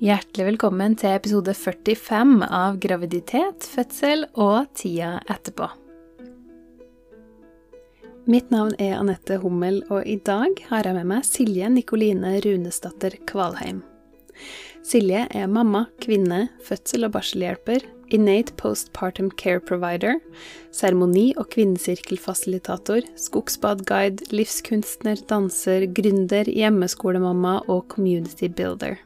Hjertelig 0.00 0.46
velkommen 0.46 0.94
til 0.96 1.12
episode 1.12 1.52
45 1.52 2.46
av 2.56 2.78
Graviditet, 2.80 3.66
fødsel 3.68 4.22
og 4.32 4.70
tida 4.72 5.18
etterpå. 5.28 5.66
Mitt 8.24 8.48
navn 8.48 8.72
er 8.80 8.94
Anette 8.96 9.36
Hummel, 9.42 9.82
og 9.92 10.08
i 10.08 10.14
dag 10.24 10.56
har 10.70 10.88
jeg 10.88 10.96
med 10.96 11.08
meg 11.10 11.26
Silje 11.28 11.68
Nikoline 11.74 12.30
Runesdatter 12.46 13.18
Kvalheim. 13.28 13.82
Silje 14.80 15.26
er 15.36 15.52
mamma, 15.52 15.84
kvinne, 16.00 16.46
fødsel- 16.64 17.04
og 17.10 17.12
barselhjelper, 17.18 17.84
Innate 18.08 18.56
Postpartum 18.56 19.28
Care 19.36 19.60
Provider, 19.60 20.16
seremoni- 20.72 21.36
og 21.36 21.52
kvinnesirkelfasilitator, 21.52 23.04
skogsbadguide, 23.20 24.32
livskunstner, 24.32 25.20
danser, 25.28 25.84
gründer, 25.92 26.48
hjemmeskolemamma 26.48 27.58
og 27.68 27.84
community 27.92 28.48
builder. 28.48 28.96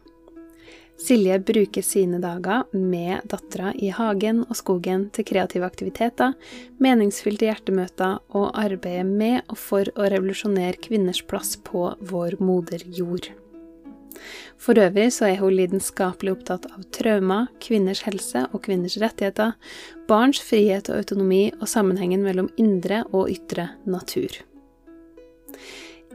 Silje 1.01 1.39
bruker 1.43 1.83
sine 1.83 2.21
dager 2.23 2.65
med 2.71 3.27
dattera 3.29 3.73
i 3.75 3.91
hagen 3.91 4.45
og 4.47 4.57
skogen 4.57 5.09
til 5.15 5.27
kreative 5.27 5.67
aktiviteter, 5.67 6.37
meningsfylte 6.79 7.49
hjertemøter 7.49 8.21
og 8.31 8.53
arbeidet 8.55 9.07
med 9.09 9.41
og 9.49 9.59
for 9.59 9.91
å 9.99 10.07
revolusjonere 10.13 10.79
kvinners 10.87 11.25
plass 11.27 11.57
på 11.67 11.89
vår 11.99 12.39
moder 12.39 12.87
jord. 12.87 13.33
For 14.61 14.79
øvrig 14.79 15.11
så 15.13 15.27
er 15.29 15.41
hun 15.43 15.57
lidenskapelig 15.59 16.37
opptatt 16.37 16.69
av 16.71 16.87
traumer, 16.95 17.51
kvinners 17.61 18.05
helse 18.07 18.47
og 18.53 18.63
kvinners 18.65 18.97
rettigheter, 19.03 19.57
barns 20.09 20.41
frihet 20.41 20.89
og 20.89 21.03
autonomi 21.03 21.49
og 21.59 21.67
sammenhengen 21.69 22.23
mellom 22.25 22.53
indre 22.61 23.03
og 23.11 23.33
ytre 23.35 23.73
natur. 23.85 24.39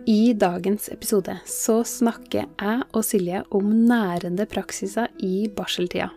I 0.10 0.32
dagens 0.34 0.88
episode 0.90 1.36
så 1.46 1.84
snakker 1.86 2.48
jeg 2.48 2.86
og 2.98 3.04
Silje 3.06 3.44
om 3.54 3.68
nærende 3.86 4.48
praksiser 4.50 5.12
i 5.22 5.44
barseltida. 5.54 6.08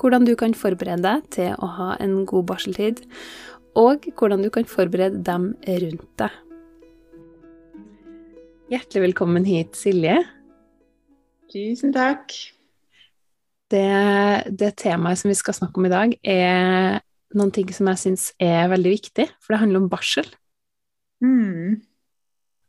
Hvordan 0.00 0.24
du 0.24 0.32
kan 0.40 0.54
forberede 0.56 1.04
deg 1.04 1.26
til 1.34 1.50
å 1.52 1.68
ha 1.76 1.88
en 2.00 2.22
god 2.28 2.46
barseltid, 2.48 3.02
og 3.76 4.08
hvordan 4.16 4.46
du 4.46 4.48
kan 4.54 4.64
forberede 4.64 5.20
dem 5.26 5.50
rundt 5.82 6.06
deg. 6.22 6.38
Hjertelig 8.72 9.04
velkommen 9.10 9.44
hit, 9.44 9.76
Silje. 9.76 10.16
Tusen 11.52 11.92
takk. 11.92 12.32
Det, 13.68 13.84
det 14.48 14.72
temaet 14.80 15.20
som 15.20 15.28
vi 15.28 15.36
skal 15.36 15.58
snakke 15.60 15.76
om 15.76 15.90
i 15.90 15.92
dag, 15.92 16.16
er 16.24 17.04
noen 17.36 17.52
ting 17.52 17.68
som 17.68 17.92
jeg 17.92 18.04
syns 18.06 18.30
er 18.40 18.72
veldig 18.72 18.96
viktig, 18.96 19.28
for 19.44 19.52
det 19.52 19.62
handler 19.66 19.84
om 19.84 19.92
barsel. 19.92 20.32
Mm. 21.20 21.82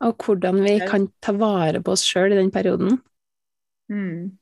Og 0.01 0.25
hvordan 0.25 0.61
vi 0.65 0.79
kan 0.89 1.07
ta 1.21 1.33
vare 1.37 1.81
på 1.83 1.93
oss 1.93 2.03
sjøl 2.07 2.33
i 2.33 2.39
den 2.39 2.51
perioden. 2.53 2.97
Mm. 3.91 4.37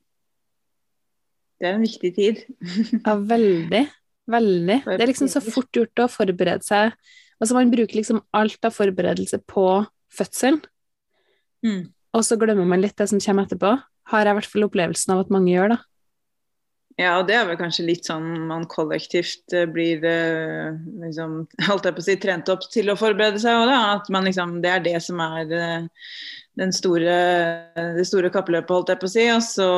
Det 1.60 1.68
er 1.68 1.76
en 1.76 1.84
viktig 1.84 2.12
tid. 2.16 2.44
ja, 3.06 3.16
veldig. 3.16 3.82
Veldig. 4.30 4.78
Det 4.86 5.00
er 5.00 5.10
liksom 5.10 5.28
så 5.32 5.42
fort 5.44 5.74
gjort 5.76 6.04
å 6.04 6.08
forberede 6.10 6.64
seg. 6.64 6.94
Altså 7.40 7.56
Man 7.56 7.72
bruker 7.72 7.98
liksom 7.98 8.22
alt 8.36 8.64
av 8.68 8.74
forberedelse 8.76 9.40
på 9.48 9.66
fødselen, 10.12 10.58
mm. 11.64 11.84
og 12.18 12.24
så 12.26 12.36
glemmer 12.40 12.66
man 12.68 12.82
litt 12.82 12.96
det 12.98 13.06
som 13.12 13.20
kommer 13.22 13.46
etterpå. 13.46 13.76
Har 14.10 14.26
jeg 14.26 14.34
i 14.34 14.38
hvert 14.40 14.50
fall 14.50 14.66
opplevelsen 14.66 15.14
av 15.14 15.22
at 15.22 15.30
mange 15.32 15.52
gjør, 15.52 15.76
da. 15.76 15.78
Ja, 17.00 17.14
og 17.16 17.28
det 17.30 17.36
er 17.38 17.46
vel 17.48 17.56
kanskje 17.56 17.86
litt 17.86 18.08
sånn 18.08 18.26
man 18.50 18.66
kollektivt 18.68 19.54
blir 19.72 20.02
liksom, 21.00 21.44
holdt 21.68 21.88
jeg 21.88 21.96
på 21.96 22.02
å 22.02 22.06
si, 22.06 22.16
trent 22.20 22.50
opp 22.52 22.66
til 22.68 22.92
å 22.92 22.98
forberede 23.00 23.40
seg 23.40 23.56
òg, 23.56 23.70
da. 23.70 23.78
At 23.96 24.10
man 24.12 24.28
liksom, 24.28 24.58
det 24.64 24.74
er 24.74 24.84
det 24.84 24.98
som 25.04 25.22
er 25.24 25.54
den 26.60 26.74
store, 26.74 27.14
det 27.96 28.04
store 28.08 28.30
kappløpet, 28.32 28.74
holdt 28.74 28.92
jeg 28.92 29.00
på 29.00 29.08
å 29.08 29.12
si. 29.14 29.24
Og 29.32 29.40
så 29.46 29.70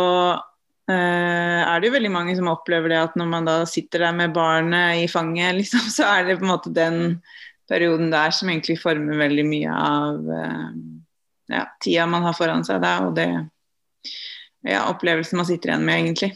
eh, 0.91 1.61
er 1.63 1.79
det 1.79 1.91
jo 1.91 1.97
veldig 1.97 2.13
mange 2.15 2.35
som 2.39 2.51
opplever 2.53 2.93
det 2.93 3.01
at 3.05 3.19
når 3.19 3.31
man 3.37 3.49
da 3.49 3.57
sitter 3.69 4.07
der 4.07 4.19
med 4.19 4.35
barnet 4.37 5.05
i 5.05 5.09
fanget, 5.11 5.55
liksom, 5.61 5.87
så 5.93 6.09
er 6.11 6.27
det 6.27 6.41
på 6.41 6.47
en 6.49 6.55
måte 6.55 6.75
den 6.75 7.03
perioden 7.71 8.11
der 8.13 8.35
som 8.35 8.51
egentlig 8.51 8.81
former 8.83 9.21
veldig 9.21 9.45
mye 9.49 9.73
av 9.73 10.33
eh, 10.37 10.71
ja, 11.53 11.67
tida 11.85 12.07
man 12.11 12.27
har 12.27 12.37
foran 12.37 12.65
seg 12.67 12.83
da, 12.83 12.99
og 13.07 13.15
det 13.17 13.29
ja, 14.63 14.85
opplevelsen 14.91 15.39
man 15.41 15.49
sitter 15.49 15.73
igjen 15.73 15.87
med, 15.87 16.01
egentlig. 16.01 16.33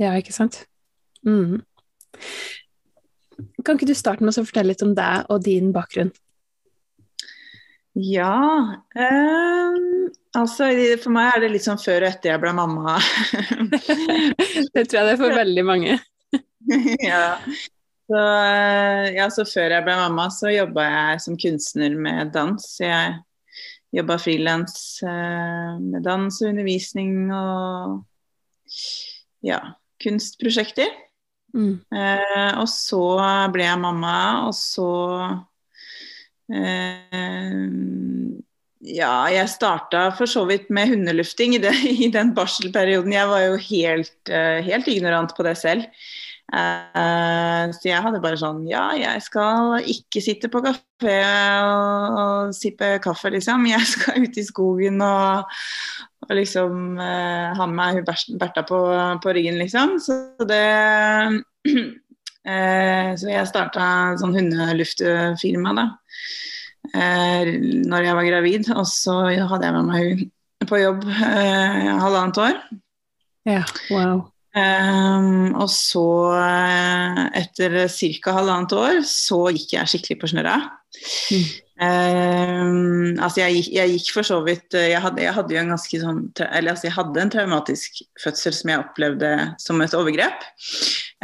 Ja, 0.00 0.14
ikke 0.16 0.32
sant. 0.32 0.62
Mm. 1.26 1.60
Kan 3.64 3.76
ikke 3.76 3.88
du 3.90 3.96
starte 3.96 4.24
med 4.24 4.32
å 4.32 4.44
fortelle 4.46 4.72
litt 4.72 4.84
om 4.84 4.94
deg 4.96 5.28
og 5.32 5.44
din 5.44 5.70
bakgrunn? 5.76 6.12
Ja 7.98 8.36
um, 8.94 10.10
Altså, 10.36 10.68
for 11.02 11.10
meg 11.10 11.32
er 11.34 11.42
det 11.42 11.48
litt 11.56 11.64
sånn 11.66 11.80
før 11.80 12.04
og 12.04 12.12
etter 12.12 12.30
jeg 12.30 12.40
ble 12.42 12.52
mamma. 12.54 12.94
det 14.74 14.84
tror 14.86 15.00
jeg 15.00 15.08
det 15.08 15.14
er 15.16 15.18
for 15.18 15.34
veldig 15.34 15.64
mange. 15.66 15.96
ja. 17.10 17.24
Så, 18.06 18.20
ja, 19.16 19.26
så 19.34 19.42
før 19.50 19.74
jeg 19.74 19.86
ble 19.88 19.96
mamma, 19.98 20.28
så 20.30 20.52
jobba 20.54 20.86
jeg 20.86 21.24
som 21.26 21.38
kunstner 21.42 21.98
med 21.98 22.30
dans. 22.36 22.68
Jeg 22.78 23.18
jobba 23.98 24.20
frilans 24.22 24.76
uh, 25.02 25.82
med 25.82 26.06
dans 26.06 26.38
og 26.44 26.52
undervisning 26.52 27.34
og 27.34 27.98
ja, 29.42 29.58
kunstprosjekter. 30.02 30.90
Mm. 31.54 31.80
Eh, 31.90 32.52
og 32.60 32.68
så 32.70 33.02
ble 33.50 33.66
jeg 33.66 33.82
mamma, 33.82 34.16
og 34.46 34.54
så 34.54 34.90
eh, 36.52 37.66
Ja, 38.80 39.14
jeg 39.28 39.50
starta 39.52 40.06
for 40.16 40.30
så 40.30 40.46
vidt 40.48 40.70
med 40.72 40.94
hundelufting 40.94 41.58
i, 41.58 41.62
det, 41.62 41.74
i 42.06 42.10
den 42.12 42.34
barselperioden. 42.36 43.12
Jeg 43.16 43.30
var 43.30 43.46
jo 43.48 43.60
helt, 43.70 44.18
eh, 44.30 44.60
helt 44.66 44.90
ignorant 44.90 45.34
på 45.36 45.46
det 45.46 45.56
selv. 45.60 45.88
Eh, 46.50 47.64
så 47.76 47.86
jeg 47.86 48.02
hadde 48.02 48.18
bare 48.18 48.38
sånn 48.40 48.64
Ja, 48.66 48.88
jeg 48.98 49.22
skal 49.22 49.84
ikke 49.86 50.22
sitte 50.24 50.48
på 50.50 50.58
kafé 50.64 51.18
og, 51.62 52.16
og 52.22 52.54
sippe 52.56 52.96
kaffe, 53.04 53.30
liksom. 53.36 53.68
Jeg 53.70 53.86
skal 53.86 54.26
ut 54.26 54.38
i 54.40 54.46
skogen 54.46 55.02
og, 55.04 55.60
og 56.26 56.36
liksom 56.36 56.98
eh, 57.00 57.56
ha 57.56 57.66
med 57.66 57.78
meg 57.78 58.00
Bertha 58.38 58.64
på, 58.66 58.80
på, 59.22 59.34
ryggen, 59.34 59.58
liksom. 59.60 59.96
Så 60.02 60.18
det 60.48 60.60
eh, 62.50 63.10
Så 63.16 63.30
jeg 63.30 63.48
starta 63.48 63.86
sånn 64.20 64.36
hundeluftfirma, 64.36 65.74
da. 65.78 65.86
Eh, 66.90 67.54
når 67.88 68.08
jeg 68.08 68.18
var 68.18 68.28
gravid. 68.28 68.68
Og 68.76 68.84
så 68.90 69.16
hadde 69.30 69.64
jeg 69.66 69.78
med 69.78 69.88
meg 69.88 70.10
hun 70.10 70.68
på 70.68 70.82
jobb 70.82 71.06
eh, 71.08 71.88
halvannet 72.02 72.42
år. 72.42 72.60
Ja, 73.48 73.64
wow. 73.88 74.26
Um, 74.50 75.54
og 75.54 75.68
så, 75.70 76.02
etter 77.38 77.86
ca. 77.86 78.32
halvannet 78.34 78.74
år, 78.74 79.00
så 79.06 79.44
gikk 79.54 79.76
jeg 79.76 79.92
skikkelig 79.92 80.18
på 80.20 80.30
snørra. 80.32 80.56
Mm. 81.30 81.44
Um, 81.80 83.16
altså 83.24 83.40
jeg, 83.40 83.62
jeg, 83.72 83.94
gikk 83.94 84.10
for 84.12 84.26
så 84.28 84.36
vidt 84.44 84.74
jeg 84.76 85.00
hadde, 85.00 85.22
jeg 85.24 85.32
hadde, 85.32 85.54
jo 85.54 85.60
en 85.62 85.70
ganske 85.72 86.00
sånn 86.02 86.18
Eller 86.44 86.74
altså 86.74 86.90
jeg 86.90 86.92
hadde 86.92 87.22
en 87.22 87.30
traumatisk 87.32 88.02
fødsel 88.20 88.52
som 88.52 88.72
jeg 88.72 88.82
opplevde 88.82 89.30
som 89.62 89.80
et 89.80 89.96
overgrep. 89.96 90.44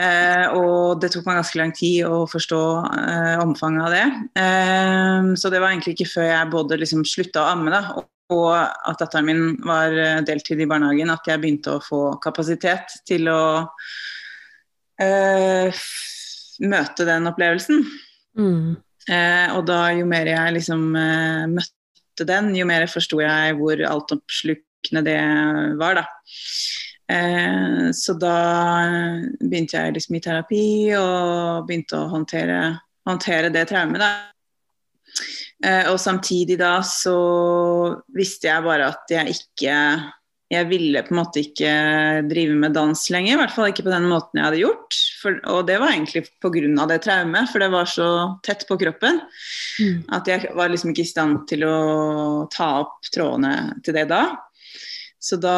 Uh, 0.00 0.46
og 0.56 1.02
det 1.02 1.10
tok 1.12 1.28
meg 1.28 1.42
ganske 1.42 1.60
lang 1.60 1.74
tid 1.76 2.08
å 2.08 2.22
forstå 2.30 2.62
uh, 2.88 3.36
omfanget 3.44 3.84
av 3.84 3.92
det. 3.92 4.06
Um, 4.40 5.30
så 5.36 5.52
det 5.52 5.60
var 5.60 5.74
egentlig 5.74 5.98
ikke 5.98 6.14
før 6.14 6.30
jeg 6.30 6.52
både 6.56 6.80
liksom 6.80 7.04
slutta 7.04 7.44
å 7.44 7.50
amme 7.52 7.74
da, 7.74 7.82
og 7.98 8.08
og 8.34 8.56
at 8.58 8.98
datteren 8.98 9.28
min 9.28 9.42
var 9.62 9.92
deltid 10.26 10.58
i 10.58 10.66
barnehagen, 10.66 11.12
at 11.14 11.28
jeg 11.30 11.38
begynte 11.38 11.76
å 11.76 11.82
få 11.84 12.00
kapasitet 12.18 12.96
til 13.06 13.28
å 13.30 13.42
uh, 14.98 15.84
møte 16.66 17.06
den 17.06 17.30
opplevelsen. 17.30 17.84
Mm. 18.34 18.74
Eh, 19.06 19.54
og 19.54 19.66
da 19.68 19.80
jo 19.94 20.06
mer 20.08 20.28
jeg 20.30 20.56
liksom 20.56 20.88
eh, 20.98 21.44
møtte 21.52 22.26
den, 22.26 22.50
jo 22.56 22.66
mer 22.68 22.86
forsto 22.90 23.20
jeg 23.22 23.56
hvor 23.58 23.82
altoppslukende 23.86 25.04
det 25.06 25.20
var, 25.78 26.00
da. 26.00 26.06
Eh, 27.12 27.90
så 27.94 28.16
da 28.18 28.36
begynte 29.38 29.78
jeg 29.78 29.94
liksom 29.94 30.18
i 30.18 30.22
terapi 30.24 30.64
og 30.98 31.68
begynte 31.68 32.00
å 32.00 32.08
håndtere, 32.10 32.60
håndtere 33.06 33.52
det 33.54 33.68
traumet, 33.70 34.02
da. 34.02 34.10
Eh, 35.64 35.86
og 35.88 36.00
samtidig 36.02 36.58
da 36.60 36.80
så 36.84 37.16
visste 38.12 38.50
jeg 38.50 38.64
bare 38.66 38.90
at 38.92 39.14
jeg 39.14 39.38
ikke 39.38 39.76
Jeg 40.46 40.68
ville 40.70 41.00
på 41.02 41.10
en 41.10 41.18
måte 41.18 41.40
ikke 41.42 41.70
drive 42.30 42.54
med 42.54 42.76
dans 42.76 43.00
lenger. 43.10 43.32
I 43.34 43.38
hvert 43.40 43.54
fall 43.54 43.70
ikke 43.72 43.82
på 43.88 43.90
den 43.90 44.04
måten 44.06 44.38
jeg 44.38 44.46
hadde 44.46 44.60
gjort. 44.60 44.98
For, 45.18 45.38
og 45.50 45.64
det 45.66 45.80
var 45.82 45.90
egentlig 45.90 46.22
pga. 46.38 46.84
det 46.86 47.00
traumet, 47.02 47.50
for 47.50 47.64
det 47.64 47.68
var 47.72 47.88
så 47.90 48.10
tett 48.46 48.62
på 48.68 48.76
kroppen. 48.78 49.18
Mm. 49.82 50.04
At 50.14 50.30
jeg 50.30 50.52
var 50.54 50.70
liksom 50.70 50.92
ikke 50.92 51.02
i 51.02 51.10
stand 51.10 51.48
til 51.50 51.64
å 51.66 52.46
ta 52.52 52.68
opp 52.84 53.10
trådene 53.10 53.80
til 53.82 53.96
det 53.98 54.06
da. 54.12 54.22
Så 55.18 55.38
da 55.42 55.56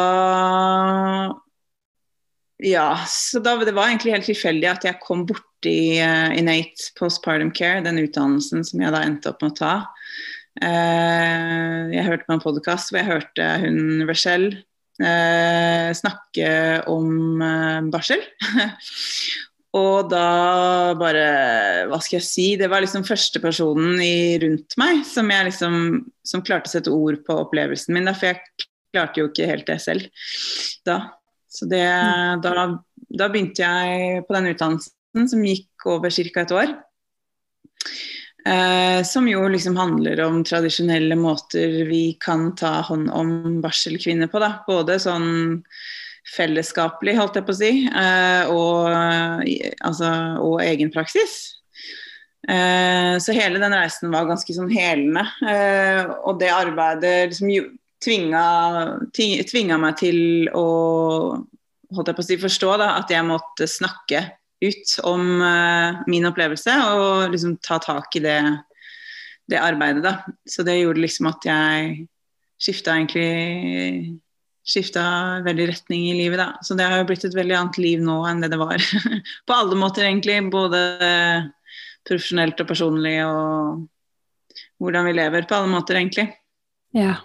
Ja, 2.59 2.89
så 3.07 3.39
da, 3.39 3.53
det 3.61 3.75
var 3.77 3.91
egentlig 3.91 4.15
helt 4.17 4.25
tilfeldig 4.27 4.71
at 4.71 4.87
jeg 4.89 4.99
kom 5.03 5.21
borti 5.29 6.01
uh, 6.01 6.33
Innate 6.33 6.89
Postpartum 6.97 7.53
Care, 7.53 7.85
den 7.85 8.01
utdannelsen 8.01 8.65
som 8.65 8.81
jeg 8.81 8.91
da 8.95 9.03
endte 9.05 9.29
opp 9.29 9.45
med 9.45 9.53
å 9.53 9.59
ta. 9.59 9.75
Uh, 10.59 11.93
jeg 11.93 12.07
hørte 12.09 12.25
på 12.25 12.35
en 12.35 12.43
podkast 12.43 12.89
hvor 12.89 12.99
jeg 12.99 13.11
hørte 13.13 13.51
hun 13.61 14.09
Rachelle 14.09 14.65
snakke 14.99 16.49
om 16.91 17.41
eh, 17.41 17.85
barsel. 17.93 18.23
Og 19.77 20.07
da 20.09 20.95
bare 20.97 21.25
Hva 21.91 21.99
skal 22.01 22.17
jeg 22.17 22.25
si? 22.25 22.47
Det 22.57 22.69
var 22.71 22.81
liksom 22.81 23.05
første 23.05 23.41
personen 23.43 24.01
i, 24.01 24.37
rundt 24.41 24.73
meg 24.81 25.03
som, 25.05 25.29
jeg 25.29 25.51
liksom, 25.51 25.75
som 26.25 26.43
klarte 26.45 26.71
å 26.71 26.73
sette 26.73 26.93
ord 26.93 27.21
på 27.27 27.37
opplevelsen 27.45 27.93
min. 27.93 28.09
Da, 28.09 28.15
for 28.17 28.31
jeg 28.31 28.67
klarte 28.89 29.21
jo 29.21 29.29
ikke 29.29 29.49
helt 29.49 29.67
det 29.69 29.77
selv 29.83 30.25
da. 30.87 30.99
Så 31.49 31.65
det, 31.69 31.85
da, 32.43 32.65
da 33.09 33.27
begynte 33.29 33.65
jeg 33.65 34.23
på 34.27 34.35
den 34.35 34.51
utdannelsen 34.51 35.29
som 35.31 35.45
gikk 35.45 35.87
over 35.89 36.13
ca. 36.13 36.43
et 36.43 36.53
år. 36.53 36.73
Eh, 38.45 39.03
som 39.03 39.27
jo 39.27 39.43
liksom 39.51 39.75
handler 39.77 40.21
om 40.23 40.43
tradisjonelle 40.47 41.15
måter 41.19 41.83
vi 41.89 42.17
kan 42.19 42.53
ta 42.55 42.79
hånd 42.87 43.09
om 43.11 43.59
barselkvinner 43.63 44.31
på. 44.31 44.39
Da. 44.39 44.53
Både 44.67 44.99
sånn 45.01 45.61
fellesskapelig, 46.29 47.17
holdt 47.17 47.39
jeg 47.39 47.47
på 47.47 47.55
å 47.55 47.57
si, 47.57 47.71
eh, 47.89 48.51
og, 48.53 48.89
altså, 49.81 50.11
og 50.45 50.59
egen 50.63 50.91
praksis. 50.93 51.39
Eh, 52.47 53.17
så 53.19 53.35
hele 53.35 53.59
den 53.61 53.75
reisen 53.75 54.13
var 54.13 54.29
ganske 54.29 54.55
sånn 54.55 54.71
helende. 54.71 55.25
Eh, 55.43 56.05
og 56.23 56.39
det 56.41 56.53
arbeidet 56.53 57.33
liksom 57.33 57.77
tvinga, 57.99 58.43
tvinga 59.11 59.79
meg 59.81 59.97
til 59.99 60.49
å 60.55 60.67
holdt 61.95 62.11
jeg 62.11 62.17
på 62.17 62.23
å 62.23 62.27
si, 62.27 62.37
forstå 62.39 62.75
da, 62.79 62.91
at 63.01 63.11
jeg 63.11 63.25
måtte 63.27 63.67
snakke 63.69 64.23
ut 64.59 64.95
om 65.07 65.43
min 66.11 66.27
opplevelse 66.27 66.73
og 66.91 67.31
liksom 67.31 67.57
ta 67.63 67.77
tak 67.79 68.15
i 68.19 68.23
det, 68.23 68.39
det 69.47 69.61
arbeidet. 69.61 70.03
Da. 70.03 70.17
Så 70.43 70.65
det 70.67 70.81
gjorde 70.81 71.03
liksom 71.03 71.29
at 71.31 71.47
jeg 71.47 72.07
skifta 72.59 72.97
egentlig 72.97 74.19
skifta 74.69 75.03
veldig 75.45 75.67
retning 75.71 76.09
i 76.09 76.17
livet, 76.17 76.39
da. 76.41 76.49
Så 76.61 76.75
det 76.77 76.85
har 76.85 77.01
jo 77.01 77.07
blitt 77.09 77.25
et 77.25 77.35
veldig 77.35 77.55
annet 77.57 77.79
liv 77.81 78.01
nå 78.05 78.19
enn 78.29 78.43
det 78.43 78.51
det 78.53 78.59
var. 78.61 78.83
På 79.47 79.57
alle 79.57 79.77
måter, 79.79 80.05
egentlig. 80.05 80.37
Både 80.53 80.81
profesjonelt 82.07 82.61
og 82.61 82.69
personlig, 82.69 83.15
og 83.25 83.87
hvordan 84.81 85.09
vi 85.09 85.15
lever 85.17 85.47
på 85.49 85.57
alle 85.57 85.71
måter, 85.71 85.99
egentlig. 85.99 86.29
Ja. 86.95 87.19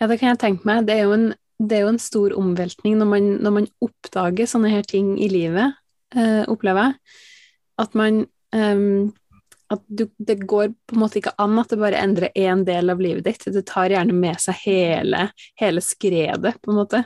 ja 0.00 0.08
det 0.08 0.20
kan 0.20 0.32
jeg 0.32 0.40
tenke 0.42 0.68
meg. 0.68 0.86
Det 0.88 0.96
er 0.96 1.08
jo 1.08 1.16
en, 1.16 1.26
er 1.66 1.84
jo 1.84 1.92
en 1.92 2.00
stor 2.00 2.36
omveltning 2.38 2.96
når 3.00 3.10
man, 3.10 3.30
når 3.44 3.56
man, 3.58 3.68
oppdager 3.84 4.48
sånne 4.48 4.72
her 4.72 4.86
ting 4.88 5.16
i 5.20 5.28
livet, 5.32 5.76
eh, 6.16 6.44
opplever 6.50 6.90
jeg. 6.90 7.18
At 7.80 7.96
man 7.98 8.24
um, 8.54 9.10
at 9.70 9.82
du, 9.86 10.08
det 10.18 10.40
går 10.50 10.72
på 10.74 10.96
en 10.96 11.02
måte 11.04 11.20
ikke 11.20 11.36
an 11.38 11.58
at 11.62 11.70
det 11.70 11.78
bare 11.78 12.00
endrer 12.02 12.34
én 12.34 12.64
del 12.66 12.90
av 12.90 13.00
livet 13.02 13.28
ditt. 13.28 13.46
Det 13.54 13.62
tar 13.68 13.92
gjerne 13.92 14.14
med 14.16 14.40
seg 14.42 14.58
hele, 14.64 15.28
hele 15.60 15.82
skredet, 15.84 16.56
på 16.58 16.72
en 16.72 16.80
måte. 16.80 17.04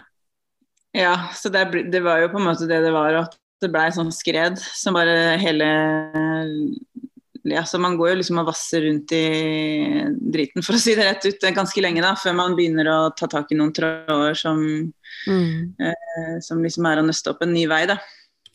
Ja, 0.97 1.29
så 1.37 1.51
det, 1.53 1.67
det, 1.93 2.01
var 2.01 2.23
jo 2.23 2.31
på 2.33 2.41
en 2.41 2.49
måte 2.49 2.69
det 2.71 2.81
det 2.85 2.95
var, 2.95 3.19
at 3.27 3.37
det 3.61 3.71
blei 3.73 3.89
sånn 3.93 4.12
skred 4.15 4.56
som 4.61 4.97
bare 4.97 5.37
hele 5.43 5.69
ja, 7.45 7.61
så 7.69 7.77
Man 7.79 7.99
går 8.01 8.15
jo 8.15 8.19
liksom 8.23 8.39
og 8.41 8.47
vasser 8.49 8.87
rundt 8.87 9.12
i 9.12 9.25
driten, 10.33 10.65
for 10.65 10.79
å 10.79 10.81
si 10.81 10.95
det 10.97 11.05
rett 11.05 11.27
ut, 11.29 11.45
ganske 11.53 11.83
lenge 11.85 12.01
da, 12.01 12.15
før 12.17 12.39
man 12.39 12.56
begynner 12.56 12.89
å 12.89 12.99
ta 13.12 13.29
tak 13.29 13.53
i 13.53 13.59
noen 13.59 13.75
tråder 13.77 14.39
som, 14.39 14.62
mm. 15.29 15.75
eh, 15.77 16.39
som 16.41 16.65
liksom 16.65 16.89
er 16.89 17.03
å 17.03 17.05
nøste 17.05 17.35
opp 17.35 17.45
en 17.45 17.53
ny 17.53 17.67
vei. 17.69 17.83
da. 17.91 17.99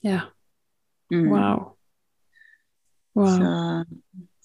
Ja. 0.02 0.24
Mm. 1.14 1.28
Wow. 1.32 1.64
Wow. 3.18 3.28
Så, 3.28 3.54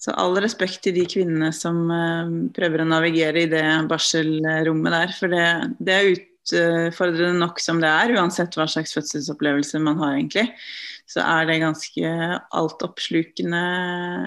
så, 0.05 0.13
all 0.19 0.37
respekt 0.43 0.81
til 0.83 0.95
de 0.97 1.05
kvinnene 1.09 1.51
som 1.55 1.85
uh, 1.91 2.31
prøver 2.55 2.83
å 2.83 2.89
navigere 2.89 3.45
i 3.45 3.51
det 3.51 3.65
barselrommet 3.89 4.95
der. 4.95 5.13
For 5.17 5.31
det, 5.31 5.45
det, 5.79 5.95
er 5.95 6.11
utfordrende 6.15 7.39
nok 7.39 7.61
som 7.61 7.79
det 7.83 7.91
er, 7.91 8.15
uansett 8.17 8.57
hva 8.57 8.67
slags 8.69 8.95
fødselsopplevelse 8.97 9.81
man 9.85 10.01
har, 10.01 10.17
egentlig. 10.17 10.47
Så 11.09 11.21
er 11.21 11.45
det 11.45 11.61
ganske 11.61 12.11
altoppslukende, 12.57 13.63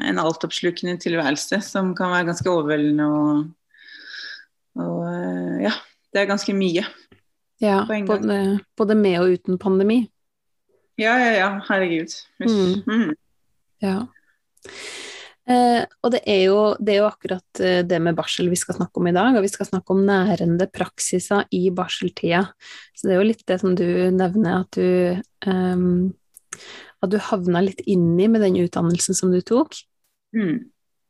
en 0.06 0.23
altoppslukende 0.23 0.94
tilværelse 1.02 1.58
som 1.67 1.90
kan 1.99 2.14
være 2.14 2.31
ganske 2.31 2.52
overveldende 2.52 3.08
og, 3.11 3.40
og 4.79 5.02
uh, 5.02 5.58
ja, 5.67 5.75
det 6.14 6.23
er 6.23 6.31
ganske 6.31 6.55
mye. 6.55 6.87
Ja, 7.58 7.82
både, 8.06 8.61
både, 8.79 8.94
med 8.94 9.19
og 9.19 9.35
uten 9.35 9.58
pandemi. 9.58 10.05
Ja, 10.98 11.14
ja, 11.22 11.32
ja. 11.36 11.50
Herregud. 11.68 12.14
Mm. 12.42 12.82
Mm. 12.86 13.12
Ja. 13.84 13.98
Eh, 15.48 15.84
og 16.04 16.12
det 16.12 16.20
er, 16.28 16.40
jo, 16.50 16.56
det 16.76 16.92
er, 16.92 16.98
jo, 17.00 17.08
akkurat 17.08 17.60
eh, 17.64 17.80
det 17.86 18.00
med 18.04 18.16
barsel 18.18 18.50
vi 18.52 18.58
skal 18.58 18.76
snakke 18.76 19.00
om 19.00 19.06
i 19.08 19.14
dag, 19.16 19.38
og 19.38 19.46
vi 19.46 19.50
skal 19.52 19.68
snakke 19.70 19.94
om 19.94 20.02
nærende 20.04 20.66
praksiser 20.68 21.46
i 21.56 21.68
barseltida. 21.72 22.42
Så 22.92 23.08
det 23.08 23.14
er 23.14 23.22
jo 23.22 23.28
litt 23.30 23.46
det 23.48 23.60
som 23.62 23.76
du 23.78 23.86
nevner, 24.12 24.66
at 24.66 24.76
du, 24.76 25.22
um, 25.48 26.10
at 27.00 27.14
du 27.14 27.16
havna 27.30 27.62
litt 27.64 27.80
inni 27.88 28.28
med 28.28 28.44
den 28.44 28.58
utdannelsen 28.60 29.16
som 29.16 29.32
du 29.32 29.40
tok. 29.40 29.78
Mm. 30.36 30.66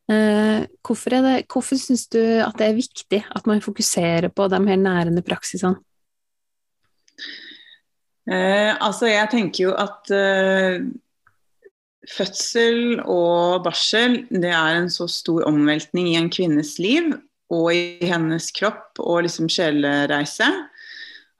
Eh, 0.09 0.63
hvorfor 0.85 1.13
det, 1.17 1.35
hvorfor 1.51 1.77
syns 1.81 2.07
du 2.13 2.21
at 2.21 2.55
det 2.61 2.69
er 2.69 2.79
viktig 2.79 3.19
at 3.27 3.49
man 3.49 3.61
fokuserer 3.61 4.31
på 4.33 4.47
de 4.49 4.61
her 4.69 4.79
nærende 4.79 5.25
praksisene? 5.25 5.81
Eh, 8.29 8.71
altså, 8.77 9.09
jeg 9.09 9.31
tenker 9.31 9.63
jo 9.63 9.75
at 9.77 10.11
eh, 10.13 10.81
Fødsel 12.09 13.01
og 13.03 13.63
barsel 13.65 14.23
det 14.31 14.49
er 14.55 14.79
en 14.79 14.89
så 14.89 15.05
stor 15.11 15.43
omveltning 15.49 16.07
i 16.09 16.17
en 16.17 16.29
kvinnes 16.33 16.77
liv 16.81 17.11
og 17.53 17.67
i 17.73 18.05
hennes 18.05 18.49
kropp 18.55 19.01
og 19.01 19.25
liksom 19.25 19.49
sjelereise 19.51 20.47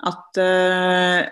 at 0.10 0.40
eh, 0.42 1.30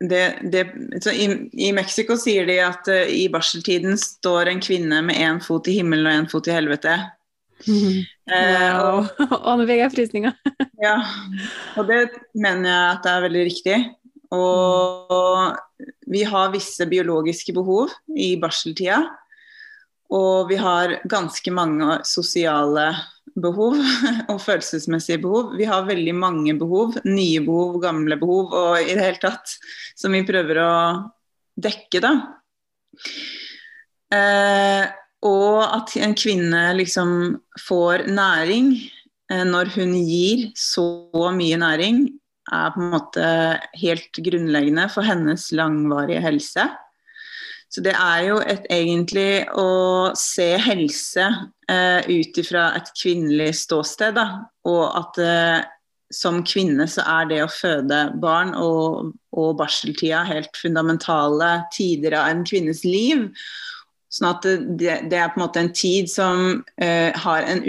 det, 0.00 0.38
det, 0.52 0.64
i, 1.12 1.26
i, 1.52 1.72
Mexico 1.74 2.16
sier 2.18 2.46
de 2.46 2.58
at 2.62 2.86
uh, 2.86 3.08
i 3.10 3.24
barseltiden 3.32 3.98
står 3.98 4.52
en 4.52 4.60
kvinne 4.62 5.00
med 5.02 5.18
én 5.18 5.40
fot 5.42 5.66
i 5.66 5.74
himmelen 5.80 6.06
og 6.06 6.14
én 6.20 6.28
fot 6.30 6.50
i 6.50 6.54
helvete. 6.54 6.98
Mm. 7.66 8.04
Wow. 8.28 9.06
Uh, 9.08 9.30
og 9.40 9.54
nå 9.56 9.64
fikk 9.64 9.78
jeg 9.80 9.92
frysninger. 9.94 10.34
ja, 10.84 10.96
og 11.80 11.86
det 11.88 12.02
mener 12.36 12.68
jeg 12.68 12.90
at 12.90 13.06
det 13.06 13.12
er 13.14 13.22
veldig 13.24 13.44
riktig. 13.48 13.78
Og 14.34 15.56
vi 16.10 16.24
har 16.28 16.52
visse 16.52 16.86
biologiske 16.88 17.54
behov 17.56 17.92
i 18.16 18.34
barseltida. 18.40 19.02
Og 20.14 20.48
vi 20.48 20.56
har 20.60 20.98
ganske 21.08 21.52
mange 21.52 21.98
sosiale 22.08 22.90
behov 23.38 23.76
og 24.32 24.40
følelsesmessige 24.42 25.20
behov. 25.22 25.54
Vi 25.58 25.68
har 25.68 25.86
veldig 25.88 26.14
mange 26.16 26.54
behov, 26.58 26.96
nye 27.04 27.42
behov, 27.44 27.78
gamle 27.84 28.18
behov 28.20 28.54
og 28.56 28.80
i 28.82 28.94
det 28.94 29.04
hele 29.04 29.22
tatt, 29.22 29.56
som 29.98 30.16
vi 30.16 30.24
prøver 30.28 30.62
å 30.64 30.72
dekke, 31.58 32.02
da. 32.04 32.14
Eh, 34.14 34.84
og 35.28 35.58
at 35.66 35.96
en 36.00 36.14
kvinne 36.16 36.62
liksom 36.78 37.10
får 37.66 38.06
næring 38.08 38.70
eh, 39.32 39.44
når 39.44 39.74
hun 39.74 39.96
gir 39.98 40.48
så 40.56 40.86
mye 41.34 41.58
næring, 41.60 42.06
er 42.52 42.74
på 42.74 42.82
en 42.82 42.92
måte 42.92 43.30
helt 43.80 44.20
grunnleggende 44.24 44.88
for 44.92 45.06
hennes 45.06 45.48
langvarige 45.56 46.22
helse. 46.24 46.68
Så 47.68 47.82
det 47.84 47.92
er 47.92 48.22
jo 48.24 48.38
et, 48.40 48.64
egentlig 48.72 49.44
å 49.52 50.12
se 50.16 50.54
helse 50.64 51.26
eh, 51.68 52.00
ut 52.08 52.40
ifra 52.40 52.70
et 52.78 52.88
kvinnelig 52.96 53.52
ståsted, 53.60 54.16
da. 54.16 54.26
Og 54.68 54.84
at 54.86 55.20
eh, 55.20 55.58
som 56.14 56.40
kvinne 56.48 56.86
så 56.88 57.04
er 57.04 57.28
det 57.28 57.42
å 57.44 57.52
føde 57.52 58.06
barn 58.22 58.54
og, 58.56 59.12
og 59.36 59.58
barseltida 59.60 60.22
helt 60.24 60.56
fundamentale 60.56 61.50
tider 61.74 62.16
av 62.16 62.30
en 62.32 62.46
kvinnes 62.48 62.80
liv. 62.88 63.26
Sånn 64.08 64.30
at 64.30 64.48
det, 64.80 65.02
det 65.12 65.20
er 65.20 65.34
på 65.34 65.36
en 65.36 65.44
måte 65.44 65.60
en 65.60 65.74
tid 65.76 66.08
som 66.08 66.62
eh, 66.80 67.12
har 67.12 67.44
en, 67.44 67.66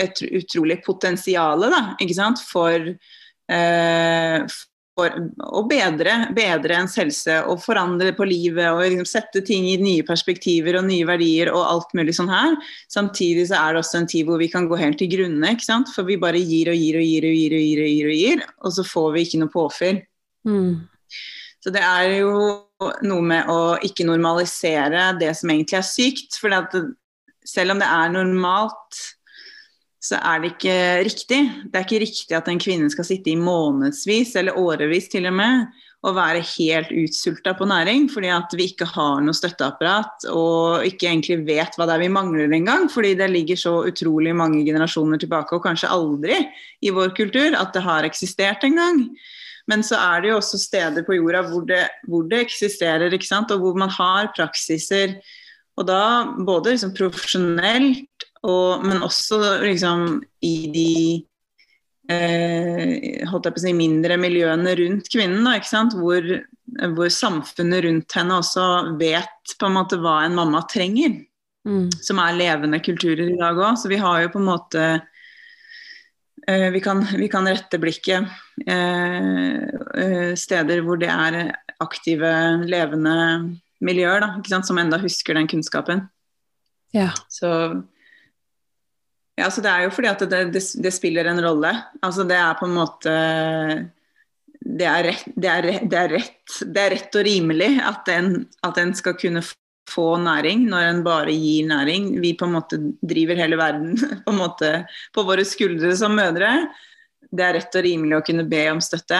et 0.00 0.24
utrolig 0.32 0.80
potensial 0.86 1.68
for 1.68 2.00
Eh, 2.00 2.38
for 2.48 2.96
å 4.92 5.62
bedre, 5.68 6.14
bedre 6.36 6.76
ens 6.76 6.98
helse 7.00 7.38
og 7.48 7.62
forandre 7.64 8.12
på 8.16 8.26
livet 8.28 8.68
og 8.68 8.82
liksom 8.84 9.08
sette 9.08 9.40
ting 9.46 9.64
i 9.70 9.78
nye 9.80 10.04
perspektiver 10.04 10.76
og 10.78 10.84
nye 10.86 11.06
verdier 11.08 11.50
og 11.52 11.64
alt 11.64 11.94
mulig 11.96 12.14
sånn 12.18 12.30
her. 12.30 12.56
Samtidig 12.92 13.48
så 13.48 13.58
er 13.60 13.72
det 13.72 13.82
også 13.82 14.02
en 14.02 14.10
tid 14.12 14.28
hvor 14.28 14.40
vi 14.42 14.50
kan 14.52 14.68
gå 14.68 14.78
helt 14.80 15.00
til 15.00 15.10
grunne, 15.14 15.54
ikke 15.54 15.68
sant? 15.68 15.92
for 15.94 16.08
vi 16.08 16.20
bare 16.20 16.40
gir 16.40 16.72
og 16.72 16.76
gir 16.76 16.98
og 17.00 17.08
gir 17.08 17.28
og 17.28 17.36
gir 17.38 17.56
og 17.56 17.64
gir, 17.64 17.82
og 17.82 17.92
gir, 17.92 18.10
og 18.10 18.18
gir, 18.20 18.44
og 18.62 18.76
så 18.76 18.86
får 18.86 19.08
vi 19.14 19.24
ikke 19.26 19.42
noe 19.42 19.54
påfyll. 19.54 20.02
Mm. 20.48 20.72
Så 21.62 21.70
det 21.70 21.82
er 21.86 22.18
jo 22.18 22.36
noe 23.06 23.22
med 23.24 23.50
å 23.50 23.58
ikke 23.86 24.06
normalisere 24.08 25.12
det 25.20 25.30
som 25.38 25.52
egentlig 25.54 25.78
er 25.78 25.86
sykt. 25.86 26.38
For 26.42 26.50
selv 27.46 27.74
om 27.74 27.82
det 27.82 27.88
er 27.88 28.14
normalt 28.16 29.02
så 30.02 30.18
er 30.18 30.42
det 30.42 30.50
ikke 30.56 30.76
riktig. 31.06 31.40
Det 31.70 31.78
er 31.78 31.86
ikke 31.86 32.02
riktig 32.02 32.34
at 32.34 32.48
en 32.50 32.60
kvinne 32.60 32.90
skal 32.90 33.06
sitte 33.06 33.30
i 33.30 33.38
månedsvis 33.38 34.34
eller 34.40 34.58
årevis 34.58 35.06
til 35.12 35.28
og 35.30 35.36
med 35.38 35.68
og 36.02 36.16
være 36.16 36.40
helt 36.42 36.88
utsulta 36.90 37.52
på 37.54 37.66
næring 37.70 38.08
fordi 38.10 38.32
at 38.34 38.54
vi 38.58 38.66
ikke 38.72 38.88
har 38.90 39.20
noe 39.22 39.36
støtteapparat 39.38 40.26
og 40.32 40.82
ikke 40.88 41.06
egentlig 41.06 41.36
vet 41.46 41.78
hva 41.78 41.86
det 41.86 41.94
er 41.94 42.02
vi 42.02 42.10
mangler 42.10 42.50
engang. 42.50 42.88
Fordi 42.90 43.14
det 43.18 43.30
ligger 43.30 43.60
så 43.60 43.76
utrolig 43.86 44.34
mange 44.34 44.64
generasjoner 44.66 45.22
tilbake, 45.22 45.54
og 45.54 45.62
kanskje 45.62 45.92
aldri 45.94 46.40
i 46.82 46.90
vår 46.90 47.14
kultur, 47.14 47.54
at 47.54 47.70
det 47.76 47.84
har 47.86 48.08
eksistert 48.08 48.66
engang. 48.66 49.06
Men 49.70 49.86
så 49.86 50.00
er 50.02 50.24
det 50.24 50.32
jo 50.32 50.40
også 50.40 50.58
steder 50.58 51.06
på 51.06 51.14
jorda 51.20 51.44
hvor 51.46 51.62
det, 51.68 51.84
hvor 52.10 52.26
det 52.26 52.42
eksisterer, 52.48 53.14
og 53.14 53.58
hvor 53.62 53.78
man 53.78 53.94
har 53.94 54.32
praksiser. 54.34 55.20
Og 55.78 55.86
da 55.86 56.02
både 56.42 56.74
liksom 56.74 56.96
profesjonelt, 56.98 58.26
og, 58.42 58.82
men 58.86 59.04
også 59.06 59.38
liksom 59.62 60.16
i 60.42 60.56
de 60.74 60.94
eh, 62.10 63.22
holdt 63.30 63.46
jeg 63.46 63.54
på 63.54 63.60
å 63.60 63.64
si, 63.64 63.74
mindre 63.76 64.18
miljøene 64.20 64.74
rundt 64.80 65.10
kvinnen. 65.12 65.44
Da, 65.46 65.54
ikke 65.58 65.70
sant? 65.70 65.94
Hvor, 65.98 66.26
hvor, 66.96 67.12
samfunnet 67.12 67.84
rundt 67.86 68.18
henne 68.18 68.40
også 68.40 68.66
vet 69.00 69.54
på 69.58 69.68
en 69.68 69.78
måte 69.78 70.00
hva 70.02 70.22
en 70.26 70.36
mamma 70.38 70.64
trenger. 70.70 71.20
Mm. 71.68 71.86
Som 72.02 72.18
er 72.18 72.38
levende 72.38 72.82
kulturer 72.82 73.28
i 73.28 73.38
dag 73.38 73.58
òg. 73.60 73.76
Så 73.78 73.90
vi 73.92 74.00
har 74.02 74.24
jo 74.24 74.32
på 74.34 74.42
en 74.42 74.48
måte 74.48 74.86
eh, 76.48 76.68
vi, 76.74 76.82
kan, 76.82 77.04
vi, 77.14 77.30
kan, 77.30 77.46
rette 77.46 77.78
blikket 77.78 78.26
eh, 78.66 79.62
eh, 80.02 80.32
steder 80.38 80.82
hvor 80.82 80.98
det 80.98 81.12
er 81.12 81.44
aktive, 81.82 82.32
levende 82.66 83.14
miljøer 83.82 84.22
da, 84.22 84.58
som 84.62 84.78
enda 84.78 84.98
husker 85.02 85.38
den 85.38 85.48
kunnskapen. 85.50 86.04
Ja. 86.94 87.08
Så 87.30 87.48
ja, 89.38 89.48
så 89.50 89.62
Det 89.64 89.70
er 89.70 89.86
jo 89.86 89.94
fordi 89.94 90.10
at 90.10 90.22
det, 90.28 90.44
det, 90.52 90.62
det, 90.84 90.92
spiller 90.92 91.30
en 91.30 91.40
rolle. 91.44 91.72
Altså 92.04 92.24
Det 92.28 92.36
er 92.36 92.58
på 92.58 92.68
en 92.68 92.76
måte 92.76 93.14
Det 94.60 94.86
er 94.88 95.08
rett, 95.08 95.24
det 95.34 95.50
er, 95.50 95.68
det 95.88 95.98
er 95.98 96.14
rett, 96.18 96.60
det 96.62 96.84
er 96.84 96.94
rett 96.96 97.18
og 97.18 97.26
rimelig 97.26 97.72
at 97.82 98.12
en, 98.12 98.30
at 98.62 98.78
en, 98.78 98.94
skal 98.94 99.16
kunne 99.18 99.42
få 99.90 100.06
næring 100.22 100.68
når 100.70 100.86
en 100.88 101.02
bare 101.04 101.32
gir 101.34 101.66
næring. 101.66 102.12
Vi 102.22 102.36
på 102.38 102.46
en 102.46 102.54
måte 102.54 102.78
driver 103.00 103.40
hele 103.40 103.58
verden 103.58 103.96
på, 104.26 104.36
måte, 104.36 104.84
på 105.14 105.26
våre 105.26 105.44
skuldre 105.48 105.90
som 105.98 106.14
mødre. 106.16 106.52
Det 107.32 107.44
er 107.44 107.58
rett 107.58 107.80
og 107.80 107.84
rimelig 107.88 108.18
å 108.18 108.24
kunne 108.26 108.46
be 108.48 108.62
om 108.70 108.80
støtte 108.84 109.18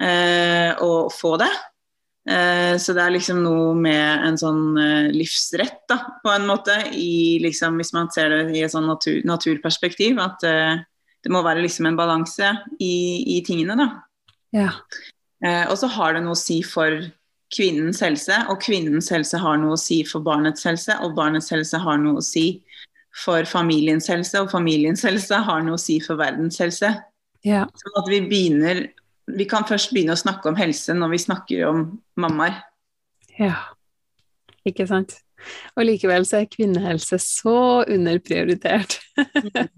eh, 0.00 0.72
og 0.80 1.12
få 1.12 1.36
det. 1.42 1.50
Eh, 2.30 2.76
så 2.80 2.94
det 2.96 3.02
er 3.04 3.12
liksom 3.12 3.42
noe 3.44 3.74
med 3.76 4.24
en 4.24 4.38
sånn 4.40 4.78
eh, 4.80 5.10
livsrett, 5.12 5.82
da, 5.90 5.98
på 6.22 6.32
en 6.32 6.46
måte, 6.48 6.76
i, 6.96 7.36
liksom, 7.44 7.76
hvis 7.80 7.92
man 7.96 8.08
ser 8.14 8.32
det 8.32 8.56
i 8.56 8.62
et 8.64 8.72
sånn 8.72 8.88
natur, 8.88 9.20
naturperspektiv. 9.28 10.20
At 10.22 10.44
uh, 10.48 10.80
det 11.24 11.32
må 11.32 11.44
være 11.44 11.64
liksom 11.64 11.90
en 11.90 11.98
balanse 11.98 12.54
i, 12.78 12.94
i, 13.36 13.42
tingene, 13.44 13.76
da. 13.80 13.90
Ja. 14.54 14.70
Og 15.68 15.74
så 15.76 15.88
har 15.92 16.14
det 16.14 16.22
noe 16.24 16.32
å 16.36 16.38
si 16.38 16.62
for 16.64 16.94
kvinnens 17.52 17.98
helse, 18.00 18.36
og 18.48 18.62
kvinnens 18.62 19.10
helse 19.12 19.36
har 19.40 19.58
noe 19.60 19.74
å 19.74 19.80
si 19.80 19.98
for 20.08 20.24
barnets 20.24 20.64
helse, 20.64 20.94
og 21.04 21.16
barnets 21.18 21.50
helse 21.52 21.80
har 21.80 21.98
noe 22.00 22.22
å 22.22 22.24
si 22.24 22.62
for 23.24 23.44
familiens 23.48 24.08
helse, 24.10 24.40
og 24.40 24.52
familiens 24.52 25.04
helse 25.04 25.40
har 25.48 25.64
noe 25.66 25.76
å 25.76 25.80
si 25.80 25.98
for 26.04 26.20
verdens 26.20 26.60
helse. 26.62 26.92
Ja. 27.44 27.64
Sånn 27.82 27.98
at 28.00 28.08
vi 28.10 28.22
begynner 28.24 28.86
vi 29.26 29.46
kan 29.48 29.66
først 29.68 29.92
begynne 29.94 30.16
å 30.16 30.20
snakke 30.20 30.50
om 30.50 30.58
helse 30.58 30.94
når 30.96 31.14
vi 31.14 31.20
snakker 31.22 31.66
om 31.68 31.84
mammaer. 32.20 32.60
Ja, 33.38 33.56
ikke 34.68 34.86
sant. 34.90 35.18
Og 35.76 35.84
likevel 35.88 36.24
så 36.28 36.42
er 36.42 36.50
kvinnehelse 36.52 37.18
så 37.20 37.84
underprioritert. 37.90 38.98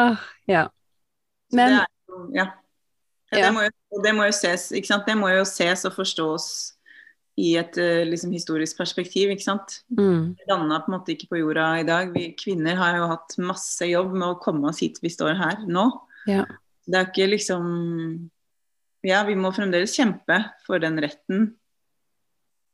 ah, 0.00 0.22
ja. 0.50 0.66
Men 1.54 1.76
det, 1.76 1.84
er, 1.84 2.26
ja. 2.34 2.48
Ja, 3.30 3.46
det, 3.46 3.54
må 3.54 3.62
jo, 3.62 4.02
det, 4.02 4.12
må 4.16 4.26
jo, 4.26 4.34
ses, 4.34 4.70
det 5.06 5.16
må 5.18 5.30
jo 5.30 5.46
ses 5.46 5.84
og 5.86 5.94
forstås 5.94 6.46
i 7.40 7.52
et 7.60 7.76
eh, 7.80 8.02
liksom, 8.08 8.32
historisk 8.34 8.80
perspektiv. 8.80 9.30
ikke 9.30 9.46
sant? 9.46 9.80
Mm. 9.94 10.34
Vi 10.38 10.48
landa 10.50 10.80
på 10.82 10.90
en 10.90 10.96
måte 10.98 11.14
ikke 11.14 11.30
på 11.30 11.42
jorda 11.42 11.68
i 11.80 11.86
dag. 11.86 12.10
Vi 12.14 12.32
kvinner 12.38 12.78
har 12.80 12.98
jo 12.98 13.10
hatt 13.12 13.38
masse 13.42 13.86
jobb 13.86 14.12
med 14.16 14.26
å 14.32 14.40
komme 14.42 14.70
oss 14.70 14.82
hit 14.82 14.98
vi 15.02 15.12
står 15.12 15.38
her 15.38 15.62
nå. 15.70 15.86
Ja. 16.28 16.44
Det 16.90 16.98
er 16.98 17.08
ikke 17.10 17.30
liksom 17.30 17.64
Ja, 19.06 19.22
vi 19.24 19.36
må 19.38 19.52
fremdeles 19.54 19.94
kjempe 19.96 20.42
for 20.66 20.82
den 20.82 20.98
retten 21.00 21.52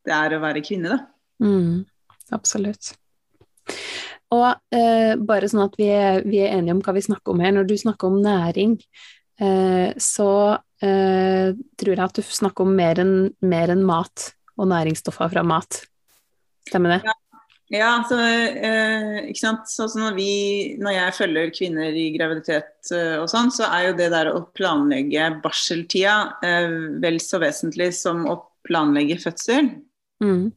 det 0.06 0.14
er 0.14 0.36
å 0.36 0.42
være 0.42 0.62
kvinne, 0.64 0.94
da. 0.94 0.98
Mm, 1.42 1.82
absolutt. 2.34 2.92
Og 4.34 4.46
eh, 4.74 5.14
bare 5.18 5.50
sånn 5.50 5.64
at 5.66 5.76
vi 5.78 5.90
er, 5.92 6.22
vi 6.26 6.40
er, 6.42 6.54
enige 6.56 6.76
om 6.76 6.82
hva 6.84 6.94
vi 6.96 7.04
snakker 7.06 7.34
om 7.34 7.42
her. 7.42 7.54
Når 7.56 7.68
du 7.68 7.74
snakker 7.78 8.10
om 8.10 8.20
næring, 8.22 8.76
eh, 9.42 9.90
så 10.02 10.30
eh, 10.82 11.50
tror 11.78 11.92
jeg 11.94 12.04
at 12.06 12.18
du 12.18 12.22
snakker 12.22 12.66
om 12.66 12.74
mer 12.78 13.02
enn 13.02 13.14
en 13.42 13.84
mat 13.86 14.30
og 14.56 14.70
næringsstoffer 14.72 15.30
fra 15.34 15.44
mat. 15.46 15.82
Stemmer 16.66 16.96
det? 16.96 17.00
Ja, 17.06 17.14
ja, 17.72 18.04
så, 18.06 18.18
eh, 18.20 19.24
ikke 19.26 19.40
sant. 19.40 19.70
Så, 19.70 19.88
så 19.90 19.98
når, 19.98 20.14
vi, 20.14 20.30
når, 20.78 20.92
jeg 20.94 21.14
følger 21.16 21.54
kvinner 21.54 21.96
i 21.98 22.04
graviditet 22.14 22.92
eh, 22.94 23.16
og 23.18 23.26
sånn, 23.30 23.50
så 23.54 23.66
er 23.66 23.88
jo 23.88 23.96
det 23.98 24.10
der 24.14 24.30
å 24.30 24.44
planlegge 24.54 25.32
barseltida 25.42 26.36
eh, 26.46 26.76
vel 27.02 27.18
så 27.22 27.40
vesentlig 27.42 27.90
som 27.98 28.22
å 28.30 28.38
planlegge 28.66 29.18
fødsel. 29.24 29.72
Mm. 30.22 30.52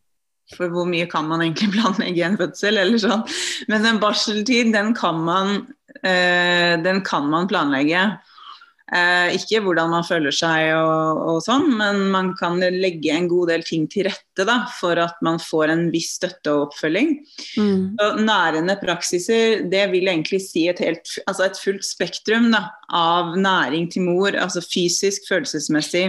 For 0.53 0.69
hvor 0.73 0.85
mye 0.89 1.09
kan 1.09 1.25
man 1.29 1.41
egentlig 1.45 1.71
planlegge 1.79 2.27
en 2.27 2.37
fødsel, 2.37 2.77
eller 2.77 3.01
sånn. 3.01 3.25
Men 3.73 3.89
en 3.89 4.01
barseltid, 4.01 4.69
den 4.77 4.93
kan 4.97 5.25
man, 5.25 5.63
eh, 6.03 6.77
den 6.85 7.01
kan 7.05 7.25
man 7.33 7.49
planlegge. 7.49 8.05
Eh, 8.89 9.35
ikke 9.37 9.59
hvordan 9.61 9.91
man 9.91 10.05
føler 10.05 10.33
seg 10.33 10.71
og, 10.73 11.19
og, 11.21 11.39
sånn, 11.45 11.67
men 11.77 12.07
man 12.13 12.31
kan 12.39 12.57
legge 12.57 13.13
en 13.13 13.27
god 13.29 13.51
del 13.51 13.65
ting 13.67 13.85
til 13.91 14.07
rette 14.09 14.45
da, 14.47 14.63
for 14.79 14.97
at 14.97 15.19
man 15.25 15.37
får 15.43 15.73
en 15.75 15.83
viss 15.93 16.15
støtte 16.17 16.55
og 16.55 16.69
oppfølging. 16.69 17.13
Mm. 17.59 17.83
Og 18.01 18.23
nærende 18.25 18.79
praksiser, 18.81 19.67
det 19.69 19.85
vil 19.93 20.09
egentlig 20.09 20.41
si 20.47 20.65
et, 20.71 20.81
helt, 20.81 21.05
altså 21.29 21.45
et 21.45 21.61
fullt 21.61 21.85
spektrum 21.85 22.49
da, 22.55 22.65
av 22.89 23.37
næring 23.37 23.91
til 23.93 24.07
mor, 24.09 24.33
altså 24.33 24.65
fysisk, 24.65 25.29
følelsesmessig, 25.29 26.07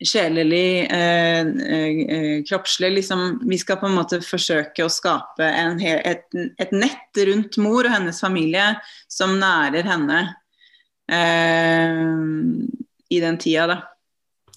sjelelig, 0.00 0.88
eh, 0.88 1.44
eh, 1.44 2.42
kroppslig. 2.48 2.94
Liksom, 3.02 3.42
vi 3.44 3.60
skal 3.60 3.82
på 3.82 3.90
en 3.90 3.98
måte 4.00 4.22
forsøke 4.24 4.86
å 4.86 4.92
skape 4.92 5.44
en, 5.44 5.76
et, 5.84 6.24
et 6.32 6.72
nett 6.72 7.24
rundt 7.28 7.60
mor 7.60 7.84
og 7.84 7.92
hennes 7.98 8.24
familie 8.24 8.72
som 9.12 9.36
nærer 9.42 9.84
henne 9.84 10.22
i 13.10 13.20
den 13.20 13.38
tida, 13.42 13.66
da. 13.66 13.78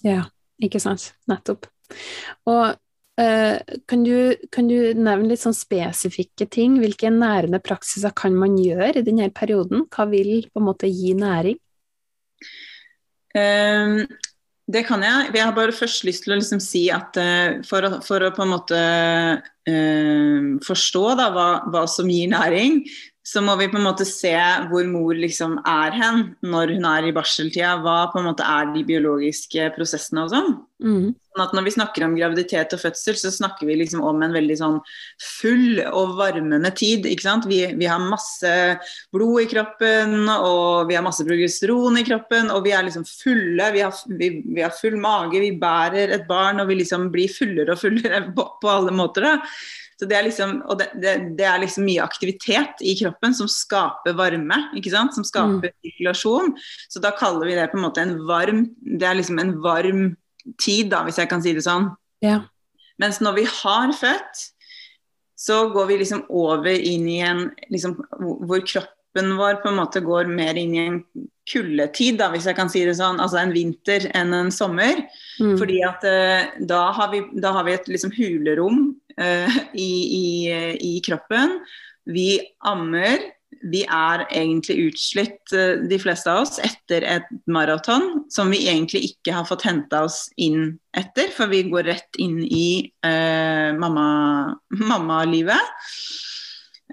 Ja, 0.04 0.24
ikke 0.62 0.80
sant. 0.82 1.12
Nettopp. 1.30 1.66
Og 2.50 2.74
eh, 3.20 3.58
kan, 3.90 4.04
du, 4.06 4.34
kan, 4.54 4.68
du, 4.70 4.92
nevne 4.94 5.32
litt 5.32 5.42
sånn 5.42 5.56
spesifikke 5.56 6.46
ting? 6.50 6.78
Hvilke 6.82 7.10
nærende 7.12 7.62
praksiser 7.64 8.14
kan 8.16 8.36
man 8.38 8.58
gjøre 8.60 9.00
i 9.00 9.06
denne 9.06 9.30
perioden? 9.34 9.86
Hva 9.90 10.06
vil 10.12 10.46
på 10.50 10.62
en 10.62 10.68
måte 10.68 10.90
gi 10.90 11.14
næring? 11.18 11.58
Um, 13.34 14.04
det 14.70 14.84
kan 14.86 15.02
jeg. 15.04 15.32
Jeg 15.34 15.44
har 15.44 15.56
bare 15.56 15.74
først 15.74 16.06
lyst 16.06 16.24
til 16.24 16.36
å 16.36 16.38
liksom 16.38 16.60
si 16.62 16.86
at 16.94 17.18
for, 17.68 17.84
å, 17.84 17.98
for, 18.04 18.22
å, 18.22 18.30
på 18.36 18.44
en 18.44 18.54
måte 18.54 18.78
forstå 20.64 21.02
da, 21.18 21.26
hva, 21.34 21.48
hva, 21.72 21.82
som 21.90 22.08
gir 22.12 22.30
næring, 22.32 22.82
så 23.24 23.40
må 23.40 23.54
vi 23.56 23.70
på 23.72 23.78
en 23.80 23.86
måte 23.86 24.04
se 24.04 24.36
hvor 24.68 24.84
mor 24.84 25.16
liksom 25.16 25.56
er 25.64 25.94
hen 25.96 26.24
når 26.44 26.74
hun 26.74 26.86
er 26.90 27.06
i 27.08 27.12
barseltida. 27.16 27.78
Hva 27.80 28.10
på 28.12 28.20
en 28.20 28.26
måte 28.28 28.44
er 28.44 28.68
de 28.74 28.82
biologiske 28.84 29.70
prosessene 29.78 30.26
og 30.26 30.32
sånn. 30.34 30.50
Mm. 30.84 31.06
Sånn 31.32 31.42
at 31.46 31.54
når 31.56 31.64
vi 31.64 31.72
snakker 31.72 32.04
om 32.04 32.16
graviditet 32.18 32.74
og 32.76 32.82
fødsel, 32.82 33.16
så 33.16 33.30
snakker 33.32 33.64
vi 33.70 33.78
liksom 33.80 34.02
om 34.04 34.20
en 34.22 34.34
veldig 34.36 34.58
sånn 34.60 34.76
full 35.40 35.80
og 35.86 36.18
varmende 36.18 36.68
tid. 36.76 37.08
ikke 37.08 37.24
sant? 37.24 37.48
Vi, 37.48 37.62
vi 37.80 37.88
har 37.88 38.02
masse 38.02 38.52
blod 39.14 39.40
i 39.40 39.48
kroppen, 39.54 40.28
og 40.34 40.90
vi 40.90 40.98
har 40.98 41.06
masse 41.06 41.24
progesteron 41.24 41.96
i 41.96 42.04
kroppen, 42.04 42.52
og 42.52 42.66
vi 42.68 42.74
er 42.76 42.84
liksom 42.84 43.06
fulle. 43.08 43.70
Vi 43.72 43.86
har, 43.86 44.02
vi, 44.20 44.30
vi 44.44 44.66
har 44.66 44.76
full 44.76 44.98
mage, 45.00 45.40
vi 45.40 45.54
bærer 45.64 46.12
et 46.18 46.28
barn, 46.28 46.60
og 46.60 46.68
vi 46.68 46.82
liksom 46.82 47.08
blir 47.14 47.32
fullere 47.32 47.72
og 47.72 47.80
fullere 47.86 48.20
på, 48.36 48.46
på 48.60 48.74
alle 48.74 48.92
måter. 48.92 49.30
da. 49.30 49.38
Så 50.04 50.08
det 50.10 50.16
er 50.18 50.26
liksom, 50.26 50.58
og 50.68 50.76
det, 50.80 50.90
det, 51.00 51.12
det, 51.38 51.46
er 51.48 51.62
liksom 51.62 51.86
mye 51.88 52.04
aktivitet 52.04 52.82
i 52.84 52.92
kroppen 52.98 53.32
som 53.36 53.48
skaper 53.48 54.16
varme, 54.18 54.58
ikke 54.76 54.92
sant? 54.92 55.14
som 55.16 55.24
skaper 55.24 55.70
mm. 55.70 55.76
sirkulasjon. 55.80 56.50
Så 56.92 57.00
da 57.00 57.14
kaller 57.16 57.48
vi 57.48 57.54
det 57.56 57.70
på 57.72 57.78
en 57.78 57.86
måte 57.86 58.02
en 58.04 58.18
varm 58.28 58.66
Det 58.76 59.08
er 59.08 59.16
liksom 59.16 59.40
en 59.40 59.54
varm 59.64 60.02
tid, 60.60 60.90
da, 60.92 61.04
hvis 61.06 61.22
jeg 61.22 61.30
kan 61.30 61.40
si 61.40 61.54
det 61.56 61.64
sånn. 61.64 61.88
Ja. 62.20 62.42
Mens 63.00 63.22
når 63.24 63.38
vi 63.38 63.46
har 63.48 63.94
født, 63.96 64.42
så 65.40 65.64
går 65.72 65.88
vi 65.88 66.02
liksom 66.02 66.26
over 66.28 66.74
inn 66.74 67.08
i 67.08 67.22
en 67.24 67.46
liksom, 67.72 67.96
hvor 68.20 68.60
kroppen 68.68 69.32
vår 69.38 69.62
på 69.62 69.70
en 69.70 69.80
måte 69.80 70.04
går 70.04 70.28
mer 70.28 70.58
inn 70.60 70.76
i 70.76 70.84
en 70.84 71.00
kuldetid, 71.48 72.18
da, 72.20 72.30
hvis 72.32 72.48
jeg 72.48 72.56
kan 72.56 72.70
si 72.72 72.84
det 72.86 72.96
sånn. 72.98 73.20
Altså 73.22 73.40
en 73.40 73.54
vinter 73.54 74.08
enn 74.16 74.36
en 74.36 74.52
sommer. 74.54 75.04
Mm. 75.40 75.56
Fordi 75.60 75.80
at 75.86 76.04
uh, 76.04 76.52
da, 76.68 76.84
har 76.96 77.10
vi, 77.12 77.24
da, 77.40 77.54
har 77.56 77.66
vi, 77.66 77.78
et 77.78 77.90
liksom 77.90 78.12
hulerom 78.16 78.86
i, 79.18 79.92
i, 80.18 80.26
i, 80.80 81.00
kroppen. 81.06 81.60
Vi 82.10 82.40
ammer. 82.66 83.18
Vi 83.70 83.84
er 83.86 84.24
egentlig 84.34 84.90
utslitt, 84.90 85.40
uh, 85.54 85.78
de 85.88 85.98
fleste 86.02 86.28
av 86.32 86.42
oss, 86.42 86.58
etter 86.58 87.06
et 87.06 87.28
maraton 87.46 88.24
som 88.32 88.50
vi 88.52 88.64
egentlig 88.66 89.04
ikke 89.12 89.36
har 89.36 89.46
fått 89.48 89.64
henta 89.68 90.02
oss 90.08 90.26
inn 90.36 90.74
etter, 90.96 91.30
for 91.32 91.46
vi 91.52 91.62
går 91.70 91.86
rett 91.92 92.18
inn 92.20 92.42
i 92.42 92.90
mammalivet. 93.78 94.58
Mamma 94.74 95.22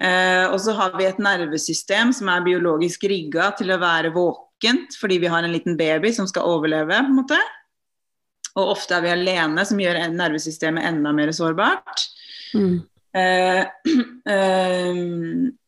Eh, 0.00 0.46
og 0.48 0.56
så 0.64 0.72
har 0.74 0.94
vi 0.96 1.06
et 1.06 1.20
nervesystem 1.20 2.12
som 2.16 2.30
er 2.32 2.44
biologisk 2.46 3.04
rigga 3.10 3.50
til 3.58 3.74
å 3.74 3.80
være 3.82 4.14
våkent 4.14 4.96
fordi 4.96 5.18
vi 5.20 5.30
har 5.30 5.44
en 5.44 5.52
liten 5.52 5.76
baby 5.76 6.12
som 6.14 6.28
skal 6.30 6.48
overleve. 6.48 6.96
på 6.96 7.12
en 7.12 7.18
måte. 7.18 7.40
Og 8.58 8.74
ofte 8.74 8.96
er 8.96 9.04
vi 9.06 9.12
alene, 9.14 9.64
som 9.68 9.80
gjør 9.80 10.00
nervesystemet 10.12 10.84
enda 10.90 11.12
mer 11.16 11.32
sårbart. 11.36 12.06
Mm. 12.52 12.82
Eh, 13.16 13.62
eh, 14.34 15.02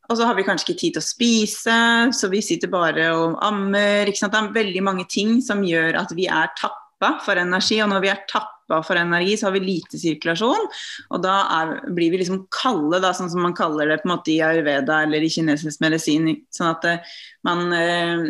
og 0.04 0.18
så 0.18 0.26
har 0.28 0.36
vi 0.36 0.44
kanskje 0.44 0.68
ikke 0.68 0.80
tid 0.80 0.96
til 0.96 1.00
å 1.00 1.06
spise, 1.06 1.76
så 2.12 2.28
vi 2.32 2.42
sitter 2.44 2.72
bare 2.72 3.08
og 3.16 3.38
ammer. 3.44 4.10
Det 4.10 4.28
er 4.28 4.50
veldig 4.52 4.82
mange 4.84 5.06
ting 5.10 5.38
som 5.44 5.64
gjør 5.64 5.96
at 6.02 6.12
vi 6.16 6.28
er 6.28 6.52
tappa 6.60 7.14
for 7.24 7.40
energi. 7.40 7.80
Og 7.80 7.88
når 7.92 8.04
vi 8.04 8.10
er 8.12 8.20
tappa 8.28 8.82
for 8.84 9.00
energi, 9.00 9.38
så 9.40 9.48
har 9.48 9.56
vi 9.56 9.64
lite 9.64 10.00
sirkulasjon. 10.00 10.68
Og 11.08 11.24
da 11.24 11.38
er, 11.56 11.72
blir 11.96 12.12
vi 12.12 12.20
liksom 12.20 12.44
kalde, 12.52 13.00
da, 13.00 13.14
sånn 13.16 13.32
som 13.32 13.44
man 13.46 13.56
kaller 13.56 13.88
det 13.90 14.02
på 14.02 14.10
en 14.10 14.14
måte 14.16 14.34
i 14.34 14.42
ayurveda 14.44 15.00
eller 15.06 15.24
i 15.24 15.32
kinesisk 15.32 15.80
medisin. 15.84 16.28
Sånn 16.52 16.74
at 16.74 16.84
eh, 16.90 17.16
man, 17.48 17.64
eh, 17.72 18.28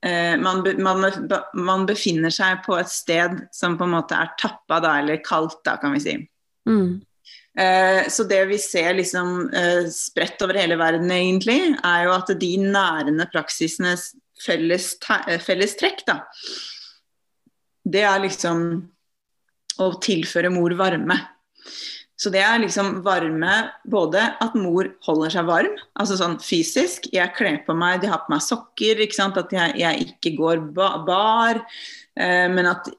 man, 0.00 0.62
man, 0.80 1.04
man, 1.52 1.82
befinner 1.84 2.32
seg 2.32 2.62
på 2.64 2.78
et 2.80 2.88
sted 2.88 3.34
som 3.52 3.74
på 3.76 3.84
en 3.84 3.92
måte 3.98 4.16
er 4.16 4.30
tappa, 4.40 4.78
da, 4.80 4.94
eller 5.02 5.20
kaldt, 5.20 5.58
da, 5.66 5.74
kan 5.82 5.92
vi 5.92 6.00
si. 6.00 6.14
Mm. 6.68 7.02
Eh, 7.58 8.08
så 8.08 8.24
det 8.24 8.44
vi 8.44 8.58
ser 8.58 8.94
liksom 8.94 9.50
eh, 9.54 9.88
spredt 9.92 10.42
over 10.42 10.54
hele 10.60 10.78
verden, 10.78 11.10
egentlig, 11.10 11.58
er 11.84 12.06
jo 12.06 12.14
at 12.14 12.30
de 12.40 12.50
nærende 12.62 13.26
praksisenes 13.32 14.12
felles, 14.40 14.92
eh, 15.26 15.40
felles 15.42 15.74
trekk, 15.78 16.04
da, 16.06 16.20
det 17.84 18.04
er 18.06 18.22
liksom 18.22 18.64
å 19.80 19.90
tilføre 20.02 20.52
mor 20.52 20.74
varme. 20.78 21.16
Så 22.20 22.28
det 22.28 22.42
er 22.44 22.58
liksom 22.60 22.98
varme 23.04 23.52
både 23.88 24.20
at 24.44 24.56
mor 24.58 24.90
holder 25.06 25.32
seg 25.32 25.46
varm, 25.48 25.76
altså 25.96 26.18
sånn 26.20 26.36
fysisk. 26.44 27.08
Jeg 27.14 27.32
kler 27.38 27.62
på 27.64 27.72
meg, 27.72 28.02
de 28.02 28.10
har 28.12 28.26
på 28.26 28.34
meg 28.34 28.44
sokker, 28.44 29.00
ikke 29.00 29.16
sant? 29.16 29.40
at 29.40 29.52
jeg, 29.54 29.78
jeg 29.80 30.10
ikke 30.10 30.34
går 30.36 30.66
ba 30.76 30.90
bar. 31.06 31.62
Eh, 32.20 32.44
men 32.52 32.68
at, 32.68 32.90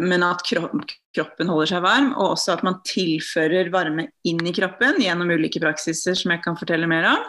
men 0.00 0.24
at 0.24 0.40
kroppen 0.46 1.52
holder 1.52 1.74
seg 1.74 1.84
varm, 1.84 2.14
og 2.14 2.38
også 2.38 2.54
at 2.56 2.64
man 2.64 2.80
tilfører 2.88 3.68
varme 3.74 4.08
inn 4.24 4.40
i 4.48 4.56
kroppen 4.56 5.02
gjennom 5.04 5.28
ulike 5.28 5.60
praksiser 5.60 6.16
som 6.16 6.32
jeg 6.32 6.44
kan 6.46 6.56
fortelle 6.56 6.88
mer 6.88 7.10
om. 7.12 7.28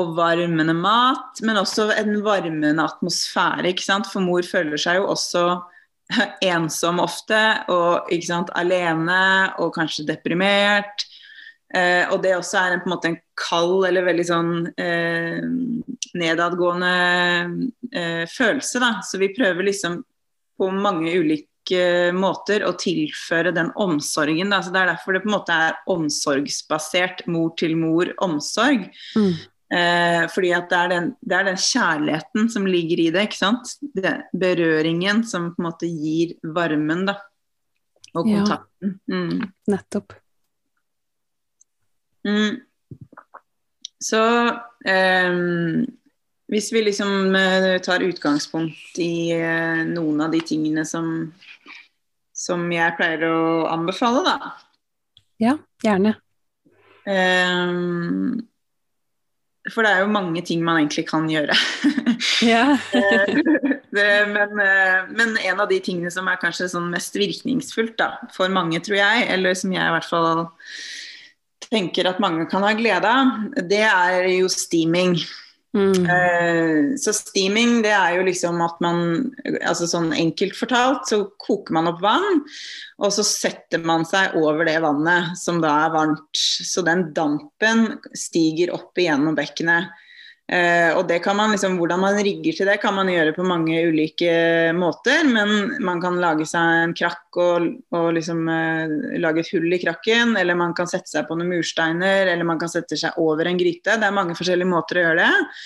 Og 0.00 0.14
varmende 0.16 0.72
mat, 0.76 1.42
men 1.44 1.60
også 1.60 1.90
en 1.92 2.22
varmende 2.24 2.88
atmosfære. 2.88 3.68
ikke 3.68 3.84
sant? 3.84 4.08
For 4.08 4.24
mor 4.24 4.48
føler 4.48 4.80
seg 4.80 5.02
jo 5.02 5.10
også 5.12 5.44
ensom 6.54 7.00
ofte, 7.02 7.40
og 7.72 8.10
sant, 8.24 8.52
alene 8.56 9.20
og 9.62 9.74
kanskje 9.76 10.06
deprimert. 10.08 11.06
Eh, 11.74 12.08
og 12.08 12.22
det 12.24 12.32
også 12.32 12.60
er 12.62 12.74
en, 12.74 12.80
på 12.80 12.88
en 12.88 12.94
måte 12.94 13.10
en 13.10 13.18
kald 13.36 13.84
eller 13.90 14.06
veldig 14.06 14.24
sånn 14.24 14.52
eh, 14.80 15.42
nedadgående 16.16 16.92
eh, 17.92 18.24
følelse. 18.32 18.80
da, 18.80 18.94
Så 19.04 19.20
vi 19.20 19.34
prøver 19.36 19.68
liksom 19.68 20.00
på 20.58 20.70
mange 20.72 21.12
ulike 21.12 22.14
måter 22.16 22.64
å 22.64 22.72
tilføre 22.80 23.52
den 23.52 23.68
omsorgen. 23.76 24.54
Da. 24.54 24.62
Så 24.64 24.72
Det 24.72 24.80
er 24.80 24.94
derfor 24.94 25.14
det 25.14 25.22
på 25.26 25.28
en 25.28 25.36
måte 25.36 25.60
er 25.68 25.76
omsorgsbasert 25.92 27.26
mor-til-mor-omsorg. 27.28 28.88
Mm. 29.18 29.36
Eh, 29.68 30.22
fordi 30.32 30.52
at 30.56 30.70
det 30.70 30.78
er, 30.78 30.92
den, 30.94 31.10
det 31.20 31.36
er, 31.36 31.48
den, 31.50 31.58
kjærligheten 31.60 32.48
som 32.52 32.68
ligger 32.68 33.02
i 33.02 33.10
det. 33.14 33.26
ikke 33.28 33.40
sant? 33.40 33.74
Det, 33.80 34.14
berøringen 34.32 35.24
som 35.28 35.50
på 35.52 35.62
en 35.62 35.68
måte 35.68 35.90
gir 35.90 36.38
varmen, 36.56 37.04
da. 37.10 37.18
Og 38.16 38.24
kontakten. 38.24 38.96
Ja, 39.04 39.20
mm. 39.20 39.44
nettopp. 39.68 40.16
Mm. 42.24 42.56
Så 44.00 44.22
eh, 44.88 45.36
hvis 46.48 46.72
vi 46.72 46.82
liksom 46.82 47.34
uh, 47.36 47.76
tar 47.84 48.00
utgangspunkt 48.00 48.98
i 48.98 49.30
eh, 49.36 49.84
noen 49.84 50.22
av 50.24 50.32
de 50.32 50.40
tingene 50.40 50.84
som, 50.88 51.28
som 52.32 52.62
jeg 52.72 52.94
pleier 52.96 53.26
å 53.28 53.66
anbefale, 53.68 54.22
da. 54.24 54.54
Ja, 55.44 55.58
gjerne. 55.84 56.14
Um, 57.04 58.47
for 59.72 59.84
det 59.84 59.92
er 59.92 60.04
jo 60.04 60.12
mange 60.12 60.42
ting 60.46 60.62
man 60.64 60.80
egentlig 60.80 61.06
kan 61.08 61.26
gjøre. 61.30 61.56
ja. 62.52 62.76
det, 63.94 64.06
men, 64.32 64.54
men, 65.14 65.34
en 65.36 65.60
av 65.60 65.68
de 65.70 65.80
tingene 65.84 66.12
som 66.14 66.28
er 66.30 66.40
kanskje 66.42 66.70
sånn 66.72 66.90
mest 66.92 67.16
virkningsfullt 67.18 67.96
da, 68.00 68.14
for 68.34 68.52
mange, 68.52 68.80
tror 68.84 69.00
jeg, 69.00 69.26
eller 69.34 69.58
som 69.58 69.74
jeg 69.74 69.84
i 69.84 69.96
hvert 69.96 70.08
fall 70.08 70.46
tenker 71.68 72.08
at 72.08 72.22
mange 72.22 72.46
kan 72.48 72.64
ha 72.64 72.72
glede 72.76 73.10
av, 73.10 73.34
det 73.68 73.84
er 73.84 74.30
jo 74.38 74.48
steaming. 74.52 75.18
Mm. 75.76 76.06
Uh, 76.08 76.96
så 76.96 77.12
steaming, 77.12 77.82
det 77.84 77.92
er 77.92 78.16
jo 78.16 78.24
liksom 78.24 78.60
at 78.64 78.78
man 78.80 79.02
altså 79.60 79.88
Sånn 79.90 80.14
enkelt 80.16 80.56
fortalt, 80.56 81.04
så 81.10 81.20
koker 81.40 81.76
man 81.76 81.90
opp 81.90 82.00
vann, 82.02 82.42
og 82.98 83.12
så 83.14 83.24
setter 83.26 83.82
man 83.84 84.06
seg 84.08 84.36
over 84.40 84.64
det 84.68 84.78
vannet 84.84 85.36
som 85.38 85.60
da 85.64 85.74
er 85.84 85.94
varmt. 85.94 86.40
Så 86.40 86.84
den 86.86 87.10
dampen 87.16 87.98
stiger 88.16 88.72
opp 88.78 88.98
igjennom 88.98 89.36
bekkenet. 89.38 89.92
Uh, 90.48 90.96
og 90.96 91.02
det 91.10 91.18
kan 91.20 91.36
man 91.36 91.50
liksom, 91.52 91.74
Hvordan 91.76 92.00
man 92.00 92.18
rigger 92.24 92.54
til 92.56 92.68
det, 92.70 92.78
kan 92.80 92.94
man 92.96 93.10
gjøre 93.12 93.34
på 93.36 93.44
mange 93.44 93.82
ulike 93.84 94.72
måter. 94.72 95.26
Men 95.28 95.76
man 95.84 96.00
kan 96.00 96.16
lage 96.22 96.46
seg 96.48 96.84
en 96.86 96.94
krakk 96.96 97.36
og, 97.36 97.68
og 97.92 98.08
liksom, 98.16 98.46
uh, 98.48 99.18
lage 99.20 99.44
et 99.44 99.52
hull 99.52 99.68
i 99.76 99.80
krakken. 99.82 100.38
Eller 100.40 100.56
man 100.56 100.72
kan 100.76 100.88
sette 100.88 101.12
seg 101.12 101.28
på 101.28 101.36
noen 101.36 101.52
mursteiner, 101.52 102.32
eller 102.32 102.48
man 102.48 102.60
kan 102.60 102.72
sette 102.72 102.96
seg 102.96 103.20
over 103.20 103.48
en 103.48 103.60
gryte. 103.60 103.98
Det 104.00 104.08
er 104.08 104.16
mange 104.16 104.36
forskjellige 104.38 104.72
måter 104.72 105.02
å 105.02 105.06
gjøre 105.06 105.26
det. 105.26 105.62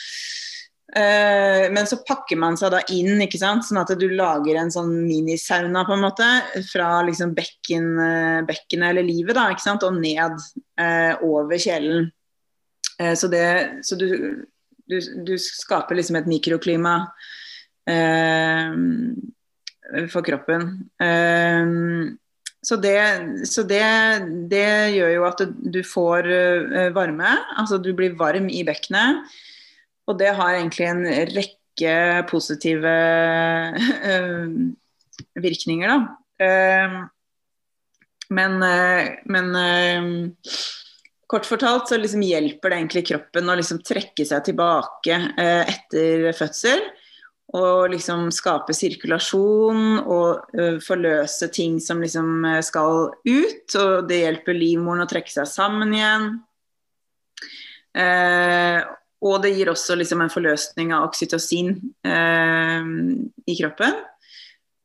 Uh, 0.92 1.70
men 1.72 1.86
så 1.88 2.02
pakker 2.02 2.40
man 2.42 2.58
seg 2.58 2.74
da 2.74 2.82
inn, 2.92 3.22
ikke 3.22 3.38
sant? 3.38 3.62
sånn 3.64 3.80
at 3.84 3.94
du 3.96 4.08
lager 4.10 4.58
en 4.58 4.74
sånn 4.74 4.90
minisauna 5.06 5.86
på 5.86 5.94
en 5.94 6.06
måte. 6.08 6.32
Fra 6.72 6.96
liksom 7.06 7.36
bekken, 7.38 7.92
bekkenet 8.50 8.90
eller 8.90 9.06
livet 9.06 9.38
da, 9.38 9.46
ikke 9.54 9.68
sant? 9.70 9.86
og 9.86 10.02
ned 10.02 10.42
over 11.22 11.54
kjelen. 11.54 12.10
Så, 13.18 13.26
det, 13.32 13.46
så 13.82 13.96
du 13.98 14.10
du, 14.92 14.98
du 15.26 15.34
skaper 15.40 15.98
liksom 15.98 16.20
et 16.20 16.28
mikroklima 16.30 16.96
eh, 17.90 18.76
for 20.12 20.24
kroppen. 20.26 20.68
Eh, 21.02 21.72
så, 22.62 22.76
det, 22.76 22.98
så 23.50 23.64
det, 23.66 23.82
det, 24.50 24.66
gjør 24.94 25.16
jo 25.16 25.24
at 25.26 25.40
du 25.50 25.80
får 25.82 26.28
uh, 26.30 26.90
varme, 26.94 27.32
altså 27.58 27.80
du 27.82 27.90
blir 27.98 28.14
varm 28.18 28.46
i 28.46 28.62
bekkenet. 28.66 29.26
Og 30.06 30.18
det 30.20 30.30
har 30.38 30.54
egentlig 30.54 30.86
en 30.86 31.02
rekke 31.34 31.96
positive 32.30 32.92
uh, 34.06 34.46
virkninger, 35.42 35.90
da. 35.90 35.98
Uh, 36.42 37.02
men, 38.32 38.54
men 39.28 39.48
Kort 41.32 41.46
fortalt 41.48 41.88
så 41.88 41.96
liksom 41.96 42.20
hjelper 42.26 42.68
det 42.68 42.76
egentlig 42.76 43.06
kroppen 43.08 43.48
å 43.48 43.54
liksom 43.56 43.78
trekke 43.88 44.26
seg 44.28 44.42
tilbake 44.50 45.16
eh, 45.40 45.62
etter 45.64 46.26
fødsel. 46.36 46.82
Og 47.56 47.92
liksom 47.92 48.26
skape 48.32 48.76
sirkulasjon 48.76 50.02
og 50.02 50.52
eh, 50.56 50.76
forløse 50.84 51.48
ting 51.52 51.78
som 51.80 52.04
liksom 52.04 52.44
eh, 52.50 52.60
skal 52.64 53.08
ut. 53.16 53.76
Og 53.80 54.10
det 54.10 54.20
hjelper 54.26 54.60
livmoren 54.60 55.06
å 55.06 55.08
trekke 55.08 55.32
seg 55.32 55.48
sammen 55.48 55.96
igjen. 55.96 56.28
Eh, 57.96 58.84
og 59.24 59.40
det 59.40 59.54
gir 59.56 59.72
også 59.72 59.96
liksom 59.96 60.20
en 60.24 60.32
forløsning 60.32 60.92
av 60.92 61.08
oksytocin 61.08 61.78
eh, 62.12 62.92
i 63.48 63.56
kroppen 63.56 64.02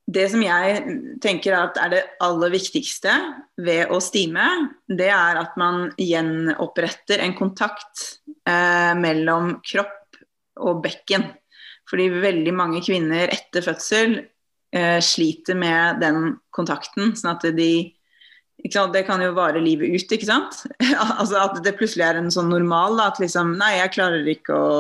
det 0.08 0.30
som 0.32 0.40
jeg 0.40 0.84
tenker 1.24 1.56
er 1.58 1.90
det 1.92 2.04
aller 2.24 2.54
viktigste 2.54 3.12
ved 3.60 3.92
å 3.92 4.00
stime, 4.04 4.46
det 4.88 5.10
er 5.12 5.40
at 5.42 5.58
man 5.60 5.90
gjenoppretter 6.00 7.20
en 7.26 7.36
kontakt 7.36 8.06
eh, 8.48 8.94
mellom 8.96 9.58
kropp 9.68 10.22
og 10.64 10.80
bekken. 10.86 11.28
Fordi 11.92 12.08
veldig 12.24 12.54
mange 12.56 12.82
kvinner 12.86 13.28
etter 13.36 13.66
fødsel 13.66 14.16
eh, 14.72 15.00
sliter 15.04 15.60
med 15.60 16.00
den 16.04 16.38
kontakten. 16.56 17.12
sånn 17.16 17.36
at 17.36 17.48
de 17.58 17.94
Det 18.58 19.04
kan 19.06 19.22
jo 19.22 19.36
vare 19.36 19.60
livet 19.60 19.92
ut, 19.92 20.12
ikke 20.12 20.26
sant. 20.26 20.64
altså 21.20 21.44
At 21.44 21.60
det 21.64 21.76
plutselig 21.76 22.08
er 22.08 22.16
en 22.16 22.32
sånn 22.32 22.50
normal. 22.50 22.96
Da, 22.96 23.12
at 23.12 23.20
liksom 23.20 23.58
Nei, 23.60 23.76
jeg 23.82 23.94
klarer 24.00 24.24
ikke 24.28 24.56
å 24.56 24.72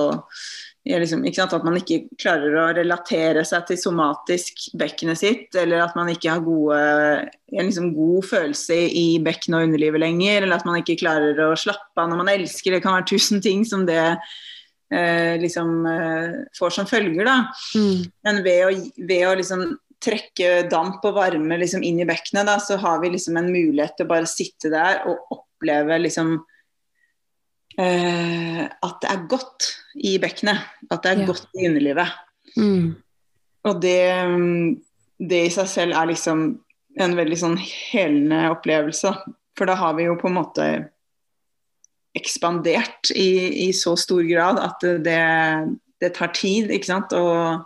liksom, 0.88 1.23
At 1.28 1.65
man 1.65 1.78
ikke 1.80 2.08
klarer 2.19 2.56
å 2.56 2.65
relatere 2.78 3.43
seg 3.47 3.65
til 3.67 3.80
somatisk 3.82 4.67
bekkenet 4.78 5.19
sitt, 5.19 5.56
eller 5.56 5.84
at 5.86 5.95
man 5.97 6.10
ikke 6.12 6.32
har 6.32 6.43
gode, 6.45 6.78
en 7.54 7.65
liksom 7.69 7.93
god 7.95 8.28
følelse 8.30 8.78
i 8.89 9.08
bekkenet 9.23 9.60
og 9.60 9.69
underlivet 9.69 10.04
lenger, 10.04 10.43
eller 10.43 10.60
at 10.60 10.67
man 10.67 10.80
ikke 10.82 11.00
klarer 11.02 11.39
å 11.43 11.56
slappe 11.60 12.02
av 12.02 12.12
når 12.12 12.21
man 12.23 12.34
elsker. 12.36 12.76
Det 12.76 12.84
kan 12.86 12.97
være 12.97 13.10
tusen 13.13 13.43
ting 13.43 13.65
som 13.67 13.86
det 13.89 14.00
eh, 14.91 15.36
liksom 15.41 15.86
eh, 15.91 16.38
får 16.58 16.78
som 16.78 16.89
følger. 16.89 17.26
da. 17.28 17.39
Mm. 17.76 18.08
Men 18.28 18.43
ved 18.45 18.65
å, 18.65 18.71
ved 19.10 19.28
å 19.28 19.36
liksom 19.41 19.65
trekke 20.04 20.67
damp 20.69 21.06
og 21.10 21.17
varme 21.17 21.58
liksom 21.58 21.84
inn 21.86 22.02
i 22.04 22.08
bekkenet, 22.08 22.47
da, 22.47 22.60
så 22.62 22.78
har 22.82 23.02
vi 23.02 23.15
liksom 23.15 23.39
en 23.39 23.50
mulighet 23.52 23.97
til 23.97 24.08
å 24.08 24.12
bare 24.12 24.30
sitte 24.30 24.71
der 24.73 25.02
og 25.10 25.39
oppleve 25.39 25.97
liksom 26.04 26.38
eh, 27.82 28.63
at 28.66 29.02
det 29.04 29.12
er 29.12 29.26
godt 29.30 29.72
i 29.96 30.18
bekkenet. 30.22 30.66
At 30.92 31.04
det 31.04 31.12
er 31.12 31.24
ja. 31.24 31.30
godt 31.30 31.48
i 31.56 31.68
underlivet. 31.70 32.13
Mm. 32.58 32.96
Og 33.68 33.82
det, 33.84 34.02
det 35.20 35.42
i 35.48 35.54
seg 35.54 35.72
selv 35.72 35.98
er 35.98 36.12
liksom 36.12 36.48
en 36.98 37.18
veldig 37.18 37.40
sånn 37.40 37.58
helende 37.62 38.48
opplevelse. 38.54 39.13
For 39.58 39.70
da 39.70 39.78
har 39.78 39.98
vi 39.98 40.08
jo 40.08 40.18
på 40.20 40.30
en 40.30 40.40
måte 40.40 40.68
ekspandert 42.18 43.12
i, 43.13 43.68
i 43.68 43.74
så 43.76 43.94
stor 44.00 44.24
grad 44.26 44.60
at 44.62 44.82
det, 45.06 45.24
det 46.02 46.13
tar 46.18 46.34
tid, 46.34 46.72
ikke 46.74 46.90
sant. 46.90 47.13
Og 47.13 47.66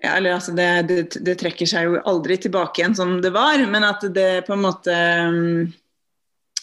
ja, 0.00 0.14
eller 0.16 0.36
altså 0.36 0.54
det, 0.56 0.68
det, 0.88 1.00
det, 1.26 1.36
trekker 1.40 1.68
seg 1.68 1.88
jo 1.88 2.02
aldri 2.08 2.38
tilbake 2.40 2.80
igjen 2.80 2.96
som 2.96 3.18
det 3.24 3.32
var, 3.34 3.60
men 3.68 3.84
at 3.84 4.04
det 4.14 4.46
på 4.46 4.54
en 4.56 4.64
måte 4.64 4.96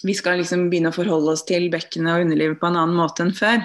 Vi 0.05 0.15
skal 0.17 0.41
liksom 0.41 0.67
begynne 0.71 0.91
å 0.91 0.95
forholde 0.95 1.33
oss 1.33 1.45
til 1.47 1.69
bekkenet 1.73 2.13
og 2.13 2.25
underlivet 2.25 2.59
på 2.61 2.69
en 2.69 2.79
annen 2.79 2.97
måte 2.99 3.25
enn 3.25 3.35
før. 3.35 3.63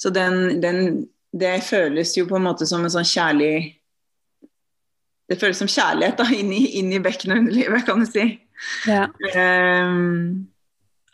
Så 0.00 0.12
den, 0.14 0.60
den, 0.62 1.04
det 1.36 1.58
føles 1.66 2.16
jo 2.18 2.26
på 2.30 2.38
en 2.38 2.46
måte 2.48 2.68
som 2.68 2.84
en 2.84 2.92
sånn 2.92 3.06
kjærlig 3.06 3.52
Det 5.30 5.38
føles 5.38 5.60
som 5.62 5.68
kjærlighet 5.70 6.18
da, 6.18 6.24
inn 6.34 6.48
i, 6.50 6.64
inn 6.80 6.88
i 6.90 6.98
bekkenet 7.02 7.36
og 7.36 7.44
underlivet, 7.44 7.84
kan 7.86 8.00
du 8.02 8.08
si. 8.08 8.24
Ja. 8.90 9.04
Um, 9.30 10.48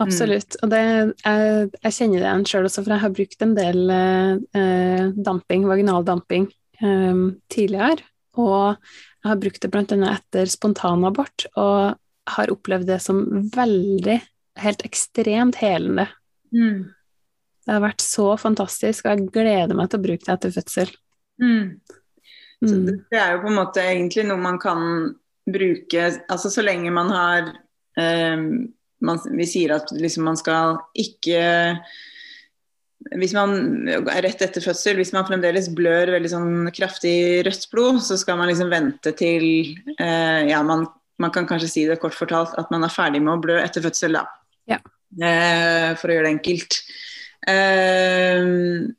Absolutt. 0.03 0.59
Og 0.65 0.73
det, 0.73 0.81
jeg, 1.25 1.69
jeg 1.81 1.97
kjenner 1.99 2.21
det 2.21 2.29
igjen 2.29 2.47
sjøl 2.49 2.69
også, 2.69 2.83
for 2.83 2.95
jeg 2.95 3.05
har 3.05 3.15
brukt 3.17 3.45
en 3.45 3.55
del 3.57 3.93
eh, 3.93 5.05
damping, 5.29 5.67
vaginal 5.69 6.05
damping, 6.05 6.49
eh, 6.81 7.23
tidligere. 7.53 8.05
Og 8.37 8.77
jeg 8.77 9.31
har 9.31 9.41
brukt 9.41 9.63
det 9.65 9.71
bl.a. 9.73 10.01
etter 10.13 10.53
spontanabort, 10.53 11.47
og 11.57 11.97
har 12.37 12.53
opplevd 12.53 12.91
det 12.91 13.01
som 13.05 13.23
veldig, 13.55 14.19
helt 14.63 14.85
ekstremt 14.87 15.61
helende. 15.61 16.09
mm, 16.55 16.87
Det 17.67 17.75
har 17.75 17.85
vært 17.85 18.05
så 18.05 18.33
fantastisk, 18.41 19.05
og 19.05 19.13
jeg 19.13 19.31
gleder 19.35 19.77
meg 19.77 19.91
til 19.91 20.01
å 20.01 20.07
bruke 20.07 20.25
det 20.25 20.35
etter 20.39 20.57
fødsel. 20.57 20.97
mm. 21.43 21.71
Mm. 22.65 22.87
det, 22.87 22.93
det 23.13 23.19
er 23.21 23.35
jo 23.35 23.43
på 23.43 23.51
en 23.51 23.59
måte 23.59 23.83
egentlig 23.85 24.23
noe 24.25 24.41
man 24.41 24.57
kan 24.57 24.79
bruke 25.45 26.07
altså 26.33 26.49
så 26.49 26.63
lenge 26.65 26.89
man 26.89 27.11
har 27.13 27.51
ehm, 28.01 28.73
man, 29.05 29.21
Vi 29.37 29.45
sier 29.45 29.75
at 29.77 29.93
liksom 29.93 30.25
man 30.25 30.39
skal 30.41 30.79
ikke 30.97 31.43
hvis 33.15 33.35
man 33.37 33.87
er 33.87 34.25
rett 34.25 34.41
etter 34.43 34.65
fødsel, 34.65 34.97
hvis 34.99 35.13
man 35.15 35.27
fremdeles 35.29 35.69
blør 35.77 36.11
veldig 36.17 36.31
sånn 36.33 36.71
kraftig 36.75 37.45
rødt 37.47 37.69
blod, 37.71 38.01
så 38.03 38.17
skal 38.19 38.41
man 38.41 38.49
liksom 38.51 38.73
vente 38.73 39.13
til 39.15 39.45
eh, 40.01 40.49
Ja, 40.49 40.63
man, 40.67 40.87
man 41.23 41.35
kan 41.35 41.47
kanskje 41.47 41.71
si 41.71 41.85
det 41.87 42.01
kort 42.03 42.17
fortalt 42.17 42.57
at 42.59 42.73
man 42.75 42.83
er 42.83 42.91
ferdig 42.91 43.21
med 43.23 43.37
å 43.37 43.43
blø 43.45 43.61
etter 43.61 43.85
fødsel, 43.85 44.17
da. 44.17 44.25
Ja. 44.71 44.81
Eh, 45.23 45.93
for 45.97 46.11
å 46.11 46.17
gjøre 46.17 46.29
det 46.29 46.35
enkelt. 46.37 46.79
Eh, 47.47 48.47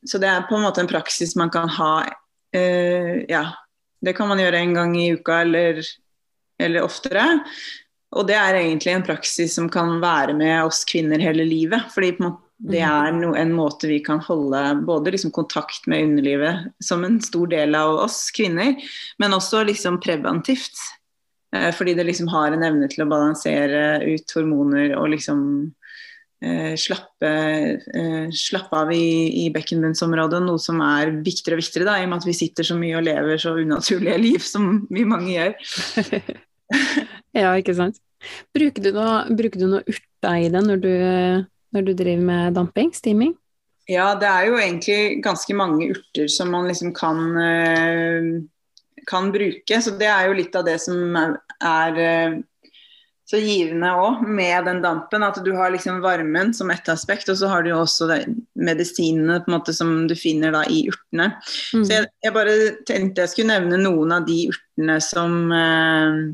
så 0.08 0.22
det 0.24 0.32
er 0.32 0.48
på 0.50 0.58
en 0.58 0.66
måte 0.66 0.84
en 0.84 0.90
praksis 0.90 1.36
man 1.40 1.52
kan 1.52 1.68
ha 1.78 1.92
eh, 2.56 3.26
Ja, 3.28 3.44
det 4.00 4.14
kan 4.16 4.30
man 4.30 4.40
gjøre 4.40 4.62
en 4.62 4.76
gang 4.78 4.96
i 4.96 5.10
uka 5.18 5.42
eller, 5.44 5.82
eller 6.62 6.86
oftere. 6.88 7.28
Og 8.16 8.28
det 8.30 8.38
er 8.40 8.62
egentlig 8.62 8.94
en 8.94 9.06
praksis 9.06 9.56
som 9.58 9.68
kan 9.70 9.98
være 10.00 10.36
med 10.38 10.62
oss 10.64 10.86
kvinner 10.88 11.20
hele 11.20 11.44
livet. 11.48 11.90
fordi 11.94 12.14
på 12.16 12.24
en 12.24 12.30
måte 12.32 12.44
det 12.58 12.80
er 12.82 13.12
no, 13.14 13.36
en 13.38 13.52
måte 13.54 13.86
vi 13.86 14.00
kan 14.02 14.18
holde 14.26 14.60
både 14.88 15.12
liksom 15.14 15.32
kontakt 15.32 15.86
med 15.86 16.08
underlivet 16.08 16.72
som 16.84 17.04
en 17.06 17.20
stor 17.22 17.52
del 17.52 17.76
av 17.78 18.00
oss 18.08 18.32
kvinner, 18.34 18.74
men 19.22 19.36
også 19.38 19.62
liksom 19.68 20.00
preventivt. 20.02 20.74
Eh, 21.56 21.72
fordi 21.76 21.96
det 21.98 22.08
liksom 22.08 22.30
har 22.34 22.54
en 22.54 22.66
evne 22.68 22.90
til 22.92 23.06
å 23.06 23.10
balansere 23.10 24.02
ut 24.04 24.36
hormoner 24.36 24.96
og 24.98 25.12
liksom 25.14 25.42
eh, 26.44 26.74
slappe, 26.80 27.32
eh, 27.78 28.26
slappe 28.36 28.82
av 28.84 28.92
i, 28.96 29.46
i 29.46 29.48
bekkenbunnsområdet, 29.56 30.42
noe 30.44 30.62
som 30.62 30.82
er 30.86 31.14
viktigere 31.22 31.58
og 31.58 31.64
viktigere 31.64 31.90
da, 31.90 32.00
i 32.02 32.08
og 32.08 32.12
med 32.14 32.22
at 32.22 32.30
vi 32.30 32.38
sitter 32.42 32.68
så 32.68 32.78
mye 32.80 33.00
og 33.00 33.08
lever 33.08 33.42
så 33.42 33.56
unaturlige 33.58 34.20
liv 34.28 34.44
som 34.44 34.84
vi 34.92 35.08
mange 35.08 35.34
gjør. 35.34 35.58
ja, 37.42 37.56
ikke 37.56 37.78
sant. 37.78 38.02
Bruker 38.56 38.84
du 38.84 38.94
noe, 38.96 39.20
bruker 39.38 39.62
du 39.62 39.68
noe 39.70 39.86
urter 39.88 40.40
i 40.42 40.48
det 40.52 40.64
når 40.66 40.80
du, 40.84 40.94
når 41.76 41.86
du 41.86 41.92
driver 41.94 42.24
med 42.32 42.58
damping, 42.58 42.90
steaming? 42.96 43.36
Ja, 43.88 44.12
det 44.20 44.28
er 44.28 44.50
jo 44.50 44.58
egentlig 44.60 45.22
ganske 45.24 45.56
mange 45.56 45.94
urter 45.94 46.28
som 46.32 46.52
man 46.52 46.68
liksom 46.68 46.92
kan, 46.96 47.22
eh, 47.40 48.26
kan 49.08 49.32
bruke. 49.34 49.82
Så 49.82 49.96
det 50.00 50.10
er 50.12 50.28
jo 50.28 50.38
litt 50.38 50.56
av 50.56 50.68
det 50.68 50.78
som 50.84 51.18
er, 51.18 52.00
eh, 52.00 52.38
så 53.28 53.40
givende 53.44 53.90
òg 54.00 54.24
med 54.24 54.70
den 54.70 54.82
dampen. 54.84 55.24
At 55.24 55.40
du 55.44 55.52
har 55.56 55.72
liksom 55.74 56.02
varmen 56.04 56.54
som 56.54 56.72
ett 56.72 56.90
aspekt, 56.90 57.30
og 57.30 57.38
så 57.40 57.52
har 57.52 57.64
du 57.64 57.72
jo 57.74 57.82
også 57.84 58.10
medisinene 58.56 59.42
på 59.44 59.52
en 59.52 59.58
måte 59.60 59.76
som 59.76 60.08
du 60.08 60.16
finner 60.16 60.56
da 60.56 60.64
i 60.64 60.86
urtene. 60.92 61.34
Mm. 61.74 61.84
Så 61.84 61.92
jeg, 61.92 62.10
jeg 62.24 62.36
bare 62.36 62.58
tenkte 62.88 63.26
jeg 63.26 63.34
skulle 63.34 63.56
nevne 63.56 63.82
noen 63.84 64.16
av 64.16 64.28
de 64.28 64.46
urtene 64.52 65.00
som 65.04 65.40
eh, 65.52 66.28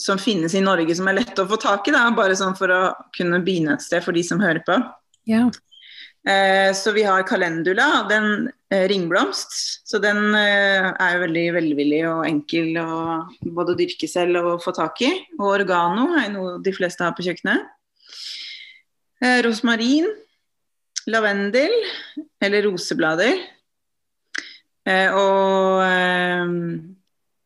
som 0.00 0.18
finnes 0.18 0.54
i 0.56 0.62
Norge 0.64 0.94
som 0.96 1.08
er 1.08 1.20
lette 1.20 1.42
å 1.42 1.48
få 1.48 1.58
tak 1.60 1.88
i, 1.88 1.92
da, 1.94 2.06
bare 2.16 2.36
sånn 2.38 2.56
for 2.58 2.72
å 2.72 2.80
kunne 3.16 3.42
begynne 3.44 3.76
et 3.76 3.84
sted 3.84 4.02
for 4.04 4.16
de 4.16 4.24
som 4.26 4.40
hører 4.40 4.62
på. 4.66 4.78
Ja. 5.28 5.46
Eh, 6.22 6.70
så 6.74 6.92
vi 6.94 7.02
har 7.02 7.24
kalendula, 7.26 8.06
den 8.08 8.50
eh, 8.70 8.86
ringblomst. 8.88 9.54
Så 9.88 9.98
den 10.02 10.34
eh, 10.38 10.92
er 10.92 11.22
veldig 11.24 11.46
velvillig 11.56 12.02
og 12.06 12.26
enkel 12.28 12.78
å 12.78 12.92
både 13.56 13.74
dyrke 13.80 14.06
selv 14.10 14.38
og 14.42 14.62
få 14.62 14.74
tak 14.76 15.02
i. 15.02 15.10
Og 15.40 15.48
oregano 15.56 16.12
er 16.20 16.30
noe 16.34 16.58
de 16.62 16.74
fleste 16.74 17.02
har 17.04 17.16
på 17.16 17.26
kjøkkenet. 17.26 17.70
Rosmarin, 19.46 20.08
lavendel 21.06 21.70
eller 22.42 22.64
roseblader. 22.66 23.36
Og 25.14 25.82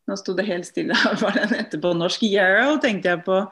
nå 0.08 0.16
sto 0.16 0.32
det 0.38 0.46
helt 0.48 0.64
stille, 0.70 0.96
hva 1.20 1.34
den 1.36 1.52
heter 1.52 1.82
på 1.82 1.92
norsk? 1.98 2.24
Yarrow, 2.24 2.78
tenkte 2.80 3.12
jeg 3.12 3.20
på. 3.28 3.42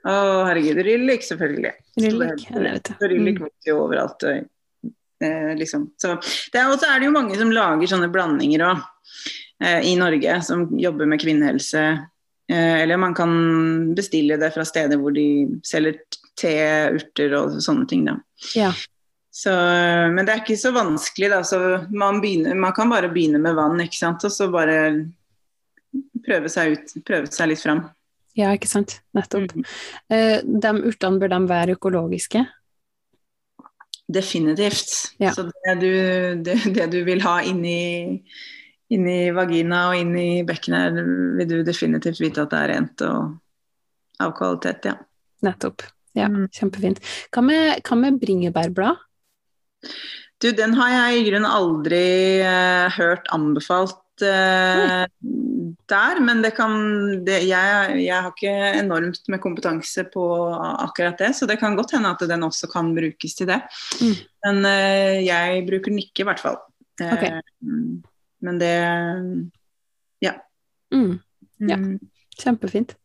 Å, 0.00 0.12
herregud. 0.48 0.80
Rillik, 0.86 1.24
selvfølgelig. 1.26 1.72
Det 1.96 2.06
helt 2.06 2.44
ja, 2.46 2.54
det 2.54 2.62
vet 2.64 2.90
så 2.94 3.08
Ryllik 3.10 3.40
Mm. 3.40 3.50
jo 3.66 3.76
overalt. 3.82 4.24
Eh, 4.24 5.56
liksom. 5.56 5.90
så, 6.00 6.14
det 6.52 6.58
er, 6.58 6.70
og 6.70 6.78
så 6.80 6.88
er 6.88 7.00
det 7.00 7.10
jo 7.10 7.16
mange 7.16 7.36
som 7.36 7.52
lager 7.52 7.90
sånne 7.90 8.08
blandinger 8.12 8.64
òg, 8.64 8.86
eh, 9.60 9.82
i 9.90 9.96
Norge, 10.00 10.38
som 10.46 10.64
jobber 10.80 11.10
med 11.10 11.20
kvinnehelse. 11.20 11.82
Eh, 12.48 12.80
eller 12.82 12.96
man 12.96 13.14
kan 13.14 13.94
bestille 13.94 14.40
det 14.40 14.52
fra 14.54 14.64
steder 14.64 14.96
hvor 14.96 15.12
de 15.12 15.60
selger 15.62 16.00
te, 16.40 16.54
urter 16.96 17.36
og 17.36 17.60
sånne 17.60 17.86
ting. 17.90 18.08
Da. 18.08 18.16
Ja. 18.56 18.72
Så, 19.30 19.52
men 20.10 20.24
det 20.26 20.32
er 20.32 20.40
ikke 20.42 20.56
så 20.58 20.72
vanskelig. 20.74 21.28
Da. 21.30 21.44
Så 21.44 21.60
man, 21.92 22.22
begynner, 22.24 22.56
man 22.56 22.72
kan 22.72 22.90
bare 22.90 23.12
begynne 23.12 23.38
med 23.38 23.54
vann, 23.54 23.78
ikke 23.84 24.00
sant? 24.00 24.24
og 24.24 24.32
så 24.32 24.48
bare 24.50 24.80
prøve 26.24 26.50
seg 26.52 26.74
ut, 26.74 27.00
prøve 27.06 27.30
seg 27.30 27.52
litt 27.52 27.62
fram. 27.62 27.84
Ja, 28.38 28.52
ikke 28.54 28.68
sant. 28.70 29.00
Nettopp. 29.16 29.52
Mm. 29.56 29.66
Eh, 30.14 30.38
de 30.44 30.72
urtene, 30.90 31.20
bør 31.20 31.32
de 31.34 31.40
være 31.50 31.76
økologiske? 31.78 32.44
Definitivt. 34.10 35.14
Ja. 35.22 35.32
Så 35.34 35.46
det 35.50 35.76
du, 35.80 35.90
det, 36.46 36.56
det 36.74 36.88
du 36.92 36.98
vil 37.06 37.22
ha 37.22 37.36
inni, 37.46 38.22
inni 38.90 39.18
vagina 39.36 39.88
og 39.92 40.00
inni 40.00 40.42
bekkenet, 40.46 40.98
vil 41.38 41.52
du 41.52 41.60
definitivt 41.66 42.20
vite 42.22 42.42
at 42.42 42.50
det 42.54 42.62
er 42.64 42.72
rent 42.74 43.06
og 43.06 43.38
av 44.20 44.34
kvalitet, 44.36 44.90
ja. 44.90 44.98
Nettopp. 45.46 45.86
Ja, 46.18 46.26
Mm. 46.26 46.48
kjempefint. 46.50 46.98
Hva 47.30 47.42
med, 47.46 47.80
hva 47.86 47.96
med 47.96 48.18
bringebærblad? 48.20 48.98
Du, 50.42 50.50
den 50.50 50.74
har 50.74 50.90
jeg 50.90 51.20
i 51.20 51.26
grunnen 51.28 51.46
aldri 51.46 52.00
eh, 52.42 52.90
hørt 52.96 53.30
anbefalt 53.30 53.94
eh, 54.22 55.04
der, 55.90 56.20
men 56.24 56.42
det 56.44 56.52
kan 56.56 56.74
det, 57.26 57.40
jeg, 57.48 57.96
jeg 58.04 58.16
har 58.16 58.30
ikke 58.32 58.54
enormt 58.80 59.28
med 59.32 59.42
kompetanse 59.42 60.04
på 60.12 60.24
akkurat 60.54 61.18
det, 61.18 61.32
så 61.36 61.48
det 61.50 61.58
kan 61.60 61.76
godt 61.78 61.94
hende 61.96 62.12
at 62.12 62.22
den 62.28 62.46
også 62.46 62.70
kan 62.72 62.92
brukes 62.96 63.34
til 63.38 63.50
det. 63.50 63.60
Mm. 64.00 64.14
Men 64.46 64.60
uh, 64.66 65.16
jeg 65.24 65.64
bruker 65.68 65.92
den 65.92 66.02
ikke, 66.02 66.22
i 66.24 66.28
hvert 66.30 66.42
fall. 66.42 66.60
Eh, 67.00 67.14
Ok. 67.16 67.26
Men 68.40 68.60
det 68.60 68.74
Mm, 70.90 71.20
Ja. 71.60 71.76
mm, 71.76 72.00
kjempefint. 72.34 72.96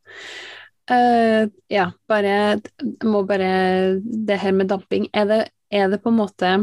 Ja, 1.70 1.92
bare 2.08 2.62
Må 3.04 3.22
bare 3.30 4.02
Det 4.02 4.40
her 4.42 4.52
med 4.52 4.70
damping, 4.70 5.06
er 5.14 5.26
det, 5.26 5.38
er 5.70 5.88
det 5.90 6.02
på 6.02 6.10
en 6.10 6.18
måte 6.18 6.56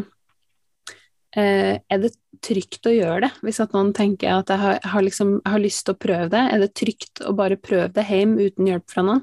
Uh, 1.37 1.79
Er 1.89 1.99
det 2.03 2.13
trygt 2.45 2.87
å 2.89 2.95
gjøre 2.95 3.27
det? 3.27 3.31
Hvis 3.47 3.61
at 3.63 3.75
noen 3.77 3.93
tenker 3.97 4.33
at 4.35 4.51
jeg 4.53 4.61
har, 4.63 4.81
har, 4.95 5.05
liksom, 5.07 5.37
har 5.47 5.63
lyst 5.63 5.87
til 5.87 5.95
å 5.95 6.03
prøve 6.03 6.29
det, 6.33 6.43
er 6.53 6.63
det 6.63 6.73
trygt 6.79 7.23
å 7.27 7.35
bare 7.39 7.61
prøve 7.61 7.93
det 7.95 8.07
hjemme 8.09 8.49
uten 8.49 8.69
hjelp 8.71 8.91
fra 8.91 9.07
noen? 9.07 9.23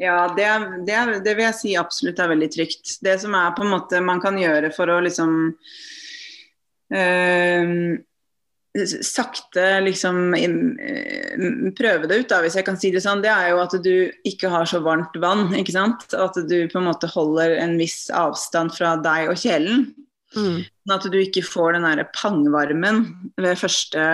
Ja, 0.00 0.24
det, 0.34 0.42
er, 0.42 0.64
det, 0.86 0.94
er, 0.94 1.12
det 1.22 1.36
vil 1.36 1.46
jeg 1.46 1.58
si 1.60 1.76
absolutt 1.78 2.18
er 2.18 2.32
veldig 2.32 2.48
trygt. 2.50 2.96
Det 3.04 3.14
som 3.22 3.36
er 3.38 3.52
på 3.54 3.62
en 3.62 3.74
måte 3.76 4.00
man 4.02 4.22
kan 4.22 4.38
gjøre 4.40 4.72
for 4.74 4.90
å 4.90 4.98
liksom 5.04 5.36
øh, 6.98 7.76
sakte 9.06 9.66
liksom 9.84 10.34
eh, 10.34 11.70
prøve 11.78 12.08
det 12.10 12.18
ut, 12.24 12.28
da, 12.32 12.40
hvis 12.42 12.56
jeg 12.58 12.66
kan 12.66 12.78
si 12.80 12.90
det 12.94 13.04
sånn, 13.04 13.22
det 13.22 13.30
er 13.30 13.52
jo 13.52 13.60
at 13.62 13.76
du 13.84 14.10
ikke 14.26 14.50
har 14.50 14.66
så 14.66 14.82
varmt 14.82 15.14
vann. 15.22 15.46
ikke 15.54 15.76
sant? 15.76 16.08
At 16.10 16.34
du 16.34 16.56
på 16.70 16.80
en 16.80 16.88
måte 16.90 17.10
holder 17.10 17.54
en 17.62 17.78
viss 17.78 18.08
avstand 18.10 18.74
fra 18.74 18.96
deg 18.98 19.30
og 19.30 19.38
kjelen. 19.38 19.86
Mm. 20.34 20.62
Sånn 20.64 20.94
at 20.96 21.06
du 21.12 21.18
ikke 21.20 21.44
får 21.46 21.76
den 21.76 21.86
derre 21.86 22.06
pangvarmen 22.14 23.04
ved 23.40 23.58
første, 23.58 24.06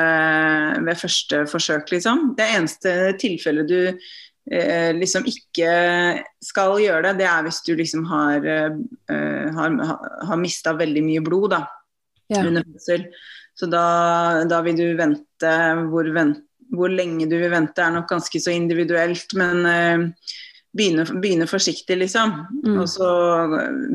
ved 0.86 1.00
første 1.00 1.44
forsøk, 1.50 1.90
liksom. 1.94 2.32
Det 2.38 2.46
eneste 2.56 2.94
tilfellet 3.20 3.70
du 3.70 3.80
eh, 3.88 4.90
liksom 4.96 5.26
ikke 5.30 5.72
skal 6.44 6.76
gjøre 6.82 7.10
det, 7.10 7.16
det 7.22 7.28
er 7.30 7.46
hvis 7.46 7.62
du 7.66 7.74
liksom 7.78 8.06
har, 8.10 8.46
eh, 8.46 9.50
har, 9.56 9.80
har 10.28 10.40
mista 10.40 10.76
veldig 10.78 11.04
mye 11.06 11.24
blod, 11.26 11.50
da. 11.56 11.64
Ja. 12.30 12.44
Under 12.46 12.62
fødsel. 12.62 13.08
Så 13.58 13.66
da, 13.68 14.44
da 14.48 14.60
vil 14.64 14.78
du 14.78 14.86
vente 14.96 15.54
hvor, 15.90 16.06
vent, 16.14 16.44
hvor 16.72 16.92
lenge 16.92 17.26
du 17.28 17.34
vil 17.40 17.50
vente 17.52 17.82
er 17.82 17.92
nok 17.96 18.08
ganske 18.08 18.40
så 18.40 18.54
individuelt, 18.54 19.34
men 19.36 19.66
eh, 19.68 20.06
begynne, 20.76 21.04
begynne 21.22 21.48
forsiktig, 21.50 21.98
liksom. 21.98 22.34
Mm. 22.64 22.76
Og 22.82 22.88
så 22.90 23.10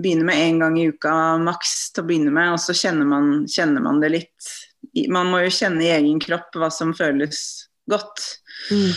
begynne 0.01 0.27
med 0.27 0.41
én 0.41 0.61
gang 0.63 0.77
i 0.79 0.87
uka 0.91 1.13
maks 1.41 1.75
til 1.95 2.03
å 2.03 2.09
begynne 2.09 2.33
med, 2.35 2.55
og 2.55 2.61
så 2.61 2.75
kjenner 2.77 3.07
man, 3.09 3.45
kjenner 3.51 3.83
man 3.85 4.01
det 4.03 4.11
litt. 4.13 4.51
Man 5.11 5.31
må 5.31 5.43
jo 5.45 5.53
kjenne 5.53 5.85
i 5.85 5.93
egen 5.95 6.19
kropp 6.23 6.55
hva 6.59 6.71
som 6.73 6.93
føles 6.95 7.39
godt. 7.89 8.23
Mm. 8.71 8.91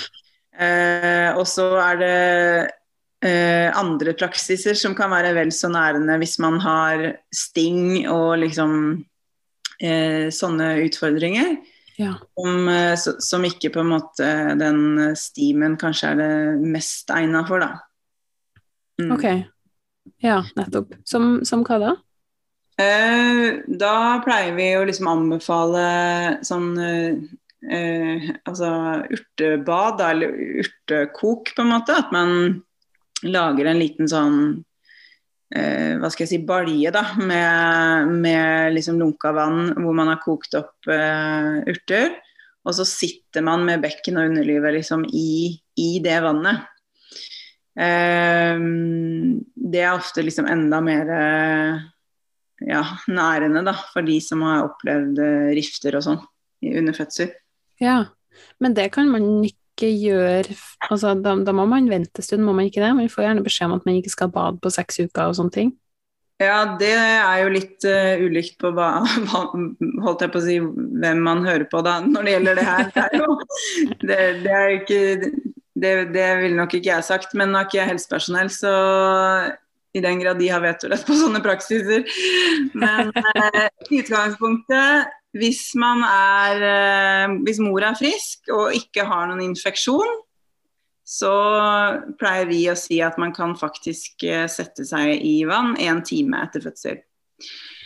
Eh, 0.58 1.30
og 1.38 1.46
så 1.46 1.68
er 1.82 2.00
det 2.02 2.18
eh, 3.28 3.68
andre 3.78 4.14
praksiser 4.18 4.76
som 4.78 4.96
kan 4.98 5.12
være 5.12 5.34
vel 5.36 5.52
så 5.54 5.70
nærende 5.70 6.18
hvis 6.18 6.38
man 6.42 6.58
har 6.62 7.04
sting 7.34 8.08
og 8.10 8.40
liksom 8.42 8.72
eh, 9.82 10.28
sånne 10.34 10.74
utfordringer. 10.86 11.58
Ja. 11.98 12.14
Som, 12.38 12.68
eh, 12.70 12.94
som 12.96 13.44
ikke 13.46 13.72
på 13.74 13.82
en 13.82 13.92
måte 13.92 14.26
den 14.60 14.82
stimen 15.18 15.74
kanskje 15.80 16.12
er 16.12 16.20
det 16.20 16.68
mest 16.74 17.10
egna 17.10 17.42
for, 17.48 17.64
da. 17.64 17.72
Mm. 19.02 19.14
Ok. 19.16 19.26
Ja, 20.22 20.42
nettopp. 20.56 20.94
Som, 21.06 21.40
som 21.46 21.64
hva 21.66 21.78
da? 21.82 21.96
Eh, 22.78 23.58
da 23.66 23.96
pleier 24.22 24.54
vi 24.54 24.70
å 24.78 24.86
liksom 24.86 25.10
anbefale 25.10 25.82
sånn 26.46 26.70
eh, 26.78 27.18
eh, 27.66 28.30
altså 28.46 28.70
urtebad, 29.10 30.02
eller 30.06 30.34
urtekok, 30.62 31.54
på 31.56 31.64
en 31.64 31.72
måte. 31.74 31.98
At 31.98 32.14
man 32.14 32.62
lager 33.26 33.66
en 33.66 33.82
liten 33.82 34.10
sånn 34.10 34.38
eh, 34.38 34.64
hva 35.48 36.10
skal 36.12 36.26
jeg 36.26 36.30
si, 36.30 36.38
balje 36.44 36.90
da, 36.92 37.02
med, 37.16 38.10
med 38.20 38.74
liksom 38.74 38.98
lunka 39.00 39.30
vann 39.32 39.70
hvor 39.80 39.94
man 39.96 40.10
har 40.12 40.18
kokt 40.20 40.52
opp 40.58 40.90
uh, 40.90 41.64
urter. 41.64 42.18
Og 42.68 42.74
så 42.76 42.84
sitter 42.84 43.44
man 43.46 43.64
med 43.64 43.80
bekken 43.80 44.18
og 44.20 44.28
underlivet 44.28 44.76
liksom 44.76 45.06
i, 45.08 45.56
i 45.80 45.90
det 46.04 46.18
vannet. 46.20 46.66
Eh, 47.78 48.58
det 49.72 49.84
er 49.84 49.94
ofte 49.94 50.24
liksom 50.26 50.48
enda 50.50 50.80
mer 50.84 51.12
eh, 51.14 51.86
ja, 52.66 52.82
nærende 53.06 53.62
da, 53.68 53.76
for 53.92 54.06
de 54.06 54.18
som 54.24 54.42
har 54.46 54.66
opplevd 54.66 55.20
eh, 55.22 55.50
rifter 55.58 55.98
og 55.98 56.04
sånn 56.08 56.20
under 56.66 56.96
fødsel. 56.96 57.30
Ja, 57.78 58.00
men 58.62 58.74
det 58.74 58.90
kan 58.96 59.10
man 59.12 59.46
ikke 59.46 59.57
gjøre 59.86 60.56
altså, 60.90 61.12
da, 61.14 61.36
da 61.46 61.52
må 61.54 61.68
man 61.70 61.86
vente 61.90 62.18
en 62.18 62.26
stund, 62.26 62.42
må 62.42 62.54
man 62.56 62.66
ikke 62.66 62.82
det? 62.82 62.90
Man 62.96 63.12
får 63.12 63.28
gjerne 63.28 63.44
beskjed 63.44 63.68
om 63.68 63.76
at 63.76 63.86
man 63.86 64.00
ikke 64.00 64.14
skal 64.14 64.32
bade 64.34 64.58
på 64.62 64.72
seks 64.74 64.98
uker 65.04 65.28
og 65.28 65.38
sånne 65.38 65.54
ting. 65.54 65.70
Ja, 66.42 66.58
det 66.78 66.92
er 66.94 67.40
jo 67.42 67.50
litt 67.50 67.86
uh, 67.86 68.20
ulikt 68.22 68.60
på 68.62 68.70
hva, 68.74 68.90
hva 69.26 69.44
Holdt 70.04 70.22
jeg 70.22 70.34
på 70.34 70.38
å 70.38 70.44
si 70.44 70.58
hvem 70.62 71.22
man 71.26 71.42
hører 71.46 71.66
på 71.70 71.82
da 71.86 71.98
når 72.04 72.26
det 72.26 72.34
gjelder 72.36 72.60
det 72.60 72.66
her. 72.68 72.90
Det 72.94 73.06
er 73.06 73.16
jo 73.22 73.38
det, 74.02 74.20
det 74.44 74.58
er 74.58 74.74
ikke 74.76 75.00
det, 75.78 75.94
det 76.14 76.28
ville 76.42 76.58
nok 76.58 76.74
ikke 76.74 76.90
jeg 76.90 77.06
sagt, 77.06 77.34
men 77.38 77.52
nå 77.52 77.60
er 77.60 77.68
ikke 77.68 77.80
jeg 77.80 77.90
helsepersonell, 77.92 78.50
så 78.50 78.72
i 79.96 80.02
den 80.04 80.20
grad 80.20 80.38
de 80.38 80.48
har 80.50 80.62
vetorett 80.62 81.04
på 81.06 81.16
sånne 81.16 81.40
praksiser. 81.44 82.04
Men 82.78 83.12
eh, 83.14 83.68
utgangspunktet, 84.00 85.14
hvis 85.36 85.74
man 85.76 86.00
er 86.06 86.62
eh, 86.64 87.34
Hvis 87.44 87.60
mor 87.60 87.84
er 87.84 87.98
frisk 87.98 88.48
og 88.54 88.72
ikke 88.76 89.04
har 89.08 89.28
noen 89.28 89.44
infeksjon, 89.50 90.08
så 91.08 91.32
pleier 92.20 92.48
vi 92.50 92.66
å 92.68 92.76
si 92.76 92.98
at 93.04 93.16
man 93.20 93.32
kan 93.36 93.54
faktisk 93.56 94.24
eh, 94.28 94.44
sette 94.50 94.84
seg 94.88 95.22
i 95.24 95.40
vann 95.48 95.76
en 95.80 96.02
time 96.04 96.42
etter 96.44 96.64
fødsel. 96.64 97.00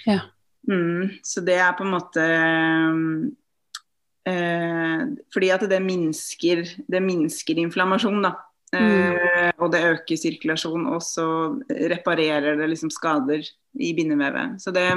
Ja. 0.09 0.25
Mm, 0.67 1.19
så 1.27 1.43
det 1.47 1.59
er 1.59 1.75
på 1.75 1.83
en 1.83 1.91
måte 1.91 2.25
eh, 4.31 5.01
Fordi 5.35 5.49
at 5.51 5.65
det 5.71 5.81
minsker, 5.83 6.63
det 6.87 7.03
minsker 7.03 7.59
inflammasjon, 7.63 8.23
da. 8.27 8.35
Eh, 8.73 9.51
og 9.59 9.71
det 9.75 9.83
øker 9.85 10.17
sirkulasjon, 10.19 10.87
og 10.95 11.03
så 11.05 11.27
reparerer 11.69 12.57
det 12.59 12.71
liksom 12.71 12.91
skader 12.95 13.45
i 13.79 13.93
bindevevet. 13.95 14.59
Så 14.63 14.73
det 14.75 14.89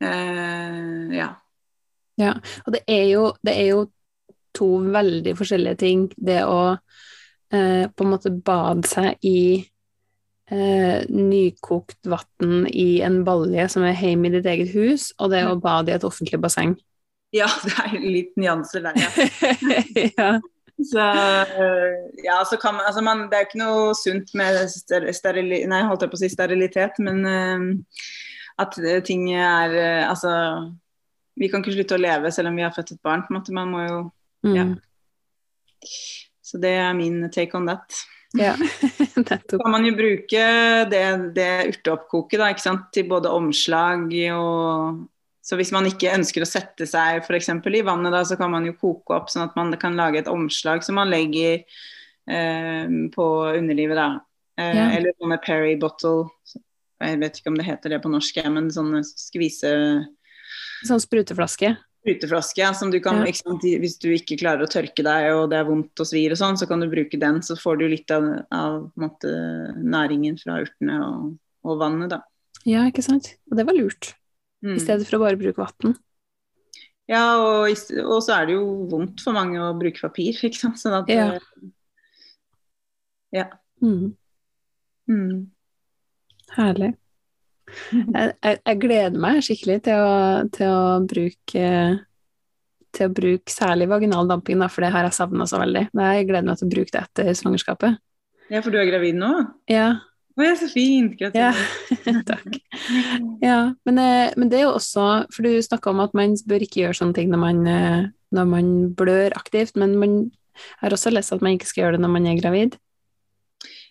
eh, 0.00 1.16
Ja. 1.18 1.30
Ja, 2.20 2.34
og 2.66 2.74
det 2.74 2.82
er 2.90 3.06
jo, 3.08 3.30
det 3.40 3.54
er 3.56 3.66
jo 3.70 3.84
to 4.56 4.68
veldig 4.92 5.32
forskjellige 5.38 5.80
ting. 5.80 6.06
Det 6.16 6.42
å 6.44 6.60
eh, 6.74 7.86
på 7.88 8.04
en 8.04 8.12
måte 8.12 8.32
bade 8.44 8.88
seg 8.90 9.16
i 9.26 9.62
eh, 10.50 11.06
nykokt 11.08 12.10
vann 12.10 12.66
i 12.68 13.00
en 13.06 13.22
balje 13.24 13.68
som 13.72 13.86
er 13.86 13.98
hjemme 13.98 14.28
i 14.28 14.36
ditt 14.36 14.48
eget 14.50 14.74
hus, 14.74 15.10
og 15.18 15.32
det 15.34 15.46
å 15.48 15.58
bade 15.60 15.92
i 15.92 15.96
et 15.96 16.06
offentlig 16.06 16.42
basseng. 16.42 16.76
ja, 17.32 17.48
det 17.66 17.76
er 17.86 18.00
litt 18.02 18.32
nyanser 18.40 18.88
der, 18.88 19.00
ja. 19.00 19.10
ja. 20.18 20.32
Så, 20.80 21.02
ja, 22.24 22.38
så 22.48 22.56
kan 22.56 22.78
man, 22.78 22.86
altså 22.88 23.02
man, 23.04 23.26
det 23.28 23.36
er 23.36 23.44
ikke 23.44 23.60
noe 23.60 23.90
sunt 23.92 24.30
med 24.32 24.62
ster, 24.72 25.04
sterili, 25.12 25.58
nei, 25.68 25.82
holdt 25.84 26.06
jeg 26.06 26.12
på 26.12 26.16
å 26.16 26.20
si 26.22 26.30
sterilitet, 26.32 26.96
men 27.04 27.20
at 28.60 28.76
øh, 28.78 29.00
ting 29.06 29.28
er 29.34 29.70
øh, 29.74 30.04
Altså, 30.10 30.30
vi 31.40 31.48
kan 31.48 31.62
ikke 31.64 31.72
slutte 31.78 31.96
å 31.96 32.02
leve 32.02 32.30
selv 32.34 32.48
om 32.52 32.56
vi 32.58 32.62
har 32.66 32.74
født 32.76 32.92
et 32.96 33.02
barn. 33.02 33.22
på 33.26 33.32
en 33.32 33.38
måte, 33.40 33.52
Man 33.56 33.70
må 33.74 33.84
jo 33.88 34.00
Mm. 34.40 34.54
Ja. 34.56 34.64
Så 36.42 36.56
det 36.60 36.70
er 36.80 36.94
min 36.96 37.26
take 37.30 37.52
on 37.56 37.66
that. 37.68 37.92
ja. 38.38 38.54
Så 39.14 39.20
Nettopp. 39.20 39.60
kan 39.62 39.70
man 39.74 39.84
jo 39.84 39.92
bruke 39.98 40.44
det, 40.90 41.02
det 41.36 41.48
urteoppkoket 41.74 42.40
da, 42.40 42.48
ikke 42.54 42.64
sant, 42.64 42.86
til 42.94 43.04
både 43.10 43.28
omslag 43.28 44.06
og 44.36 45.02
Så 45.44 45.56
hvis 45.58 45.72
man 45.72 45.84
ikke 45.88 46.12
ønsker 46.14 46.44
å 46.44 46.48
sette 46.48 46.86
seg 46.86 47.20
f.eks. 47.24 47.48
i 47.50 47.82
vannet, 47.82 48.12
da, 48.12 48.20
så 48.24 48.36
kan 48.38 48.50
man 48.52 48.64
jo 48.68 48.72
koke 48.80 49.16
opp 49.16 49.28
sånn 49.32 49.44
at 49.48 49.56
man 49.56 49.72
kan 49.80 49.96
lage 49.98 50.20
et 50.20 50.28
omslag 50.28 50.84
som 50.86 50.94
man 51.00 51.10
legger 51.10 51.64
eh, 52.28 52.86
på 53.14 53.26
underlivet. 53.56 53.96
da. 53.96 54.08
Eh, 54.60 54.76
Ja. 54.76 54.90
Eller 54.96 55.12
sånne 55.18 55.38
Perry 55.44 55.76
bottle. 55.80 56.28
Jeg 57.00 57.20
vet 57.20 57.38
ikke 57.40 57.48
om 57.52 57.56
det 57.56 57.64
heter 57.66 57.88
det 57.94 58.02
på 58.02 58.10
norsk, 58.12 58.40
men 58.52 58.68
sånne 58.70 59.00
skvise 59.06 59.70
Sånn 60.84 61.00
spruteflaske. 61.00 61.76
spruteflaske 62.00 62.58
ja, 62.62 62.72
som 62.72 62.90
du 62.90 62.98
kan, 63.00 63.24
Ja. 63.26 63.32
sant, 63.32 63.62
hvis 63.62 63.98
du 64.00 64.08
ikke 64.12 64.38
klarer 64.40 64.64
å 64.64 64.70
tørke 64.70 65.02
deg 65.04 65.32
og 65.34 65.50
det 65.50 65.58
er 65.60 65.64
vondt 65.68 66.00
og 66.00 66.06
svir 66.08 66.30
og 66.32 66.38
sånn, 66.40 66.56
så 66.56 66.66
kan 66.68 66.80
du 66.80 66.88
bruke 66.88 67.18
den, 67.20 67.40
så 67.44 67.56
får 67.56 67.78
du 67.78 67.88
litt 67.88 68.10
av, 68.10 68.46
av 68.50 68.90
måte, 68.96 69.28
næringen 69.76 70.38
fra 70.40 70.60
urtene 70.64 71.00
og, 71.04 71.38
og 71.64 71.78
vannet, 71.78 72.10
da. 72.10 72.22
Ja, 72.66 72.84
ikke 72.90 73.02
sant? 73.04 73.34
Og 73.50 73.56
det 73.56 73.66
var 73.66 73.74
lurt, 73.74 74.14
Mm. 74.62 74.76
i 74.76 74.80
stedet 74.80 75.06
for 75.08 75.16
å 75.16 75.20
bare 75.24 75.38
bruke 75.40 75.56
vann. 75.56 75.96
Ja, 77.08 77.36
og, 77.40 77.70
og 77.70 78.20
så 78.22 78.34
er 78.42 78.46
det 78.46 78.54
jo 78.58 78.86
vondt 78.90 79.20
for 79.24 79.32
mange 79.32 79.56
å 79.58 79.72
bruke 79.78 80.00
papir, 80.00 80.32
ikke 80.36 80.54
sant. 80.60 80.76
Sånn 80.76 80.98
at 81.02 81.08
Ja. 81.08 81.32
eh, 81.32 81.40
Ja. 83.32 83.44
Mm. 83.82 84.16
Mm. 85.08 85.50
Herlig. 86.56 86.94
Jeg, 87.94 88.32
jeg, 88.42 88.58
jeg 88.66 88.78
gleder 88.82 89.18
meg 89.22 89.42
skikkelig 89.46 89.76
til 89.86 90.00
å, 90.02 90.14
til 90.54 90.66
å 90.74 90.84
bruke 91.06 91.66
til 92.90 93.06
å 93.06 93.14
bruke 93.14 93.52
særlig 93.52 93.86
vaginal 93.90 94.26
damping, 94.26 94.58
da, 94.58 94.66
for 94.66 94.82
det 94.82 94.90
har 94.90 95.06
jeg 95.06 95.14
savna 95.14 95.46
så 95.46 95.60
veldig. 95.62 95.84
Men 95.94 96.08
jeg 96.16 96.26
gleder 96.30 96.48
meg 96.48 96.58
til 96.58 96.66
å 96.66 96.72
bruke 96.72 96.94
det 96.96 97.02
etter 97.04 97.28
svangerskapet. 97.38 98.00
ja, 98.50 98.62
for 98.64 98.74
du 98.74 98.80
er 98.80 98.88
gravid 98.90 99.14
nå? 99.20 99.28
Ja, 99.70 100.00
Å 100.38 100.42
ja, 100.42 100.54
så 100.56 100.66
fint. 100.72 101.20
ja. 101.20 101.50
Takk. 102.30 102.58
Ja, 103.44 103.74
men, 103.86 103.98
eh, 104.02 104.34
men 104.38 104.50
det 104.50 104.60
er 104.60 104.62
jo 104.68 104.76
også 104.76 105.06
For 105.34 105.44
du 105.44 105.58
snakka 105.62 105.90
om 105.90 106.00
at 106.02 106.14
man 106.16 106.36
bør 106.48 106.62
ikke 106.64 106.84
gjøre 106.84 106.96
sånne 106.96 107.16
ting 107.18 107.30
når 107.32 107.42
man, 107.42 107.58
eh, 107.68 108.04
når 108.34 108.46
man 108.48 108.70
blør 108.96 109.34
aktivt, 109.36 109.76
men 109.78 109.98
man 110.00 110.14
har 110.80 110.94
også 110.94 111.12
lest 111.12 111.34
at 111.34 111.42
man 111.44 111.54
ikke 111.58 111.68
skal 111.68 111.84
gjøre 111.84 111.98
det 111.98 112.04
når 112.06 112.14
man 112.14 112.26
er 112.30 112.40
gravid. 112.40 112.78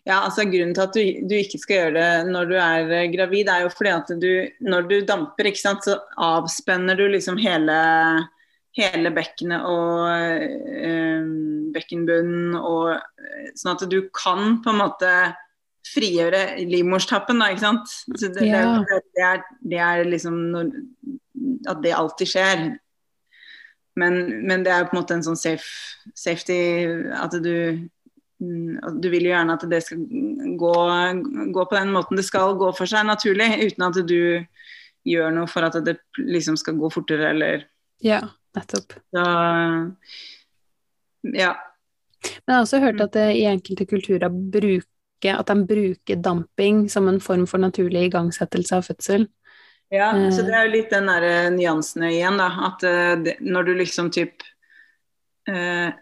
Ja, 0.07 0.21
altså 0.23 0.45
Grunnen 0.47 0.73
til 0.73 0.85
at 0.85 0.95
du, 0.95 1.27
du 1.27 1.35
ikke 1.38 1.59
skal 1.62 1.75
gjøre 1.75 1.95
det 1.97 2.31
når 2.31 2.49
du 2.49 2.55
er 2.57 2.93
eh, 2.95 3.09
gravid, 3.13 3.49
er 3.51 3.65
jo 3.65 3.73
fordi 3.73 3.91
at 3.93 4.13
du, 4.21 4.31
når 4.65 4.88
du 4.89 4.95
damper, 5.05 5.49
ikke 5.49 5.62
sant, 5.62 5.85
så 5.85 5.99
avspenner 6.15 6.97
du 6.97 7.05
liksom 7.12 7.38
hele, 7.41 7.75
hele 8.79 9.12
bekkenet 9.13 9.67
og 9.67 10.07
øh, 10.09 11.29
bekkenbunnen, 11.75 12.55
og 12.57 12.95
sånn 13.59 13.75
at 13.75 13.85
du 13.91 14.01
kan 14.15 14.59
på 14.63 14.73
en 14.73 14.81
måte 14.81 15.13
frigjøre 15.89 16.59
livmorstappen, 16.69 17.39
da, 17.41 17.51
ikke 17.51 17.65
sant. 17.65 17.93
Så 18.19 18.29
det, 18.33 18.47
Ja. 18.49 18.79
det, 18.85 19.01
det, 19.15 19.23
er, 19.25 19.43
det 19.71 19.79
er 19.83 20.03
liksom 20.07 20.35
når, 20.53 20.71
at 21.69 21.81
det 21.83 21.95
alltid 21.95 22.33
skjer. 22.33 22.65
Men, 23.99 24.19
men 24.47 24.63
det 24.63 24.71
er 24.71 24.85
på 24.88 24.95
en 24.95 25.01
måte 25.01 25.15
en 25.17 25.25
sånn 25.25 25.39
safe, 25.39 25.65
safety 26.15 26.59
At 27.19 27.33
du 27.43 27.89
Du 28.39 29.10
vil 29.12 29.25
jo 29.28 29.34
gjerne 29.34 29.56
at 29.58 29.63
det 29.67 29.82
skal 29.84 30.04
gå, 30.60 30.73
gå, 31.52 31.63
på 31.65 31.75
den 31.75 31.91
måten 31.91 32.19
det 32.19 32.23
skal 32.28 32.56
gå 32.60 32.71
for 32.78 32.88
seg 32.88 33.08
naturlig, 33.08 33.49
uten 33.67 33.88
at 33.89 33.99
du 34.08 34.21
gjør 35.08 35.34
noe 35.36 35.49
for 35.52 35.67
at 35.67 35.75
det 35.84 35.97
liksom 36.19 36.56
skal 36.60 36.78
gå 36.80 36.91
fortere, 36.93 37.34
eller 37.34 37.65
Ja, 38.04 38.21
nettopp. 38.56 38.95
Så, 39.12 39.23
ja. 41.36 41.49
Men 42.45 42.54
jeg 42.54 42.56
har 42.56 42.63
også 42.63 42.80
hørt 42.84 43.04
at 43.04 43.17
det 43.17 43.28
i 43.39 43.47
enkelte 43.49 43.88
kulturer 43.89 44.32
bruker, 44.32 45.36
at 45.36 45.52
de 45.52 45.67
bruker 45.67 46.21
damping 46.23 46.86
som 46.91 47.10
en 47.12 47.19
form 47.23 47.43
for 47.47 47.60
naturlig 47.60 48.08
igangsettelse 48.08 48.80
av 48.80 48.88
fødsel. 48.88 49.28
Ja, 49.91 50.13
så 50.32 50.45
det 50.45 50.54
er 50.54 50.67
jo 50.67 50.75
litt 50.75 50.91
den 50.93 51.10
derre 51.10 51.49
nyansene 51.52 52.12
igjen, 52.13 52.38
da. 52.39 52.49
At 52.69 52.84
det, 53.25 53.39
når 53.41 53.67
du 53.67 53.73
liksom 53.80 54.12
typ 54.13 54.45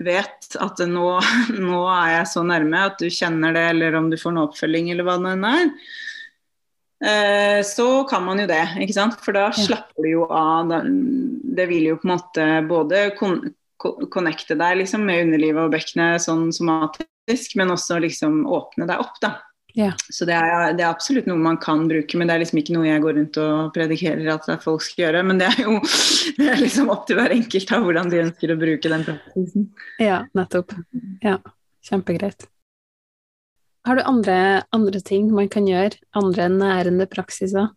vet 0.03 0.57
at 0.63 0.81
nå, 0.89 1.05
nå, 1.69 1.79
er 1.93 2.11
jeg 2.17 2.27
så 2.33 2.43
nærme 2.47 2.83
at 2.89 2.99
du 3.01 3.07
kjenner 3.13 3.55
det, 3.55 3.65
eller 3.73 3.97
om 3.99 4.11
du 4.11 4.17
får 4.19 4.35
noe 4.35 4.49
oppfølging, 4.49 4.91
eller 4.93 5.07
hva 5.07 5.17
det 5.21 5.33
nå 5.39 5.53
er, 5.61 5.71
uh, 7.07 7.59
så 7.67 7.87
kan 8.09 8.25
man 8.27 8.43
jo 8.43 8.47
det, 8.49 8.63
ikke 8.83 8.97
sant. 8.97 9.19
For 9.23 9.37
da 9.37 9.49
slapper 9.55 10.05
du 10.05 10.11
jo 10.15 10.29
av. 10.29 10.73
Det 11.57 11.67
vil 11.69 11.91
jo 11.91 11.99
på 12.01 12.09
en 12.09 12.15
måte 12.15 12.47
både 12.69 13.07
connecte 13.17 14.57
deg 14.57 14.81
liksom, 14.83 15.05
med 15.07 15.27
underlivet 15.27 15.67
og 15.67 15.75
bekkenet 15.75 16.23
sånn 16.25 16.49
somatisk, 16.55 17.57
men 17.59 17.75
også 17.75 18.01
liksom 18.03 18.43
åpne 18.49 18.89
deg 18.89 19.03
opp. 19.03 19.19
da. 19.23 19.37
Ja. 19.75 19.91
Så 20.09 20.25
det 20.25 20.33
er, 20.33 20.73
det 20.73 20.81
er, 20.81 20.89
absolutt 20.89 21.27
noe 21.29 21.37
man 21.37 21.59
kan 21.61 21.83
bruke, 21.89 22.17
men 22.17 22.29
det 22.29 22.35
er 22.35 22.41
liksom 22.41 22.61
ikke 22.61 22.73
noe 22.73 22.87
jeg 22.87 23.03
går 23.03 23.17
rundt 23.19 23.39
og 23.43 23.71
predikerer 23.75 24.29
at 24.33 24.47
folk 24.63 24.85
skal 24.85 25.03
gjøre. 25.05 25.23
Men 25.27 25.41
det 25.41 25.51
er 25.51 25.63
jo 25.67 25.77
det 26.39 26.51
er 26.53 26.61
liksom 26.63 26.91
opp 26.93 27.05
til 27.09 27.19
hver 27.19 27.35
enkelt 27.35 27.73
av 27.75 27.85
hvordan 27.85 28.13
de 28.13 28.21
ønsker 28.25 28.53
å 28.53 28.59
bruke 28.59 28.93
den 28.93 29.07
praksisen. 29.07 29.71
Ja, 30.01 30.21
nettopp. 30.37 30.73
Ja, 31.25 31.37
kjempegreit. 31.85 32.47
Har 33.87 33.95
du 33.95 34.03
andre, 34.03 34.63
andre 34.75 34.99
ting 34.99 35.29
man 35.31 35.47
kan 35.51 35.67
gjøre, 35.69 35.95
andre 36.17 36.49
nærende 36.51 37.05
praksiser? 37.07 37.69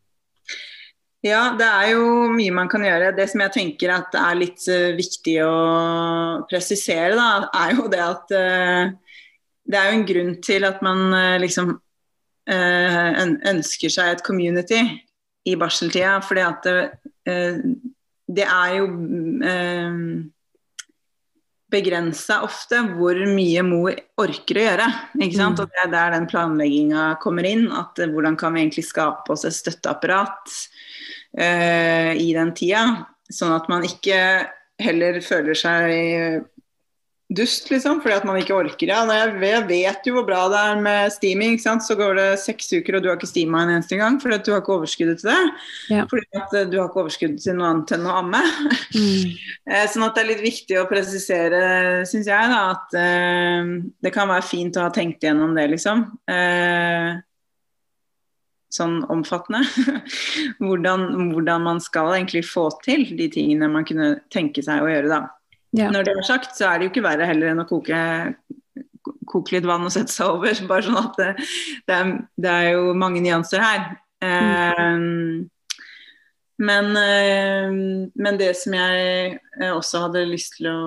Ja, 1.22 1.52
det 1.58 1.66
er 1.68 1.90
jo 1.92 2.30
mye 2.32 2.52
man 2.56 2.68
kan 2.72 2.82
gjøre. 2.82 3.12
Det 3.12 3.26
som 3.28 3.42
jeg 3.44 3.52
tenker 3.52 3.92
at 3.92 4.16
er 4.16 4.38
litt 4.40 4.64
uh, 4.72 4.96
viktig 4.96 5.36
å 5.44 5.52
presisere, 6.48 7.12
da, 7.18 7.50
er 7.60 7.76
jo 7.76 7.86
det 7.92 8.00
at 8.00 8.32
uh, 8.32 9.09
det 9.70 9.78
er 9.78 9.90
jo 9.90 9.98
en 9.98 10.08
grunn 10.08 10.34
til 10.44 10.66
at 10.68 10.82
man 10.86 11.06
uh, 11.14 11.38
liksom 11.42 11.78
ønsker 12.50 13.92
seg 13.92 14.08
et 14.10 14.22
community 14.26 14.80
i 15.46 15.52
barseltida, 15.60 16.16
fordi 16.24 16.42
at 16.42 16.64
det, 16.66 17.34
det 18.26 18.46
er 18.48 18.72
jo 18.74 18.88
begrensa 21.70 22.40
ofte 22.42 22.80
hvor 22.96 23.18
mye 23.30 23.62
mor 23.66 23.94
orker 24.20 24.58
å 24.58 24.64
gjøre. 24.64 24.88
ikke 25.20 25.38
sant? 25.38 25.60
Mm. 25.60 25.62
Og 25.62 25.70
Det 25.70 25.82
er 25.84 25.92
der 25.92 26.14
den 26.16 26.28
planlegginga 26.30 27.04
kommer 27.22 27.46
inn. 27.46 27.68
at 27.70 28.00
Hvordan 28.00 28.38
kan 28.40 28.54
vi 28.54 28.64
egentlig 28.64 28.88
skape 28.88 29.30
oss 29.36 29.46
et 29.46 29.56
støtteapparat 29.56 30.56
uh, 31.38 32.12
i 32.16 32.32
den 32.34 32.54
tida. 32.56 32.84
Sånn 33.30 33.54
at 33.54 33.68
man 33.70 33.86
ikke 33.86 34.18
heller 34.80 35.20
føler 35.22 35.58
seg 35.58 36.48
dust, 37.30 37.68
liksom, 37.70 38.00
fordi 38.02 38.16
at 38.18 38.26
man 38.26 38.38
ikke 38.40 38.56
orker. 38.56 38.90
Ja, 38.90 39.04
jeg 39.06 39.66
vet 39.68 40.06
jo 40.08 40.16
hvor 40.16 40.26
bra 40.26 40.40
det 40.50 40.60
er 40.72 40.82
med 40.82 41.12
steaming, 41.14 41.58
så 41.60 41.94
går 41.98 42.18
det 42.18 42.26
seks 42.42 42.72
uker 42.74 42.98
og 42.98 43.04
du 43.04 43.10
har 43.10 43.18
ikke 43.20 43.30
steama 43.30 43.62
en 43.62 43.74
eneste 43.76 43.98
gang 44.00 44.18
fordi 44.22 44.38
at 44.40 44.46
du 44.46 44.52
har 44.54 44.64
ikke 44.64 44.74
overskuddet 44.80 45.22
til 45.22 45.30
det. 45.30 45.38
Ja. 45.94 46.04
Fordi 46.10 46.42
at 46.42 46.58
eh, 46.58 46.66
du 46.70 46.76
har 46.80 46.90
ikke 46.90 47.04
overskudd 47.04 47.38
til 47.42 47.58
noe 47.58 47.70
annet 47.70 47.94
enn 47.96 48.10
å 48.10 48.18
amme. 48.24 48.44
Mm. 48.96 49.08
Eh, 49.70 49.84
sånn 49.86 50.02
at 50.02 50.16
det 50.16 50.22
er 50.22 50.28
litt 50.32 50.40
viktig 50.42 50.78
å 50.80 50.86
presisere, 50.90 51.58
syns 52.08 52.26
jeg, 52.26 52.50
da, 52.50 52.60
at 52.72 52.94
uh, 52.96 53.68
det 54.02 54.10
kan 54.14 54.26
være 54.30 54.42
fint 54.42 54.74
å 54.80 54.86
ha 54.86 54.90
tenkt 54.94 55.22
igjennom 55.22 55.52
det, 55.54 55.68
liksom. 55.70 56.02
Uh, 56.26 57.20
sånn 58.74 59.00
omfattende. 59.12 59.62
hvordan, 60.64 61.06
hvordan, 61.34 61.66
man 61.68 61.82
skal 61.84 62.16
egentlig 62.16 62.42
få 62.48 62.66
til 62.82 63.04
de 63.18 63.28
tingene 63.30 63.70
man 63.70 63.86
kunne 63.86 64.16
tenke 64.32 64.64
seg 64.66 64.82
å 64.82 64.90
gjøre, 64.90 65.12
da. 65.12 65.22
Ja. 65.76 65.90
Når 65.90 66.06
det 66.06 66.14
er 66.16 66.26
sagt, 66.26 66.56
så 66.58 66.66
er 66.66 66.78
det 66.78 66.88
jo 66.88 66.92
ikke 66.94 67.06
verre 67.06 67.28
heller 67.28 67.52
enn 67.52 67.62
å 67.62 67.68
koke, 67.68 67.98
koke 69.30 69.54
litt 69.54 69.68
vann 69.68 69.86
og 69.86 69.92
sette 69.94 70.12
seg 70.12 70.34
over. 70.34 70.62
Bare 70.70 70.86
sånn 70.86 71.00
at 71.02 71.20
det, 71.20 71.30
det, 71.86 71.96
er, 71.96 72.12
det 72.34 72.54
er, 72.56 72.68
jo 72.74 72.94
mange 72.98 73.22
nyanser 73.24 73.62
her. 73.62 73.80
Mm. 74.20 74.40
Um, 74.76 75.50
men, 76.60 76.90
um, 76.92 77.76
men, 78.20 78.40
det 78.40 78.52
som 78.60 78.74
jeg 78.76 79.38
også 79.70 80.04
hadde 80.08 80.26
lyst 80.28 80.58
til 80.58 80.68
å 80.72 80.80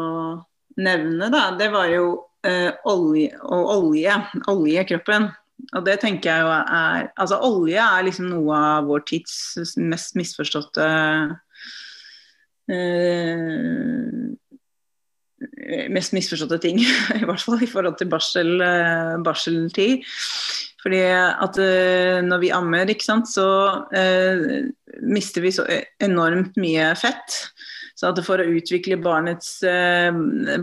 nevne, 0.77 1.31
da, 1.33 1.47
det 1.57 1.71
var 1.73 1.87
jo 1.89 2.05
uh, 2.45 2.71
olje 2.91 3.31
og 3.41 3.71
olje. 3.77 4.19
Olje 4.51 4.83
i 4.83 4.89
kroppen. 4.91 5.31
Og 5.73 5.85
det 5.85 5.95
tenker 6.01 6.27
jeg 6.27 6.43
jo 6.43 6.49
er 6.51 7.05
Altså 7.21 7.37
olje 7.45 7.79
er 7.79 8.03
liksom 8.03 8.25
noe 8.27 8.57
av 8.57 8.89
vår 8.89 9.05
tids 9.07 9.77
mest 9.79 10.17
misforståtte 10.19 10.87
uh, 12.67 14.33
Mest 15.93 16.13
misforståtte 16.15 16.59
ting, 16.63 16.81
i 17.19 17.25
hvert 17.27 17.43
fall 17.43 17.63
i 17.63 17.69
forhold 17.69 17.97
til 17.99 18.09
barsel, 18.11 18.55
uh, 18.61 19.15
barseltid. 19.23 20.03
Fordi 20.83 21.01
at 21.15 21.59
uh, 21.61 22.19
når 22.25 22.41
vi 22.41 22.53
ammer, 22.55 22.91
sant, 23.03 23.29
så 23.31 23.47
mister 25.03 25.45
vi 25.45 25.53
så 25.55 25.67
enormt 26.03 26.57
mye 26.59 26.91
fett. 26.99 27.39
Så 27.95 28.09
at 28.09 28.19
for 28.25 28.41
å 28.41 28.49
utvikle 28.57 28.97
barnets, 28.99 29.61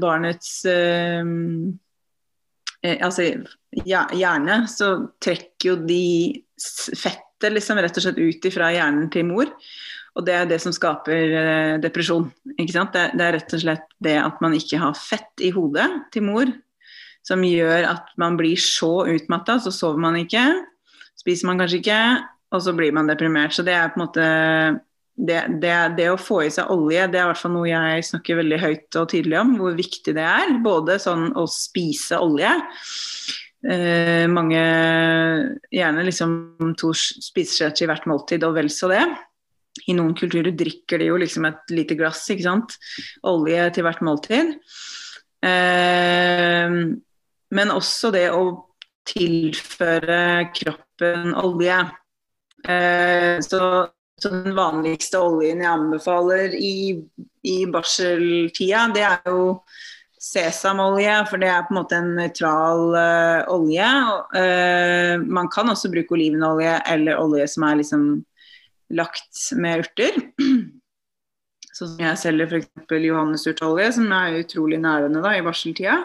barnets 0.03 0.51
altså 2.83 3.29
hjerne, 3.87 4.57
så 4.69 4.91
trekker 5.23 5.71
jo 5.71 5.77
de 5.87 6.05
fettet 6.61 7.55
liksom 7.55 7.81
rett 7.81 7.97
og 7.97 8.05
slett 8.05 8.21
ut 8.21 8.51
fra 8.53 8.73
hjernen 8.75 9.09
til 9.15 9.29
mor. 9.31 9.55
Og 10.19 10.27
det 10.27 10.35
er 10.35 10.49
det 10.51 10.59
som 10.63 10.75
skaper 10.75 11.37
eh, 11.41 11.77
depresjon. 11.83 12.27
ikke 12.57 12.75
sant? 12.75 12.97
Det, 12.97 13.13
det, 13.15 13.27
er 13.27 13.39
rett 13.39 13.55
og 13.57 13.63
slett 13.63 13.87
det 14.03 14.17
at 14.21 14.43
man 14.43 14.57
ikke 14.57 14.81
har 14.83 14.99
fett 14.99 15.45
i 15.45 15.53
hodet 15.55 15.87
til 16.15 16.27
mor, 16.27 16.51
som 17.27 17.45
gjør 17.45 17.87
at 17.93 18.13
man 18.21 18.39
blir 18.41 18.59
så 18.61 19.07
utmatta, 19.11 19.59
så 19.63 19.73
sover 19.75 20.01
man 20.03 20.19
ikke. 20.19 20.45
Spiser 21.21 21.51
man 21.51 21.61
kanskje 21.61 21.83
ikke, 21.83 22.03
og 22.51 22.63
så 22.65 22.75
blir 22.75 22.95
man 22.97 23.11
deprimert. 23.11 23.55
Så 23.55 23.65
det 23.67 23.77
er 23.77 23.93
på 23.93 24.01
en 24.01 24.07
måte 24.07 24.31
det, 25.21 25.41
det, 25.61 25.75
det, 25.99 26.09
å 26.11 26.19
få 26.21 26.41
i 26.47 26.53
seg 26.53 26.71
olje, 26.73 27.05
det 27.13 27.21
er 27.21 27.27
i 27.27 27.31
hvert 27.31 27.41
fall 27.43 27.53
noe 27.53 27.69
jeg 27.69 28.07
snakker 28.09 28.39
veldig 28.41 28.59
høyt 28.63 28.97
og 28.97 29.11
tydelig 29.13 29.39
om, 29.43 29.55
hvor 29.61 29.77
viktig 29.77 30.15
det 30.17 30.25
er. 30.25 30.55
Både 30.65 30.97
sånn 31.03 31.31
å 31.37 31.45
spise 31.51 32.19
olje. 32.25 32.51
Eh, 33.61 34.25
mange 34.33 34.61
gjerne 35.69 36.07
liksom 36.07 36.73
to 36.81 36.95
spiseskjeer 36.97 37.75
til 37.77 37.91
hvert 37.91 38.09
måltid, 38.09 38.47
og 38.49 38.57
vel 38.57 38.73
så 38.73 38.89
det. 38.93 39.05
I 39.87 39.95
noen 39.97 40.17
kulturer 40.19 40.55
drikker 40.57 41.01
de 41.01 41.11
jo 41.11 41.19
liksom 41.21 41.47
et 41.49 41.75
lite 41.75 41.97
glass, 41.99 42.25
ikke 42.33 42.47
sant. 42.47 42.75
Olje 43.29 43.69
til 43.77 43.87
hvert 43.87 44.03
måltid. 44.07 44.57
Eh, 45.47 46.75
men 47.51 47.73
også 47.75 48.11
det 48.15 48.27
å 48.35 48.43
tilføre 49.11 50.51
kroppen 50.55 51.33
olje. 51.41 51.81
Eh, 52.69 53.39
så 53.47 53.63
så 54.21 54.29
den 54.29 54.53
vanligste 54.57 55.21
oljen 55.21 55.63
jeg 55.63 55.71
anbefaler 55.71 56.53
i, 56.57 56.93
i 57.49 57.57
barseltida, 57.73 58.85
det 58.93 59.05
er 59.07 59.31
jo 59.31 59.45
sesamolje, 60.21 61.15
for 61.31 61.41
det 61.41 61.49
er 61.49 61.63
på 61.65 61.73
en 61.73 61.79
måte 61.79 61.97
en 61.97 62.11
nøytral 62.19 62.83
uh, 62.93 63.53
olje. 63.55 63.87
Uh, 64.35 65.25
man 65.25 65.49
kan 65.53 65.73
også 65.73 65.89
bruke 65.93 66.13
olivenolje 66.19 66.75
eller 66.93 67.23
olje 67.23 67.49
som 67.49 67.65
er 67.71 67.81
liksom 67.81 68.05
lagt 68.91 69.51
med 69.59 69.85
urter. 69.85 70.17
Sånn 71.81 71.93
som 71.95 72.01
jeg 72.03 72.21
selger 72.21 72.51
f.eks. 72.51 72.97
johannesurtolje, 73.07 73.93
som 73.97 74.11
er 74.13 74.41
utrolig 74.43 74.81
nærende 74.83 75.23
da, 75.25 75.37
i 75.39 75.45
barseltida. 75.45 76.01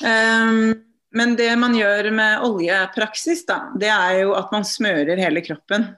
Um, 0.00 0.70
men 1.12 1.34
det 1.36 1.50
man 1.60 1.74
gjør 1.76 2.08
med 2.14 2.44
oljepraksis, 2.46 3.42
da, 3.48 3.64
det 3.76 3.90
er 3.90 4.22
jo 4.22 4.36
at 4.38 4.52
man 4.54 4.64
smører 4.64 5.20
hele 5.20 5.42
kroppen 5.44 5.90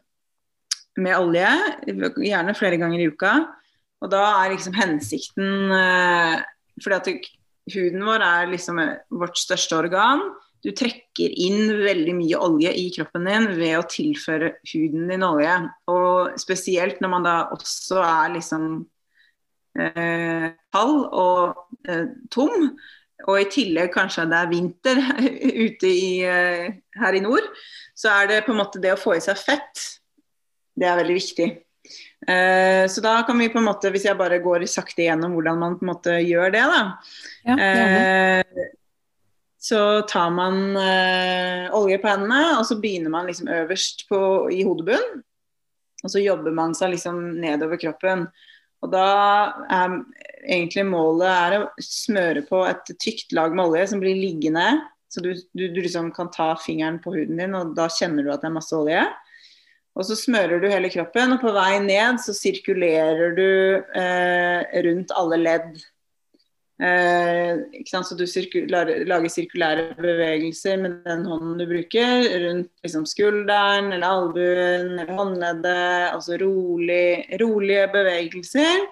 med 0.99 1.17
olje, 1.17 1.51
gjerne 1.87 2.57
flere 2.57 2.81
ganger 2.81 3.05
i 3.05 3.11
uka. 3.13 3.37
Og 4.03 4.11
da 4.13 4.25
er 4.43 4.57
liksom 4.57 4.75
hensikten 4.75 5.71
uh, 5.71 6.41
Fordi 6.83 6.97
at 6.97 7.29
huden 7.71 8.03
vår 8.03 8.25
er 8.27 8.49
liksom 8.51 8.81
vårt 9.15 9.39
største 9.39 9.77
organ. 9.79 10.25
Du 10.63 10.71
trekker 10.77 11.35
inn 11.43 11.73
veldig 11.83 12.15
mye 12.21 12.39
olje 12.39 12.73
i 12.79 12.87
kroppen 12.95 13.27
din 13.27 13.49
ved 13.59 13.77
å 13.81 13.87
tilføre 13.91 14.53
huden 14.71 15.11
din 15.11 15.27
olje. 15.27 15.57
Og 15.91 16.39
spesielt 16.41 17.03
når 17.03 17.13
man 17.17 17.27
da 17.27 17.37
også 17.57 17.99
er 18.07 18.35
liksom 18.37 18.69
eh, 19.79 20.53
kald 20.75 21.01
og 21.11 21.89
eh, 21.89 22.07
tom. 22.31 22.71
Og 23.23 23.39
i 23.39 23.49
tillegg 23.51 23.91
kanskje 23.95 24.29
det 24.31 24.39
er 24.39 24.53
vinter 24.53 25.03
ute 25.67 25.91
i, 25.91 26.23
eh, 26.27 26.71
her 26.99 27.19
i 27.19 27.25
nord. 27.25 27.51
Så 27.99 28.11
er 28.15 28.31
det 28.31 28.45
på 28.47 28.55
en 28.55 28.63
måte 28.63 28.83
det 28.83 28.95
å 28.95 29.01
få 29.01 29.17
i 29.19 29.25
seg 29.25 29.39
fett 29.39 29.89
det 30.79 30.89
er 30.89 30.99
veldig 31.01 31.17
viktig. 31.17 31.49
Uh, 32.23 32.85
så 32.89 33.03
da 33.05 33.17
kan 33.27 33.39
vi 33.39 33.51
på 33.53 33.59
en 33.61 33.67
måte, 33.67 33.91
hvis 33.93 34.07
jeg 34.07 34.19
bare 34.19 34.39
går 34.43 34.65
sakte 34.71 35.05
igjennom 35.05 35.35
hvordan 35.37 35.59
man 35.61 35.77
på 35.79 35.85
en 35.85 35.91
måte 35.91 36.17
gjør 36.23 36.55
det, 36.55 36.63
da. 36.71 36.83
Ja, 37.49 37.57
så 39.63 40.03
tar 40.11 40.31
man 40.35 40.77
eh, 40.77 41.69
olje 41.77 42.01
på 42.03 42.11
hendene, 42.11 42.57
og 42.59 42.65
så 42.67 42.77
begynner 42.83 43.13
man 43.15 43.29
liksom 43.31 43.51
øverst 43.53 44.09
på, 44.09 44.19
i 44.51 44.65
hodebunnen. 44.67 45.23
Og 46.03 46.11
så 46.11 46.19
jobber 46.19 46.51
man 46.57 46.75
seg 46.75 46.97
liksom 46.97 47.21
nedover 47.39 47.79
kroppen. 47.79 48.25
Og 48.83 48.91
da 48.91 49.07
er 49.71 49.95
egentlig 50.43 50.83
målet 50.89 51.29
er 51.31 51.55
å 51.61 51.69
smøre 51.79 52.43
på 52.49 52.65
et 52.67 52.91
tykt 52.99 53.31
lag 53.39 53.55
med 53.55 53.69
olje 53.69 53.93
som 53.93 54.03
blir 54.03 54.19
liggende. 54.19 54.67
Så 55.13 55.23
du, 55.23 55.31
du, 55.55 55.69
du 55.71 55.79
liksom 55.79 56.11
kan 56.17 56.33
ta 56.35 56.57
fingeren 56.59 56.99
på 57.05 57.15
huden 57.15 57.39
din, 57.39 57.55
og 57.55 57.77
da 57.79 57.87
kjenner 57.87 58.27
du 58.27 58.33
at 58.35 58.43
det 58.43 58.51
er 58.51 58.57
masse 58.59 58.75
olje. 58.75 59.07
Og 59.95 60.09
så 60.09 60.17
smører 60.19 60.59
du 60.59 60.71
hele 60.73 60.91
kroppen, 60.91 61.37
og 61.37 61.43
på 61.45 61.55
vei 61.55 61.77
ned 61.85 62.19
så 62.25 62.35
sirkulerer 62.35 63.37
du 63.39 63.49
eh, 63.95 64.83
rundt 64.89 65.15
alle 65.15 65.39
ledd 65.39 65.83
Eh, 66.83 67.59
så 67.87 68.17
du 68.19 68.25
sirkulære, 68.27 69.05
lager 69.07 69.31
sirkulære 69.31 69.95
bevegelser 69.99 70.81
med 70.83 70.97
den 71.05 71.27
hånden 71.27 71.61
du 71.61 71.67
bruker, 71.71 72.27
rundt 72.47 72.71
liksom, 72.83 73.07
skulderen 73.07 73.93
eller 73.93 74.07
albuen 74.07 74.99
eller 74.99 75.15
håndleddet. 75.15 76.11
Altså 76.15 76.39
rolig, 76.43 77.29
rolige 77.43 77.87
bevegelser. 77.93 78.83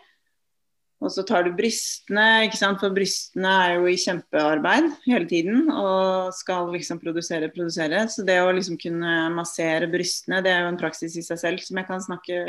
Og 1.01 1.09
så 1.09 1.23
tar 1.25 1.47
du 1.47 1.55
brystene, 1.57 2.45
ikke 2.45 2.59
sant? 2.61 2.81
for 2.83 2.93
brystene 2.93 3.53
er 3.65 3.79
jo 3.79 3.87
i 3.89 3.97
kjempearbeid 4.01 4.91
hele 5.07 5.29
tiden 5.31 5.71
og 5.73 6.35
skal 6.37 6.69
liksom 6.75 7.01
produsere, 7.01 7.49
produsere. 7.55 8.03
Så 8.13 8.25
det 8.29 8.37
å 8.43 8.51
liksom 8.53 8.77
kunne 8.81 9.15
massere 9.33 9.89
brystene, 9.89 10.43
det 10.45 10.53
er 10.53 10.67
jo 10.67 10.75
en 10.75 10.81
praksis 10.81 11.17
i 11.17 11.25
seg 11.25 11.41
selv 11.41 11.65
som 11.65 11.81
jeg 11.81 11.89
kan 11.89 12.05
snakke 12.05 12.43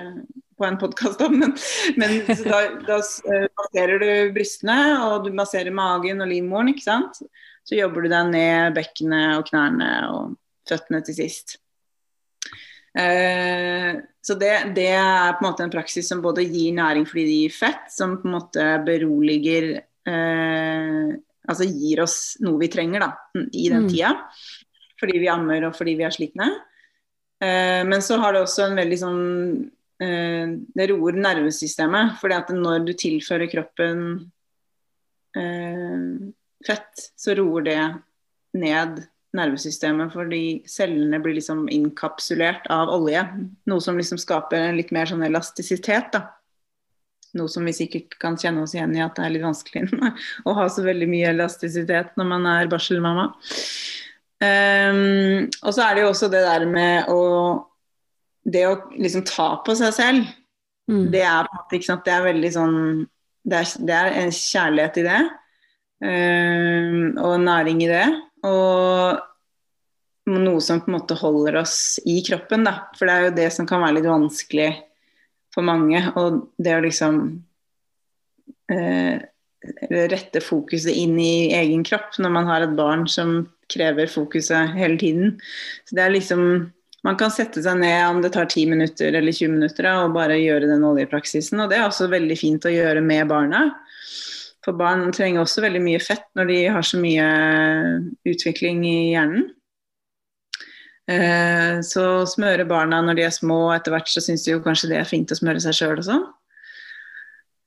på 0.59 0.67
en 0.67 0.81
podkast 0.81 1.23
om. 1.23 1.39
Men, 1.39 1.55
men 1.95 2.19
da, 2.43 2.59
da, 2.89 2.99
eh, 3.31 3.47
masserer 3.63 4.03
du 4.03 4.11
brystene, 4.35 4.77
og 5.07 5.25
du 5.25 5.31
masserer 5.35 5.71
magen 5.73 6.19
og 6.19 6.31
livmoren, 6.33 6.73
ikke 6.75 6.89
sant. 6.89 7.23
Så 7.63 7.79
jobber 7.79 8.03
du 8.03 8.11
deg 8.11 8.35
ned 8.35 8.75
bekkenet 8.75 9.39
og 9.39 9.47
knærne 9.47 9.91
og 10.11 10.37
føttene 10.67 10.99
til 11.07 11.21
sist. 11.23 11.60
Eh, 12.97 13.99
så 14.21 14.35
det, 14.35 14.73
det, 14.75 14.89
er 14.93 15.37
på 15.37 15.45
en 15.45 15.47
måte 15.47 15.63
en 15.63 15.71
praksis 15.73 16.09
som 16.11 16.21
både 16.23 16.43
gir 16.43 16.73
næring 16.75 17.05
fordi 17.07 17.23
det 17.23 17.37
gir 17.45 17.53
fett, 17.55 17.85
som 17.93 18.17
på 18.19 18.27
en 18.27 18.35
måte 18.35 18.65
beroliger 18.87 19.73
eh, 19.79 21.11
Altså 21.49 21.65
gir 21.65 22.03
oss 22.03 22.17
noe 22.45 22.59
vi 22.61 22.67
trenger 22.71 23.01
da, 23.01 23.07
i 23.33 23.65
den 23.71 23.87
mm. 23.87 23.89
tida. 23.89 24.11
Fordi 25.01 25.17
vi 25.19 25.29
ammer 25.33 25.65
og 25.67 25.73
fordi 25.73 25.95
vi 25.97 26.05
er 26.05 26.13
slitne. 26.13 26.45
Eh, 27.41 27.81
men 27.87 28.03
så 28.05 28.19
har 28.21 28.35
det 28.35 28.43
også 28.45 28.67
en 28.67 28.77
veldig 28.77 28.99
sånn 29.01 29.23
eh, 30.05 30.53
Det 30.77 30.87
roer 30.93 31.17
nervesystemet. 31.17 32.19
fordi 32.21 32.37
at 32.37 32.53
når 32.53 32.85
du 32.85 32.93
tilfører 32.93 33.49
kroppen 33.51 34.03
eh, 35.33 36.05
fett, 36.67 37.07
så 37.17 37.35
roer 37.41 37.65
det 37.65 37.79
ned 38.61 39.01
nervesystemet, 39.37 40.11
fordi 40.13 40.43
cellene 40.67 41.19
blir 41.23 41.37
liksom 41.37 41.63
inkapsulert 41.71 42.67
av 42.73 42.91
olje. 42.91 43.23
Noe 43.69 43.83
som 43.83 43.99
liksom 43.99 44.19
skaper 44.19 44.59
en 44.59 44.79
litt 44.79 44.91
mer 44.95 45.07
sånn 45.09 45.23
elastisitet. 45.23 46.11
da. 46.15 46.25
Noe 47.39 47.47
som 47.51 47.63
vi 47.67 47.73
sikkert 47.75 48.17
kan 48.19 48.35
kjenne 48.39 48.65
oss 48.65 48.75
igjen 48.75 48.95
i 48.97 49.03
at 49.03 49.15
det 49.15 49.23
er 49.23 49.33
litt 49.37 49.45
vanskelig 49.45 49.85
å 50.47 50.55
ha 50.57 50.67
så 50.67 50.83
veldig 50.83 51.07
mye 51.11 51.31
elastisitet 51.31 52.17
når 52.19 52.27
man 52.33 52.47
er 52.57 52.71
barselmamma. 52.71 53.29
Um, 54.41 55.47
og 55.61 55.75
så 55.75 55.85
er 55.85 55.95
det 55.95 56.03
jo 56.03 56.11
også 56.11 56.27
det 56.33 56.41
der 56.41 56.63
med 56.65 57.11
å 57.13 57.21
Det 58.41 58.63
å 58.65 58.77
liksom 58.97 59.21
ta 59.21 59.59
på 59.61 59.75
seg 59.77 59.91
selv. 59.93 60.29
Mm. 60.89 61.11
Det 61.13 61.21
er 61.21 61.45
på 61.45 61.53
en 61.53 61.59
måte, 61.59 61.75
ikke 61.77 61.87
sant, 61.91 62.01
det 62.07 62.13
er 62.15 62.23
veldig 62.25 62.49
sånn 62.55 62.77
Det 63.45 63.59
er, 63.59 63.67
det 63.85 63.97
er 63.99 64.15
en 64.23 64.33
kjærlighet 64.33 64.97
i 64.97 65.03
det. 65.05 65.19
Um, 66.01 67.19
og 67.21 67.35
næring 67.45 67.83
i 67.85 67.91
det. 67.91 68.07
Og 68.47 69.21
noe 70.31 70.61
som 70.63 70.81
på 70.81 70.91
en 70.91 70.97
måte 70.99 71.17
holder 71.17 71.59
oss 71.61 71.99
i 72.05 72.19
kroppen, 72.25 72.65
da. 72.67 72.75
For 72.97 73.07
det 73.07 73.13
er 73.13 73.27
jo 73.27 73.37
det 73.39 73.49
som 73.55 73.67
kan 73.69 73.83
være 73.83 73.99
litt 73.99 74.09
vanskelig 74.09 74.71
for 75.53 75.65
mange. 75.67 76.03
Og 76.19 76.43
det 76.61 76.75
å 76.77 76.83
liksom 76.85 77.21
eh, 78.71 79.23
rette 80.11 80.43
fokuset 80.43 80.93
inn 80.97 81.17
i 81.21 81.51
egen 81.57 81.83
kropp 81.87 82.17
når 82.21 82.37
man 82.37 82.49
har 82.49 82.65
et 82.65 82.77
barn 82.77 83.07
som 83.09 83.41
krever 83.71 84.09
fokuset 84.11 84.75
hele 84.77 84.99
tiden. 84.99 85.35
Så 85.85 85.97
det 85.97 86.05
er 86.05 86.15
liksom 86.15 86.71
man 87.01 87.17
kan 87.17 87.31
sette 87.33 87.63
seg 87.65 87.79
ned 87.81 88.01
om 88.05 88.19
det 88.21 88.29
tar 88.35 88.45
10 88.45 88.67
minutter 88.69 89.15
eller 89.17 89.33
20 89.33 89.55
minutter 89.55 89.87
og 89.89 90.13
bare 90.13 90.37
gjøre 90.37 90.69
den 90.69 90.83
oljepraksisen. 90.85 91.63
Og 91.63 91.71
det 91.71 91.79
er 91.79 91.87
også 91.87 92.11
veldig 92.11 92.37
fint 92.37 92.67
å 92.69 92.73
gjøre 92.73 93.01
med 93.01 93.25
barna. 93.31 93.63
For 94.65 94.77
barn 94.77 95.09
trenger 95.15 95.41
også 95.41 95.63
veldig 95.63 95.81
mye 95.81 96.01
fett 96.03 96.27
når 96.37 96.51
de 96.51 96.59
har 96.75 96.85
så 96.85 96.99
mye 97.01 97.25
utvikling 98.29 98.83
i 98.85 98.97
hjernen. 99.15 99.47
Eh, 101.09 101.79
så 101.83 102.05
smøre 102.29 102.67
barna 102.69 103.01
når 103.03 103.17
de 103.17 103.25
er 103.25 103.33
små, 103.33 103.63
etter 103.73 103.95
hvert 103.95 104.11
så 104.11 104.21
syns 104.23 104.45
de 104.45 104.53
jo 104.53 104.61
kanskje 104.63 104.91
det 104.91 105.01
er 105.01 105.09
fint 105.09 105.33
å 105.33 105.39
smøre 105.39 105.63
seg 105.63 105.75
sjøl 105.79 105.97
også. 105.97 106.19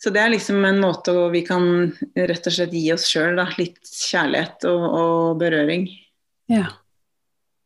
Så 0.05 0.13
det 0.15 0.21
er 0.21 0.33
liksom 0.35 0.65
en 0.69 0.81
måte 0.83 1.15
hvor 1.17 1.31
vi 1.33 1.41
kan 1.47 1.67
rett 2.15 2.49
og 2.49 2.55
slett 2.55 2.75
gi 2.77 2.87
oss 2.93 3.07
sjøl 3.09 3.41
litt 3.59 3.81
kjærlighet 3.89 4.67
og, 4.69 4.83
og 4.85 5.39
berøring. 5.41 5.87
Ja. 6.53 6.67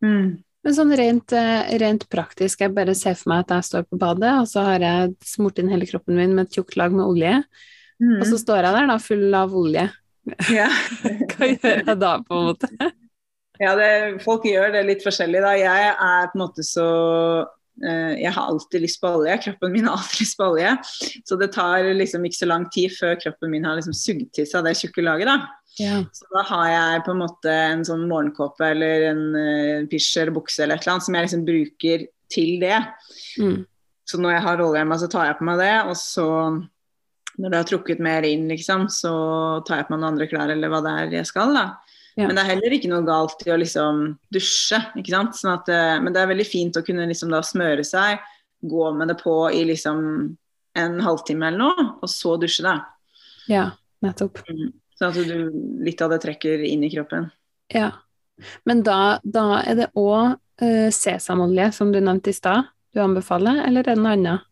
Mm. 0.05 0.39
Men 0.65 0.77
sånn 0.77 0.93
rent, 0.99 1.33
eh, 1.35 1.75
rent, 1.83 2.07
praktisk, 2.13 2.63
jeg 2.63 2.75
bare 2.77 2.95
ser 2.99 3.17
for 3.19 3.33
meg 3.33 3.45
at 3.45 3.57
jeg 3.57 3.69
står 3.69 3.89
på 3.89 3.99
badet, 4.01 4.35
og 4.43 4.47
så 4.51 4.65
har 4.67 4.85
jeg 4.85 5.17
smurt 5.27 5.59
inn 5.59 5.71
hele 5.73 5.87
kroppen 5.89 6.19
min 6.19 6.35
med 6.37 6.47
et 6.49 6.59
tjukt 6.59 6.79
lag 6.79 6.95
med 6.95 7.07
olje. 7.07 7.35
Mm. 8.03 8.21
Og 8.21 8.27
så 8.31 8.39
står 8.41 8.63
jeg 8.63 8.77
der 8.77 8.89
da 8.91 8.99
full 9.03 9.35
av 9.35 9.55
olje. 9.59 9.89
Ja. 10.53 10.69
Hva 11.33 11.51
gjør 11.51 11.83
jeg 11.83 12.01
da, 12.01 12.15
på 12.25 12.41
en 12.41 12.51
måte? 12.53 12.73
Ja, 13.59 13.73
det, 13.75 14.21
folk 14.23 14.45
gjør 14.47 14.71
det 14.71 14.85
litt 14.87 15.01
forskjellig, 15.03 15.41
da. 15.43 15.57
Jeg 15.59 15.87
er 15.91 16.29
på 16.31 16.39
en 16.39 16.43
måte 16.45 16.63
så 16.63 16.85
uh, 17.43 18.13
Jeg 18.15 18.31
har 18.31 18.53
alltid 18.53 18.85
lyst 18.85 19.01
på 19.03 19.11
olje. 19.19 19.35
Kroppen 19.49 19.73
min 19.75 19.89
har 19.89 19.97
alltid 19.99 20.21
lyst 20.23 20.39
på 20.39 20.47
olje. 20.53 20.77
Så 21.27 21.39
det 21.41 21.49
tar 21.57 21.89
liksom 21.99 22.23
ikke 22.29 22.39
så 22.39 22.47
lang 22.47 22.69
tid 22.71 22.95
før 22.95 23.19
kroppen 23.19 23.51
min 23.51 23.67
har 23.67 23.81
liksom 23.81 23.97
sugd 23.99 24.29
til 24.39 24.47
seg 24.47 24.63
det 24.63 24.77
tjukke 24.79 25.03
laget, 25.03 25.27
da. 25.27 25.41
Ja. 25.83 25.99
Så 26.15 26.31
da 26.37 26.45
har 26.53 26.71
jeg 26.71 27.03
på 27.09 27.17
en 27.17 27.21
måte 27.25 27.57
en 27.73 27.83
sånn 27.87 28.07
morgenkåpe 28.11 28.71
eller 28.77 29.09
en 29.11 29.27
uh, 29.35 29.91
pysj 29.91 30.23
eller 30.23 30.39
bukse 30.39 30.63
eller 30.63 30.79
et 30.79 30.87
eller 30.87 30.95
annet 30.95 31.09
som 31.09 31.19
jeg 31.19 31.27
liksom 31.27 31.45
bruker 31.51 32.07
til 32.31 32.55
det. 32.63 32.79
Mm. 33.43 33.59
Så 34.07 34.23
når 34.23 34.37
jeg 34.37 34.47
har 34.47 34.67
olje 34.69 34.85
hjemme, 34.85 35.03
så 35.03 35.11
tar 35.11 35.33
jeg 35.33 35.41
på 35.41 35.51
meg 35.51 35.59
det, 35.67 35.75
og 35.91 35.99
så 35.99 36.29
når 37.39 37.53
det 37.53 37.61
har 37.61 37.69
trukket 37.69 38.01
mer 38.03 38.27
inn, 38.27 38.49
liksom, 38.51 38.89
så 38.91 39.13
tar 39.67 39.81
jeg 39.81 39.89
på 39.89 39.95
meg 39.95 40.01
noen 40.01 40.13
andre 40.13 40.27
klær 40.31 40.51
eller 40.53 40.73
hva 40.73 40.81
det 40.85 40.95
er 41.03 41.15
jeg 41.21 41.29
skal. 41.31 41.55
da. 41.55 41.67
Ja. 42.19 42.27
Men 42.27 42.35
det 42.35 42.43
er 42.43 42.51
heller 42.51 42.75
ikke 42.75 42.91
noe 42.91 43.07
galt 43.07 43.45
i 43.47 43.53
å 43.55 43.61
liksom 43.61 44.03
dusje. 44.35 44.81
ikke 44.99 45.15
sant? 45.15 45.39
Sånn 45.39 45.53
at, 45.55 45.71
eh, 45.71 46.01
men 46.03 46.15
det 46.15 46.23
er 46.23 46.33
veldig 46.33 46.49
fint 46.49 46.79
å 46.79 46.83
kunne 46.83 47.07
liksom 47.07 47.31
da 47.31 47.45
smøre 47.47 47.85
seg, 47.87 48.19
gå 48.59 48.89
med 48.99 49.13
det 49.13 49.21
på 49.21 49.37
i 49.55 49.63
liksom 49.69 50.01
en 50.79 50.99
halvtime 51.03 51.53
eller 51.53 51.63
noe, 51.63 51.87
og 52.03 52.11
så 52.11 52.35
dusje, 52.43 52.67
da. 52.67 52.75
Ja, 53.51 53.69
nettopp. 54.03 54.43
Mm. 54.51 54.75
Sånn 54.99 55.15
at 55.15 55.31
du, 55.31 55.63
litt 55.87 56.03
av 56.03 56.11
det 56.11 56.21
trekker 56.27 56.67
inn 56.67 56.83
i 56.83 56.91
kroppen. 56.91 57.31
Ja. 57.71 57.93
Men 58.67 58.83
da, 58.87 59.19
da 59.23 59.63
er 59.63 59.79
det 59.79 59.89
òg 59.99 60.35
uh, 60.35 60.91
sesamolje, 60.95 61.71
som 61.75 61.95
du 61.95 62.01
nevnte 62.03 62.35
i 62.35 62.37
stad, 62.37 62.67
du 62.95 63.03
anbefaler, 63.03 63.63
eller 63.67 63.87
er 63.87 63.95
det 63.95 64.03
noe 64.03 64.17
annet? 64.19 64.48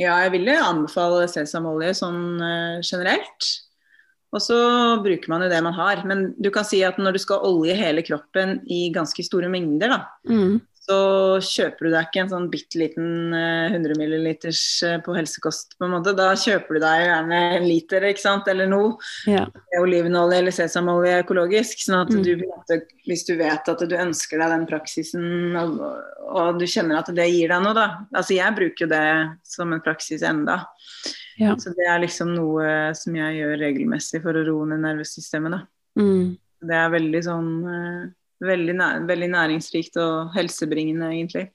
Ja, 0.00 0.16
jeg 0.24 0.32
vil 0.38 0.48
anbefale 0.54 1.26
sesamolje 1.28 1.92
sånn 1.98 2.22
uh, 2.40 2.78
generelt. 2.80 3.50
Og 4.30 4.40
så 4.42 4.56
bruker 5.02 5.32
man 5.32 5.44
jo 5.44 5.50
det 5.50 5.58
man 5.66 5.74
har. 5.76 6.00
Men 6.08 6.30
du 6.40 6.48
kan 6.54 6.64
si 6.64 6.80
at 6.86 7.00
når 7.02 7.16
du 7.16 7.22
skal 7.22 7.44
olje 7.44 7.74
hele 7.76 8.04
kroppen 8.06 8.60
i 8.70 8.88
ganske 8.94 9.24
store 9.26 9.50
mengder, 9.52 9.96
da, 9.96 10.02
mm 10.30 10.58
så 10.90 11.38
kjøper 11.44 11.86
du 11.86 11.92
deg 11.92 12.08
ikke 12.08 12.22
en 12.24 12.30
sånn 12.32 12.46
bitte 12.50 12.78
liten 12.80 13.34
100 13.34 13.94
ml 14.00 14.26
på 15.04 15.14
helsekost, 15.14 15.76
på 15.78 15.86
en 15.86 15.94
måte. 15.94 16.14
Da 16.18 16.32
kjøper 16.38 16.76
du 16.76 16.82
deg 16.82 17.04
gjerne 17.04 17.40
en 17.58 17.66
liter, 17.66 18.06
ikke 18.08 18.22
sant, 18.22 18.50
eller 18.50 18.70
noe. 18.70 18.96
Ja. 19.30 19.44
Olivenolje 19.78 20.40
eller 20.42 20.56
sesamolje 20.56 21.20
økologisk. 21.22 21.84
sånn 21.84 22.00
at 22.00 22.12
mm. 22.14 22.22
du, 22.26 22.82
hvis 23.06 23.24
du 23.28 23.36
vet 23.38 23.70
at 23.70 23.86
du 23.86 23.96
ønsker 23.96 24.42
deg 24.42 24.54
den 24.56 24.66
praksisen, 24.70 25.56
og, 25.60 25.80
og, 26.26 26.60
du 26.60 26.66
kjenner 26.66 27.00
at 27.00 27.14
det 27.14 27.30
gir 27.30 27.54
deg 27.54 27.64
noe, 27.64 27.76
da. 27.76 27.88
Altså 28.10 28.36
jeg 28.38 28.58
bruker 28.58 28.86
jo 28.86 28.92
det 28.92 29.06
som 29.46 29.74
en 29.74 29.84
praksis 29.84 30.26
enda. 30.26 30.62
Ja. 31.40 31.54
Så 31.60 31.72
det 31.76 31.86
er 31.88 32.02
liksom 32.02 32.34
noe 32.34 32.90
som 32.98 33.14
jeg 33.16 33.40
gjør 33.40 33.60
regelmessig 33.62 34.24
for 34.24 34.36
å 34.36 34.46
roe 34.48 34.70
ned 34.72 34.82
nervesystemet, 34.84 35.54
da. 35.54 35.66
Mm. 36.00 36.38
Det 36.60 36.76
er 36.76 36.90
veldig 36.92 37.20
sånn 37.24 37.52
eh, 37.72 38.08
veldig, 38.44 38.76
veldig 39.08 39.28
næringsrikt 39.34 39.96
og 40.00 40.34
helsebringende, 40.36 41.10
egentlig. 41.14 41.46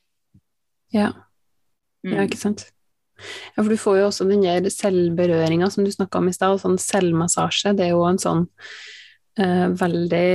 Ja. 0.94 1.12
ja, 2.06 2.26
ikke 2.26 2.40
sant. 2.40 2.68
Ja, 3.56 3.62
for 3.62 3.72
du 3.72 3.80
får 3.80 4.00
jo 4.00 4.10
også 4.10 4.28
den 4.28 4.44
der 4.44 4.68
selvberøringa 4.72 5.70
som 5.72 5.86
du 5.86 5.92
snakka 5.94 6.20
om 6.20 6.30
i 6.30 6.36
stad, 6.36 6.60
sånn 6.62 6.78
selvmassasje. 6.82 7.74
Det 7.78 7.88
er 7.88 7.96
jo 7.96 8.04
en 8.08 8.20
sånn 8.22 8.44
uh, 9.40 9.68
veldig 9.80 10.28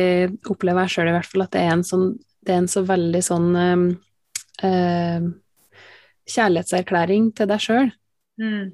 Opplever 0.51 0.89
jeg 0.89 0.95
sjøl 0.97 1.13
i 1.13 1.15
hvert 1.19 1.29
fall 1.29 1.45
at 1.45 1.53
det 1.55 1.65
er 1.67 1.75
en 1.75 1.85
sånn 1.87 2.07
Det 2.41 2.55
er 2.55 2.63
en 2.63 2.71
så 2.73 2.83
veldig 2.89 3.21
sånn 3.21 3.49
uh, 4.65 5.25
kjærlighetserklæring 6.31 7.33
til 7.37 7.51
deg 7.51 7.65
sjøl. 7.65 7.91
Mm. 8.41 8.71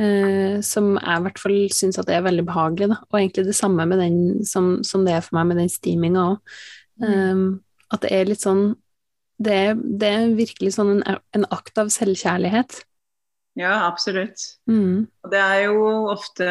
Eh, 0.00 0.60
som 0.64 0.94
jeg 0.96 1.18
i 1.20 1.24
hvert 1.26 1.40
fall 1.40 1.56
syns 1.74 1.98
at 2.00 2.08
det 2.08 2.16
er 2.16 2.24
veldig 2.24 2.46
behagelig, 2.48 2.88
da. 2.94 2.96
Og 3.10 3.18
egentlig 3.18 3.44
det 3.48 3.56
samme 3.58 3.84
med 3.86 4.00
den 4.00 4.16
som, 4.48 4.78
som 4.86 5.04
det 5.06 5.16
er 5.16 5.24
for 5.24 5.38
meg 5.38 5.50
med 5.50 5.60
den 5.62 5.72
steaminga 5.72 6.24
òg. 6.32 6.56
Um, 7.02 7.62
at 7.90 8.04
det 8.04 8.10
er 8.14 8.28
litt 8.28 8.42
sånn 8.44 8.76
Det 9.42 9.50
er, 9.50 9.72
det 9.74 10.08
er 10.14 10.34
virkelig 10.38 10.76
sånn 10.76 10.92
en, 11.00 11.16
en 11.34 11.46
akt 11.50 11.78
av 11.82 11.88
selvkjærlighet. 11.90 12.84
Ja, 13.58 13.86
absolutt. 13.88 14.38
Mm. 14.70 15.06
Og 15.26 15.32
det 15.32 15.40
er 15.42 15.64
jo 15.66 15.88
ofte 16.12 16.46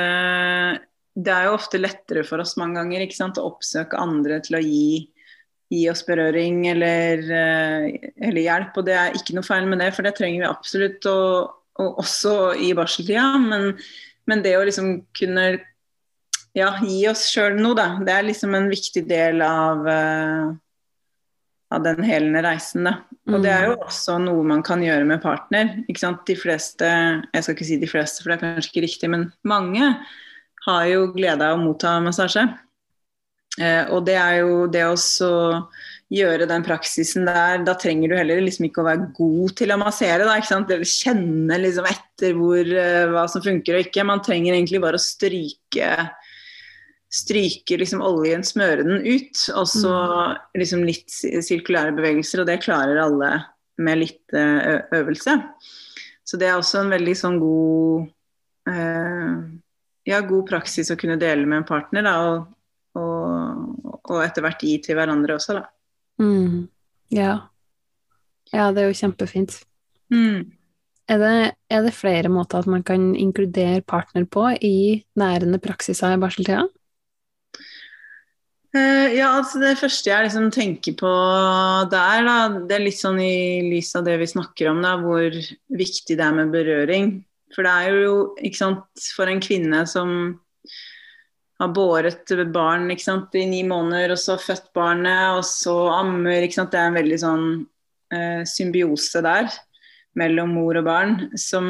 det 1.14 1.34
er 1.34 1.48
jo 1.48 1.58
ofte 1.58 1.82
lettere 1.82 2.24
for 2.26 2.42
oss 2.42 2.56
mange 2.58 2.80
ganger 2.80 3.04
ikke 3.06 3.20
sant, 3.20 3.38
å 3.38 3.52
oppsøke 3.52 4.00
andre 4.02 4.40
til 4.46 4.58
å 4.58 4.64
gi, 4.64 4.88
gi 5.74 5.84
oss 5.92 6.02
berøring 6.08 6.64
eller, 6.72 7.22
eh, 7.22 8.08
eller, 8.18 8.42
hjelp. 8.42 8.80
Og 8.80 8.88
det 8.88 8.96
er 8.98 9.20
ikke 9.20 9.36
noe 9.38 9.46
feil 9.46 9.70
med 9.70 9.84
det, 9.84 9.92
for 9.94 10.06
det 10.06 10.16
trenger 10.18 10.42
vi 10.42 10.50
absolutt, 10.50 11.06
og, 11.12 11.54
og 11.84 12.02
også 12.02 12.34
i 12.66 12.72
barseltida. 12.78 13.28
Men, 13.46 13.70
men, 14.30 14.42
det 14.46 14.56
å 14.58 14.66
liksom 14.66 14.96
kunne 15.18 15.48
ja, 16.58 16.74
gi 16.86 17.02
oss 17.10 17.26
sjøl 17.32 17.58
noe, 17.60 17.76
da. 17.78 17.88
Det 18.04 18.14
er 18.14 18.28
liksom 18.28 18.54
en 18.58 18.70
viktig 18.72 19.06
del 19.10 19.42
av, 19.46 19.88
uh, 19.88 20.52
av 21.74 21.86
den 21.86 22.04
helende 22.06 22.44
reisen, 22.46 22.86
da. 22.90 22.98
Og 23.32 23.40
det 23.46 23.54
er 23.54 23.70
jo 23.70 23.78
mm. 23.78 23.86
også 23.88 24.18
noe 24.20 24.44
man 24.46 24.62
kan 24.66 24.84
gjøre 24.84 25.08
med 25.10 25.24
partner. 25.24 25.78
ikke 25.88 26.04
sant? 26.04 26.26
De 26.28 26.36
fleste, 26.38 26.86
jeg 26.86 27.46
skal 27.46 27.56
ikke 27.56 27.70
si 27.70 27.80
de 27.82 27.90
fleste, 27.90 28.22
for 28.22 28.34
det 28.34 28.38
er 28.38 28.44
kanskje 28.44 28.74
ikke 28.74 28.86
riktig, 28.86 29.10
men 29.14 29.30
mange 29.48 29.94
har 30.68 30.86
jo 30.92 31.10
glede 31.16 31.48
av 31.48 31.58
å 31.58 31.64
motta 31.64 31.98
massasje. 32.04 32.46
Uh, 33.58 33.90
og 33.94 34.06
det 34.06 34.18
er 34.18 34.40
jo 34.44 34.64
det 34.70 34.86
å 34.90 34.96
gjøre 36.14 36.46
den 36.50 36.64
praksisen 36.66 37.26
der, 37.26 37.64
da 37.66 37.74
trenger 37.80 38.12
du 38.12 38.18
heller 38.18 38.42
liksom 38.44 38.68
ikke 38.68 38.84
å 38.84 38.88
være 38.88 39.08
god 39.18 39.54
til 39.58 39.74
å 39.74 39.80
massere, 39.82 40.28
da, 40.28 40.36
ikke 40.38 40.52
sant? 40.52 40.74
Eller 40.74 40.90
kjenne 40.90 41.58
liksom 41.64 41.88
etter 41.90 42.36
hvor, 42.38 42.62
eh, 42.62 43.06
hva 43.10 43.24
som 43.32 43.42
funker 43.42 43.80
og 43.80 43.88
ikke. 43.88 44.06
Man 44.06 44.22
trenger 44.26 44.54
egentlig 44.54 44.82
bare 44.84 45.00
å 45.00 45.02
stryke 45.02 45.90
stryke 47.14 47.78
liksom 47.78 48.02
oljen, 48.02 48.46
smøre 48.46 48.86
den 48.88 49.04
ut, 49.06 49.38
og 49.54 49.68
så 49.70 49.94
mm. 49.94 50.40
liksom 50.58 50.86
litt 50.88 51.14
sirkulære 51.14 51.94
bevegelser, 51.98 52.42
og 52.42 52.50
det 52.50 52.64
klarer 52.64 53.02
alle 53.04 53.36
med 53.84 54.02
litt 54.02 54.34
øvelse. 54.34 55.36
Så 56.26 56.40
det 56.42 56.50
er 56.50 56.58
også 56.58 56.82
en 56.82 56.94
veldig 56.94 57.14
sånn 57.20 57.38
god 57.42 58.08
eh, 58.72 59.38
ja, 60.10 60.20
god 60.26 60.48
praksis 60.50 60.92
å 60.92 60.98
kunne 61.00 61.20
dele 61.22 61.48
med 61.48 61.62
en 61.62 61.68
partner, 61.68 62.06
da, 62.06 62.16
og, 62.28 63.00
og, 63.00 63.94
og, 64.02 64.18
etter 64.24 64.46
hvert 64.46 64.66
gi 64.66 64.76
til 64.84 65.00
hverandre 65.00 65.38
også, 65.38 65.60
da. 65.60 65.64
Mm. 66.22 66.68
Ja. 67.14 67.38
ja. 68.52 68.68
det 68.74 68.84
er 68.84 68.92
jo 68.92 69.00
kjempefint. 69.00 69.58
Mm. 70.14 70.52
Er, 71.12 71.20
det, 71.20 71.34
er, 71.72 71.84
det, 71.86 71.96
flere 71.96 72.32
måter 72.32 72.62
at 72.62 72.70
man 72.70 72.84
kan 72.86 73.12
inkludere 73.20 73.84
partner 73.86 74.28
på 74.30 74.50
i 74.62 75.04
nærende 75.20 75.60
praksiser 75.64 76.16
i 76.16 76.22
barseltida? 76.22 76.68
Uh, 78.74 79.10
ja, 79.14 79.28
altså 79.38 79.60
Det 79.62 79.76
første 79.78 80.10
jeg 80.10 80.26
liksom 80.26 80.48
tenker 80.54 80.96
på 80.98 81.10
der, 81.92 82.24
da, 82.26 82.38
det 82.66 82.74
er 82.74 82.86
litt 82.88 82.98
sånn 82.98 83.20
i 83.22 83.62
lys 83.68 83.92
av 84.00 84.08
det 84.08 84.18
vi 84.22 84.32
snakker 84.32 84.72
om, 84.72 84.82
da, 84.82 84.96
hvor 85.02 85.30
viktig 85.78 86.18
det 86.18 86.26
er 86.26 86.40
med 86.40 86.54
berøring. 86.56 87.12
For 87.54 87.66
det 87.66 87.74
er 87.74 88.00
jo, 88.02 88.16
ikke 88.42 88.62
sant, 88.64 89.04
for 89.14 89.30
en 89.30 89.44
kvinne 89.44 89.84
som 89.90 90.16
har 91.62 91.70
båret 91.76 92.34
barn 92.54 92.90
ikke 92.92 93.06
sant, 93.06 93.36
i 93.38 93.46
ni 93.46 93.62
måneder, 93.68 94.16
og 94.16 94.20
så 94.20 94.40
født 94.42 94.72
barnet, 94.76 95.38
og 95.38 95.46
så 95.46 95.76
ammer 95.94 96.44
ikke 96.48 96.58
sant? 96.58 96.74
Det 96.74 96.82
er 96.82 96.90
en 96.90 96.98
veldig 96.98 97.20
sånn 97.22 97.46
eh, 98.14 98.42
symbiose 98.50 99.22
der 99.24 99.54
mellom 100.20 100.58
mor 100.58 100.78
og 100.82 100.88
barn 100.88 101.14
som 101.40 101.68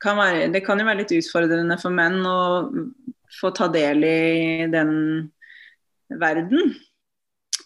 kan 0.00 0.14
være 0.16 0.46
Det 0.54 0.62
kan 0.64 0.78
jo 0.78 0.86
være 0.86 1.02
litt 1.02 1.16
utfordrende 1.16 1.76
for 1.80 1.92
menn 1.92 2.20
å 2.24 2.38
få 3.40 3.50
ta 3.56 3.66
del 3.72 4.04
i 4.06 4.68
den 4.70 4.92
verden. 6.20 6.74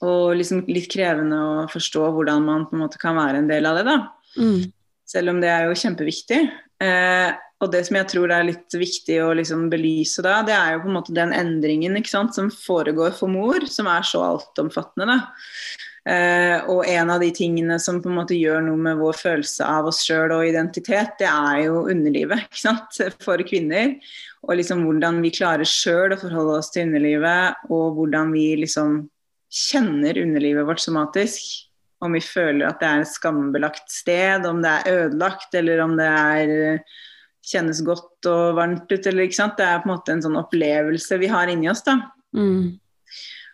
Og 0.03 0.35
liksom 0.39 0.65
litt 0.67 0.91
krevende 0.91 1.39
å 1.39 1.67
forstå 1.71 2.09
hvordan 2.17 2.43
man 2.47 2.67
på 2.67 2.77
en 2.77 2.85
måte 2.85 3.01
kan 3.03 3.19
være 3.19 3.43
en 3.43 3.51
del 3.51 3.69
av 3.69 3.79
det, 3.79 3.87
da. 3.87 3.97
Mm. 4.41 4.73
Selv 5.13 5.35
om 5.35 5.41
det 5.43 5.51
er 5.53 5.69
jo 5.69 5.79
kjempeviktig. 5.79 6.41
Eh, 6.83 7.31
og 7.63 7.71
det 7.71 7.85
som 7.87 7.99
jeg 8.01 8.09
tror 8.11 8.33
er 8.35 8.49
litt 8.49 8.75
viktig 8.75 9.21
å 9.23 9.31
liksom 9.39 9.69
belyse 9.71 10.25
da, 10.25 10.41
det 10.47 10.55
er 10.57 10.75
jo 10.75 10.83
på 10.83 10.91
en 10.91 10.97
måte 10.97 11.15
den 11.15 11.35
endringen 11.37 12.01
sant, 12.09 12.35
som 12.35 12.51
foregår 12.51 13.15
for 13.15 13.31
mor, 13.31 13.63
som 13.71 13.87
er 13.91 14.03
så 14.07 14.25
altomfattende. 14.33 15.21
Eh, 15.21 15.92
og 16.03 16.81
en 16.91 17.13
av 17.15 17.23
de 17.23 17.29
tingene 17.31 17.77
som 17.79 18.01
på 18.03 18.11
en 18.11 18.17
måte 18.17 18.35
gjør 18.35 18.65
noe 18.67 18.81
med 18.89 18.99
vår 18.99 19.15
følelse 19.21 19.67
av 19.71 19.87
oss 19.87 20.01
sjøl 20.03 20.35
og 20.35 20.49
identitet, 20.49 21.13
det 21.21 21.29
er 21.31 21.61
jo 21.69 21.85
underlivet 21.93 22.49
ikke 22.49 22.63
sant, 22.65 22.99
for 23.25 23.43
kvinner. 23.47 23.95
Og 24.43 24.57
liksom 24.59 24.83
hvordan 24.83 25.21
vi 25.23 25.31
klarer 25.35 25.69
sjøl 25.69 26.17
å 26.17 26.19
forholde 26.19 26.59
oss 26.59 26.73
til 26.75 26.89
underlivet, 26.89 27.63
og 27.71 28.01
hvordan 28.01 28.35
vi 28.35 28.49
liksom 28.65 29.05
kjenner 29.53 30.19
underlivet 30.19 30.67
vårt 30.67 30.83
somatisk 30.83 31.69
om 32.03 32.17
vi 32.17 32.23
føler 32.25 32.67
at 32.67 32.81
det 32.83 32.89
er 32.89 33.05
et 33.05 33.13
skambelagt 33.13 33.93
sted, 33.93 34.47
om 34.49 34.63
det 34.65 34.73
er 34.73 35.05
ødelagt, 35.05 35.53
eller 35.55 35.85
om 35.85 35.95
det 35.99 36.09
er 36.09 36.53
eh, 36.57 36.95
kjennes 37.47 37.83
godt 37.87 38.27
og 38.31 38.57
varmt 38.59 38.91
ut, 38.91 39.07
eller. 39.07 39.29
Det 39.31 39.67
er 39.67 39.83
på 39.83 39.87
en 39.87 39.93
måte 39.93 40.17
en 40.17 40.25
sånn 40.25 40.41
opplevelse 40.41 41.21
vi 41.23 41.31
har 41.31 41.53
inni 41.53 41.71
oss, 41.71 41.85
da. 41.87 42.01
Mm. 42.35 42.75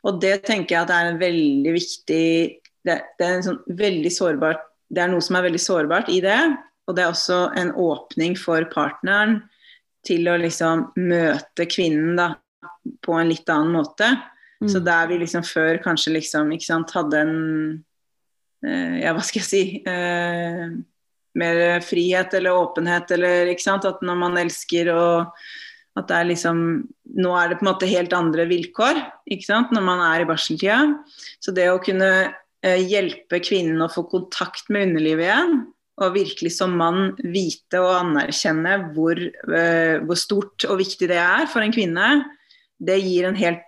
Og 0.07 0.21
det 0.23 0.43
tenker 0.47 0.77
jeg 0.77 0.87
at 0.87 0.95
er 0.95 1.11
en 1.11 1.21
veldig 1.21 1.75
viktig 1.75 2.25
det, 2.87 2.97
det, 3.19 3.25
er 3.25 3.33
en 3.35 3.45
sånn 3.45 3.59
veldig 3.77 4.11
sårbart 4.15 4.61
Det 4.89 5.03
er 5.03 5.11
noe 5.11 5.25
som 5.25 5.37
er 5.37 5.49
veldig 5.49 5.61
sårbart 5.61 6.09
i 6.15 6.21
det, 6.25 6.39
og 6.89 6.97
det 6.97 7.03
er 7.05 7.11
også 7.13 7.41
en 7.59 7.75
åpning 7.77 8.39
for 8.41 8.65
partneren 8.73 9.43
til 10.07 10.31
å 10.31 10.39
liksom 10.41 10.87
møte 10.97 11.67
kvinnen 11.69 12.17
da 12.17 12.31
på 13.05 13.19
en 13.19 13.29
litt 13.29 13.51
annen 13.53 13.75
måte. 13.75 14.07
Mm. 14.63 14.71
Så 14.73 14.81
der 14.81 15.11
vi 15.11 15.19
liksom 15.21 15.45
før 15.45 15.83
kanskje 15.85 16.15
liksom 16.15 16.55
ikke 16.55 16.69
sant, 16.71 16.95
hadde 16.97 17.21
en 17.21 17.37
Eh, 18.67 19.01
ja, 19.05 19.15
hva 19.15 19.23
skal 19.23 19.45
jeg 19.45 19.49
si 19.49 19.63
eh, 19.87 20.65
mer 21.39 21.61
frihet 21.87 22.33
eller 22.35 22.59
åpenhet 22.59 23.13
eller 23.15 23.53
ikke 23.53 23.67
sant. 23.67 23.87
At 23.89 24.03
når 24.05 24.19
man 24.19 24.39
elsker 24.41 24.93
og 24.95 25.45
at 25.99 26.09
det 26.11 26.17
er 26.19 26.31
liksom 26.33 26.59
Nå 27.19 27.31
er 27.35 27.49
det 27.49 27.57
på 27.59 27.65
en 27.65 27.71
måte 27.71 27.89
helt 27.89 28.13
andre 28.15 28.45
vilkår 28.47 28.99
ikke 29.33 29.47
sant, 29.47 29.71
når 29.73 29.83
man 29.83 30.03
er 30.05 30.23
i 30.23 30.27
barseltida. 30.29 30.77
Så 31.41 31.55
det 31.57 31.65
å 31.73 31.81
kunne 31.83 32.11
eh, 32.29 32.83
hjelpe 32.85 33.41
kvinnen 33.43 33.81
å 33.83 33.89
få 33.91 34.05
kontakt 34.11 34.69
med 34.71 34.91
underlivet 34.91 35.25
igjen, 35.25 35.55
og 35.99 36.15
virkelig 36.15 36.53
som 36.55 36.77
mann 36.79 37.17
vite 37.25 37.81
og 37.81 37.95
anerkjenne 37.97 38.77
hvor, 38.93 39.19
hvor 40.05 40.21
stort 40.21 40.69
og 40.69 40.79
viktig 40.79 41.09
det 41.11 41.19
er 41.19 41.49
for 41.51 41.65
en 41.65 41.75
kvinne, 41.75 42.11
det 42.79 43.01
gir 43.03 43.27
en 43.27 43.41
helt 43.41 43.65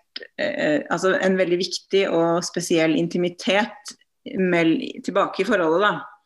altså 0.93 1.17
en 1.17 1.41
veldig 1.41 1.59
viktig 1.59 2.05
og 2.13 2.45
spesiell 2.47 2.95
intimitet 3.01 3.97
tilbake 4.23 5.43
i 5.43 5.49
forholdet. 5.49 5.89
da. 5.89 6.20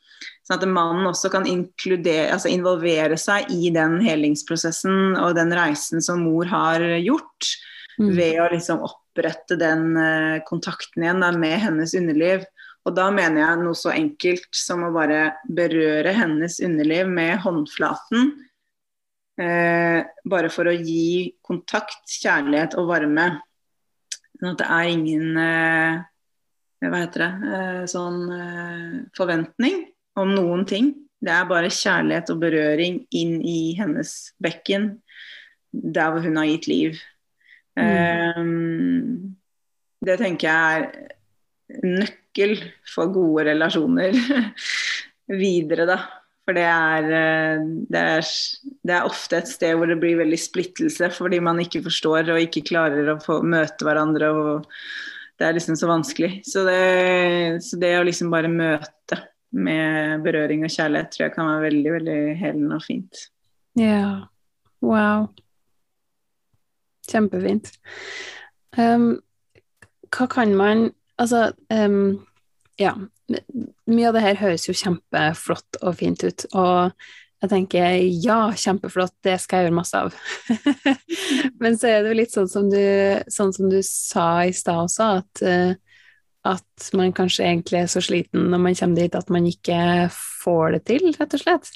Sånn 0.45 0.59
at 0.59 0.67
mannen 0.69 1.09
også 1.09 1.31
kan 1.33 1.47
altså 1.49 2.51
involvere 2.53 3.17
seg 3.21 3.49
i 3.55 3.71
den 3.73 3.97
helingsprosessen 4.05 5.17
og 5.17 5.39
den 5.39 5.55
reisen 5.57 6.05
som 6.05 6.21
mor 6.27 6.49
har 6.51 6.85
gjort, 7.01 7.49
mm. 7.97 8.11
ved 8.13 8.41
å 8.43 8.51
liksom 8.53 8.85
opprette 8.85 9.57
den 9.57 9.95
uh, 9.97 10.43
kontakten 10.45 11.07
igjen 11.07 11.25
da, 11.25 11.33
med 11.33 11.57
hennes 11.65 11.97
underliv. 11.97 12.45
Og 12.85 12.93
da 12.93 13.09
mener 13.15 13.41
jeg 13.41 13.63
noe 13.63 13.79
så 13.81 13.95
enkelt 13.95 14.51
som 14.53 14.85
å 14.85 14.93
bare 14.93 15.33
berøre 15.49 16.13
hennes 16.13 16.61
underliv 16.61 17.09
med 17.09 17.41
håndflaten. 17.41 18.35
Uh, 19.41 20.05
bare 20.29 20.53
for 20.53 20.69
å 20.69 20.77
gi 20.77 21.33
kontakt, 21.41 22.05
kjærlighet 22.21 22.77
og 22.77 22.93
varme. 22.93 23.31
Sånn 24.37 24.53
at 24.53 24.61
det 24.61 24.69
er 24.77 24.93
ingen 24.93 25.41
uh, 25.41 26.05
hva 26.91 27.01
heter 27.05 27.25
det, 27.25 27.33
eh, 27.49 27.83
sånn 27.91 28.21
eh, 28.35 28.97
forventning 29.17 29.85
om 30.21 30.35
noen 30.35 30.65
ting. 30.69 30.93
Det 31.25 31.33
er 31.33 31.49
bare 31.49 31.73
kjærlighet 31.73 32.33
og 32.35 32.43
berøring 32.43 33.01
inn 33.17 33.39
i 33.41 33.75
hennes 33.79 34.35
bekken, 34.43 34.91
der 35.73 36.13
hvor 36.13 36.25
hun 36.25 36.39
har 36.41 36.51
gitt 36.51 36.69
liv. 36.71 36.99
Mm. 37.79 38.39
Um, 38.39 39.37
det 40.05 40.19
tenker 40.21 40.51
jeg 40.51 40.85
er 40.85 41.15
nøkkel 41.85 42.59
for 42.87 43.11
gode 43.15 43.49
relasjoner 43.49 44.15
videre, 45.43 45.89
da. 45.89 45.99
For 46.45 46.53
det 46.53 46.67
er, 46.69 47.07
det, 47.89 48.01
er, 48.01 48.27
det 48.85 48.93
er, 48.93 49.07
ofte 49.09 49.39
et 49.41 49.49
sted 49.49 49.79
hvor 49.79 49.89
det 49.89 49.97
blir 50.03 50.19
veldig 50.19 50.37
splittelse 50.37 51.09
fordi 51.17 51.39
man 51.41 51.63
ikke 51.63 51.81
forstår 51.87 52.29
og 52.35 52.43
ikke 52.43 52.67
klarer 52.69 53.09
å 53.15 53.21
få 53.23 53.39
møte 53.41 53.87
hverandre. 53.87 54.29
og 54.29 54.69
det 55.41 55.47
er 55.47 55.57
liksom 55.57 55.79
så 55.81 55.89
vanskelig. 55.89 56.43
Så 56.47 56.67
det, 56.69 57.63
så 57.65 57.81
det, 57.81 57.95
å 57.99 58.05
liksom 58.07 58.29
bare 58.35 58.53
møte 58.53 59.19
med 59.55 60.25
berøring 60.27 60.65
og 60.67 60.73
kjærlighet 60.73 61.13
tror 61.15 61.27
jeg 61.27 61.35
kan 61.37 61.49
være 61.49 61.65
veldig, 61.69 61.93
veldig 61.95 62.19
helende 62.41 62.79
og 62.79 62.85
fint. 62.85 63.25
Ja. 63.79 64.27
Wow. 64.85 65.29
Kjempefint. 67.11 67.73
Um, 68.79 69.23
hva 70.15 70.29
kan 70.31 70.55
man 70.59 70.91
Altså, 71.15 71.53
um, 71.71 72.25
ja. 72.81 72.91
Mye 73.87 74.09
av 74.09 74.17
det 74.17 74.23
her 74.25 74.41
høres 74.41 74.65
jo 74.67 74.75
kjempeflott 74.75 75.79
og 75.87 75.95
fint 76.01 76.25
ut. 76.27 76.43
Og 76.59 76.91
jeg 77.45 77.53
tenker 77.53 78.01
ja, 78.25 78.39
kjempeflott, 78.51 79.15
det 79.23 79.37
skal 79.43 79.61
jeg 79.61 79.69
gjøre 79.69 79.77
masse 79.77 80.01
av. 80.01 80.17
Men 81.63 81.79
så 81.79 81.93
er 81.93 82.03
det 82.03 82.11
jo 82.11 82.19
litt 82.19 82.35
sånn 82.35 82.51
som 82.51 82.67
du, 82.73 82.81
sånn 83.31 83.55
som 83.55 83.71
du 83.71 83.79
sa 83.87 84.27
i 84.49 84.53
stad 84.57 84.89
også, 84.89 85.09
at, 85.21 85.45
eh, 85.47 85.94
at 86.45 86.91
man 86.97 87.15
kanskje 87.17 87.47
egentlig 87.49 87.81
er 87.81 87.89
så 87.91 88.03
sliten 88.05 88.51
når 88.53 88.61
man 88.67 88.77
kommer 88.77 89.01
dit 89.01 89.17
at 89.17 89.31
man 89.33 89.47
ikke 89.49 89.79
får 90.13 90.77
det 90.77 90.83
til, 90.91 91.09
rett 91.17 91.37
og 91.37 91.43
slett. 91.43 91.71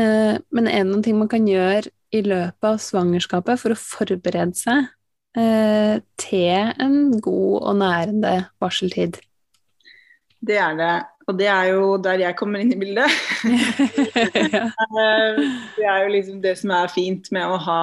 Eh, 0.00 0.36
men 0.52 0.68
er 0.70 0.82
det 0.84 0.90
noen 0.90 1.04
ting 1.04 1.18
man 1.20 1.30
kan 1.32 1.48
gjøre 1.48 1.92
i 2.14 2.22
løpet 2.24 2.68
av 2.68 2.80
svangerskapet 2.80 3.60
for 3.60 3.74
å 3.74 3.80
forberede 3.80 4.56
seg 4.56 4.88
eh, 5.36 5.98
til 6.20 6.72
en 6.82 6.98
god 7.20 7.56
og 7.60 7.78
nærende 7.82 8.34
barseltid? 8.62 9.20
Det 10.46 10.58
er 10.62 10.76
det. 10.78 10.94
Og 11.26 11.34
det 11.34 11.48
er 11.50 11.72
jo 11.72 11.96
der 11.98 12.20
jeg 12.22 12.36
kommer 12.38 12.62
inn 12.62 12.74
i 12.74 12.80
bildet. 12.80 13.10
Eh, 14.96 15.38
det 15.76 15.84
er 15.84 16.04
jo 16.04 16.10
liksom 16.12 16.38
det 16.40 16.52
som 16.60 16.70
er 16.72 16.90
fint 16.92 17.26
med 17.34 17.50
å 17.50 17.56
ha 17.60 17.80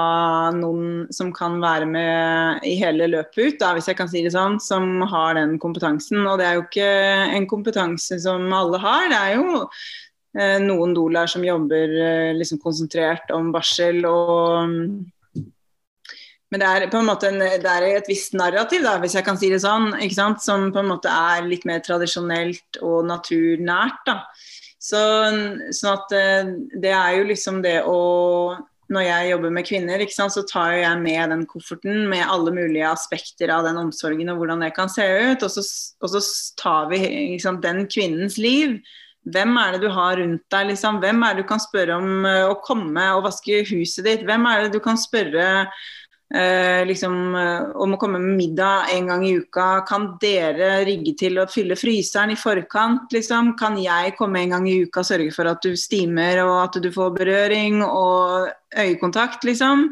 noen 0.55 1.03
som 1.13 1.29
kan 1.35 1.59
være 1.61 1.85
med 1.89 2.63
i 2.65 2.73
hele 2.79 3.09
løpet 3.11 3.37
ut, 3.37 3.57
da, 3.61 3.73
hvis 3.75 3.89
jeg 3.91 3.97
kan 3.99 4.09
si 4.09 4.23
det 4.25 4.31
sånn, 4.33 4.55
som 4.63 5.03
har 5.11 5.35
den 5.37 5.57
kompetansen. 5.61 6.23
Og 6.25 6.39
det 6.39 6.47
er 6.47 6.57
jo 6.57 6.63
ikke 6.65 6.89
en 7.37 7.47
kompetanse 7.51 8.17
som 8.23 8.47
alle 8.55 8.79
har. 8.81 9.09
Det 9.11 9.19
er 9.19 9.35
jo 9.35 9.59
eh, 9.67 10.57
noen 10.63 10.95
doulaer 10.97 11.29
som 11.29 11.45
jobber 11.45 11.97
eh, 12.07 12.31
liksom 12.39 12.61
konsentrert 12.63 13.33
om 13.35 13.51
barsel 13.53 14.01
og 14.09 14.73
men 16.53 16.61
det 16.61 16.67
er 16.69 16.83
på 16.91 16.99
en 17.01 17.07
måte 17.09 17.31
en, 17.31 17.41
et 17.41 18.09
visst 18.09 18.35
narrativ, 18.37 18.83
da, 18.85 18.99
hvis 19.01 19.15
jeg 19.17 19.25
kan 19.25 19.39
si 19.41 19.47
det 19.49 19.63
sånn, 19.63 19.95
som 20.37 20.67
på 20.69 20.83
en 20.83 20.91
måte 20.91 21.09
er 21.09 21.47
litt 21.47 21.63
mer 21.65 21.81
tradisjonelt 21.81 22.77
og 22.85 23.07
naturnært. 23.09 24.03
da. 24.05 24.19
Så, 24.77 24.99
sånn 25.73 25.95
at 25.95 26.13
eh, 26.13 26.51
det 26.83 26.91
er 26.93 27.17
jo 27.17 27.25
liksom 27.31 27.61
det 27.63 27.79
å 27.87 27.97
Når 28.93 29.05
jeg 29.07 29.29
jobber 29.31 29.53
med 29.55 29.65
kvinner, 29.65 30.01
sant, 30.11 30.33
så 30.35 30.43
tar 30.45 30.75
jeg 30.75 30.97
med 31.01 31.31
den 31.31 31.45
kofferten 31.49 32.03
med 32.11 32.27
alle 32.29 32.51
mulige 32.53 32.85
aspekter 32.85 33.49
av 33.49 33.63
den 33.65 33.79
omsorgen 33.79 34.29
og 34.29 34.43
hvordan 34.43 34.61
det 34.61 34.73
kan 34.75 34.91
se 34.91 35.07
ut. 35.31 35.41
Og 35.41 35.49
så, 35.49 35.63
og 36.03 36.11
så 36.11 36.21
tar 36.59 36.91
vi 36.91 36.99
sant, 37.41 37.63
den 37.63 37.87
kvinnens 37.89 38.37
liv. 38.37 38.75
Hvem 39.23 39.57
er 39.57 39.73
det 39.73 39.87
du 39.87 39.89
har 39.95 40.19
rundt 40.19 40.43
deg? 40.51 40.67
Liksom? 40.73 40.99
Hvem 41.01 41.25
er 41.25 41.33
det 41.33 41.45
du 41.45 41.49
kan 41.49 41.63
spørre 41.63 41.95
om 41.95 42.27
uh, 42.27 42.51
å 42.51 42.59
komme 42.61 43.07
og 43.15 43.23
vaske 43.25 43.63
huset 43.71 44.03
ditt? 44.05 44.27
Hvem 44.27 44.45
er 44.51 44.65
det 44.65 44.75
du 44.75 44.81
kan 44.83 44.99
spørre 44.99 45.47
eh, 46.36 46.86
liksom, 46.86 47.36
eh, 47.36 47.61
om 47.75 47.93
å 47.93 47.99
komme 48.01 48.19
med 48.19 48.38
middag 48.38 48.89
en 48.93 49.07
gang 49.11 49.25
i 49.27 49.36
uka. 49.38 49.86
Kan 49.88 50.09
dere 50.21 50.84
rigge 50.88 51.15
til 51.19 51.39
å 51.39 51.47
fylle 51.49 51.77
fryseren 51.79 52.34
i 52.34 52.39
forkant? 52.39 53.13
Liksom? 53.13 53.53
Kan 53.59 53.77
jeg 53.81 54.15
komme 54.17 54.41
en 54.41 54.57
gang 54.57 54.67
i 54.69 54.79
uka 54.84 55.03
og 55.03 55.09
sørge 55.11 55.34
for 55.36 55.49
at 55.51 55.61
du 55.61 55.77
stimer 55.77 56.43
og 56.45 56.55
at 56.63 56.81
du 56.81 56.89
får 56.93 57.15
berøring 57.19 57.81
og 57.86 58.49
øyekontakt? 58.73 59.45
Liksom? 59.45 59.89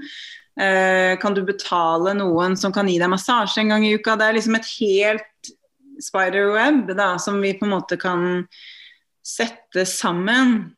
Eh, 0.60 1.16
kan 1.22 1.38
du 1.38 1.46
betale 1.48 2.16
noen 2.18 2.58
som 2.58 2.74
kan 2.74 2.89
gi 2.89 3.00
deg 3.00 3.12
massasje 3.12 3.62
en 3.64 3.76
gang 3.76 3.88
i 3.88 3.96
uka? 3.96 4.18
Det 4.18 4.28
er 4.28 4.39
liksom 4.39 4.58
et 4.58 4.76
helt 4.80 5.56
spiderweb 6.02 6.92
da, 6.98 7.16
som 7.22 7.39
vi 7.42 7.54
på 7.54 7.68
en 7.68 7.76
måte 7.76 7.98
kan 8.02 8.48
sette 9.22 9.86
sammen 9.86 10.72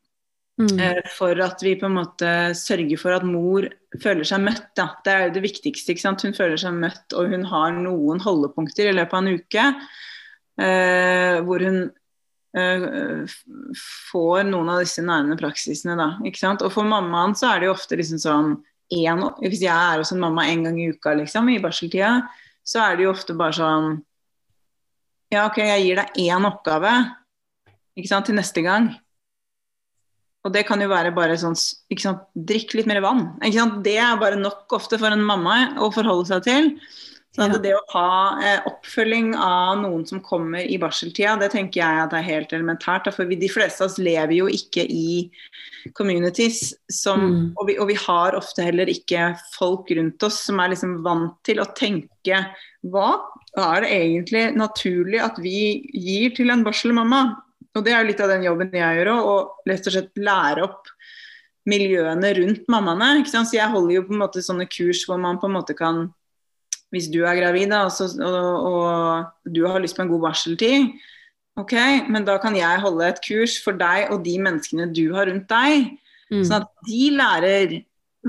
Mm. 0.60 0.78
Eh, 0.78 1.02
for 1.10 1.34
at 1.42 1.62
vi 1.66 1.74
på 1.74 1.88
en 1.88 1.96
måte 1.96 2.28
sørger 2.54 3.00
for 3.00 3.16
at 3.16 3.26
mor 3.26 3.66
føler 4.02 4.26
seg 4.28 4.44
møtt. 4.44 4.70
Da. 4.78 4.92
Det 5.02 5.12
er 5.12 5.26
jo 5.26 5.34
det 5.34 5.44
viktigste. 5.48 5.96
Hun 6.22 6.36
føler 6.36 6.60
seg 6.60 6.76
møtt, 6.78 7.16
og 7.16 7.32
hun 7.32 7.46
har 7.50 7.74
noen 7.74 8.22
holdepunkter 8.22 8.90
i 8.90 8.94
løpet 8.94 9.18
av 9.18 9.24
en 9.24 9.34
uke 9.34 9.66
eh, 10.62 11.40
hvor 11.42 11.64
hun 11.66 11.80
eh, 12.54 13.34
får 14.12 14.46
noen 14.50 14.72
av 14.76 14.84
disse 14.84 15.02
nærmende 15.02 15.38
praksisene. 15.40 15.98
Da, 15.98 16.12
og 16.54 16.70
for 16.70 16.86
mammaen 16.86 17.34
så 17.38 17.50
er 17.50 17.62
det 17.62 17.70
jo 17.70 17.74
ofte 17.74 17.98
liksom 17.98 18.22
sånn 18.22 18.54
en, 18.94 19.22
Hvis 19.40 19.62
jeg 19.64 19.72
er 19.72 19.98
hos 19.98 20.12
en 20.12 20.20
mamma 20.22 20.44
en 20.46 20.66
gang 20.68 20.76
i 20.78 20.90
uka 20.92 21.14
liksom, 21.16 21.48
i 21.50 21.58
barseltida, 21.58 22.28
så 22.62 22.82
er 22.84 22.96
det 22.96 23.06
jo 23.06 23.14
ofte 23.14 23.34
bare 23.34 23.56
sånn 23.56 23.94
Ja, 25.32 25.48
OK, 25.48 25.58
jeg 25.64 25.86
gir 25.86 25.98
deg 25.98 26.18
én 26.28 26.46
oppgave 26.46 26.92
til 27.94 28.36
neste 28.36 28.62
gang. 28.62 28.92
Og 30.44 30.52
det 30.52 30.66
kan 30.68 30.82
jo 30.82 30.90
være 30.90 31.14
bare 31.16 31.38
sånn 31.40 31.56
ikke 31.92 32.04
sant, 32.04 32.26
Drikk 32.36 32.76
litt 32.76 32.88
mer 32.90 33.00
vann. 33.04 33.26
Ikke 33.40 33.62
sant? 33.62 33.80
Det 33.86 33.96
er 33.96 34.20
bare 34.20 34.36
nok 34.40 34.72
ofte 34.76 35.00
for 35.00 35.14
en 35.14 35.24
mamma 35.24 35.74
å 35.80 35.88
forholde 35.94 36.28
seg 36.28 36.46
til. 36.46 36.70
Så 37.34 37.48
ja. 37.48 37.56
det 37.58 37.72
å 37.74 37.80
ha 37.96 38.10
eh, 38.46 38.66
oppfølging 38.68 39.32
av 39.34 39.80
noen 39.80 40.04
som 40.06 40.20
kommer 40.22 40.62
i 40.62 40.76
barseltida, 40.78 41.32
det 41.40 41.48
tenker 41.50 41.80
jeg 41.80 42.02
at 42.04 42.12
er 42.14 42.26
helt 42.28 42.52
elementært. 42.54 43.08
For 43.16 43.26
vi, 43.26 43.40
de 43.40 43.48
fleste 43.50 43.82
av 43.82 43.90
oss 43.90 43.98
lever 43.98 44.36
jo 44.36 44.46
ikke 44.46 44.84
i 44.86 45.24
communities 45.98 46.70
som 46.92 47.24
mm. 47.24 47.40
og, 47.58 47.64
vi, 47.68 47.78
og, 47.80 47.88
vi, 47.90 47.96
har 48.04 48.38
ofte 48.38 48.64
heller 48.64 48.88
ikke 48.88 49.32
folk 49.56 49.90
rundt 49.98 50.22
oss 50.24 50.38
som 50.46 50.62
er 50.62 50.72
liksom 50.72 51.00
vant 51.04 51.34
til 51.44 51.60
å 51.60 51.66
tenke 51.76 52.44
hva 52.88 53.08
er 53.58 53.84
det 53.84 53.90
egentlig 53.96 54.44
naturlig 54.56 55.20
at 55.22 55.36
vi 55.42 55.58
gir 55.90 56.32
til 56.38 56.54
en 56.54 56.64
barselmamma? 56.66 57.24
Og 57.74 57.84
det 57.84 57.92
er 57.92 58.02
jo 58.02 58.10
litt 58.10 58.20
av 58.22 58.30
den 58.30 58.44
jobben 58.46 58.74
jeg 58.76 58.98
gjør 58.98 59.10
òg, 59.14 59.30
å 59.30 59.70
rett 59.70 59.88
og 59.88 59.94
slett 59.96 60.20
lære 60.20 60.66
opp 60.66 60.90
miljøene 61.68 62.34
rundt 62.38 62.68
mammaene. 62.70 63.20
Ikke 63.20 63.32
sant? 63.32 63.50
Så 63.50 63.58
jeg 63.58 63.72
holder 63.72 63.96
jo 63.96 64.04
på 64.06 64.14
en 64.14 64.22
måte 64.22 64.44
sånne 64.44 64.68
kurs 64.70 65.02
hvor 65.08 65.18
man 65.20 65.40
på 65.40 65.50
en 65.50 65.58
måte 65.58 65.76
kan 65.78 66.06
Hvis 66.94 67.08
du 67.10 67.24
er 67.26 67.34
gravid 67.34 67.72
da, 67.72 67.88
og, 67.90 68.20
og, 68.22 68.68
og 68.70 69.50
du 69.50 69.64
har 69.66 69.82
lyst 69.82 69.96
på 69.98 70.04
en 70.04 70.10
god 70.12 70.28
barseltid, 70.28 70.92
ok, 71.58 71.72
men 72.06 72.22
da 72.22 72.36
kan 72.38 72.54
jeg 72.54 72.82
holde 72.84 73.08
et 73.08 73.18
kurs 73.24 73.56
for 73.64 73.74
deg 73.74 74.12
og 74.14 74.22
de 74.22 74.36
menneskene 74.38 74.86
du 74.94 75.08
har 75.16 75.26
rundt 75.26 75.48
deg. 75.50 75.88
Mm. 76.30 76.44
Sånn 76.46 76.60
at 76.60 76.70
de 76.86 77.08
lærer 77.16 77.74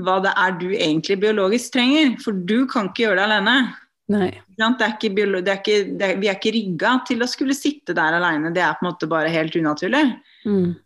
hva 0.02 0.18
det 0.24 0.32
er 0.34 0.58
du 0.58 0.66
egentlig 0.72 1.18
biologisk 1.22 1.76
trenger. 1.76 2.16
For 2.24 2.34
du 2.34 2.66
kan 2.70 2.90
ikke 2.90 3.06
gjøre 3.06 3.20
det 3.20 3.26
alene. 3.28 3.56
Nei. 4.12 4.30
Det 4.54 4.62
er 4.62 4.92
ikke, 4.94 5.10
det 5.16 5.50
er 5.50 5.58
ikke, 5.58 5.78
det 5.98 6.08
er, 6.08 6.18
vi 6.22 6.28
er 6.30 6.36
ikke 6.38 6.54
rigga 6.54 6.92
til 7.08 7.24
å 7.24 7.30
skulle 7.30 7.56
sitte 7.58 7.94
der 7.96 8.18
alene. 8.20 8.52
Det 8.54 8.62
er 8.62 8.76
på 8.78 8.84
en 8.84 8.92
måte 8.92 9.08
bare 9.10 9.32
helt 9.34 9.56
unaturlig. 9.58 10.04
Mm. 10.46 10.76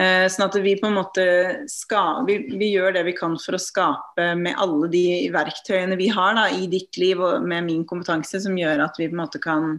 Eh, 0.00 0.24
sånn 0.32 0.46
at 0.46 0.56
vi 0.62 0.76
på 0.78 0.88
en 0.88 0.96
måte 0.96 1.24
skal, 1.68 2.22
vi, 2.28 2.38
vi, 2.54 2.70
gjør 2.72 2.94
det 2.94 3.02
vi 3.08 3.14
kan 3.18 3.34
for 3.42 3.58
å 3.58 3.60
skape 3.60 4.30
med 4.38 4.56
alle 4.62 4.88
de 4.92 5.04
verktøyene 5.34 5.98
vi 5.98 6.08
har 6.14 6.36
da, 6.38 6.46
i 6.54 6.70
ditt 6.70 6.96
liv 7.00 7.20
og 7.20 7.44
med 7.44 7.66
min 7.66 7.84
kompetanse, 7.88 8.40
som 8.40 8.56
gjør 8.56 8.86
at 8.86 9.00
vi 9.00 9.10
på 9.10 9.16
en 9.16 9.22
måte 9.24 9.42
kan 9.42 9.74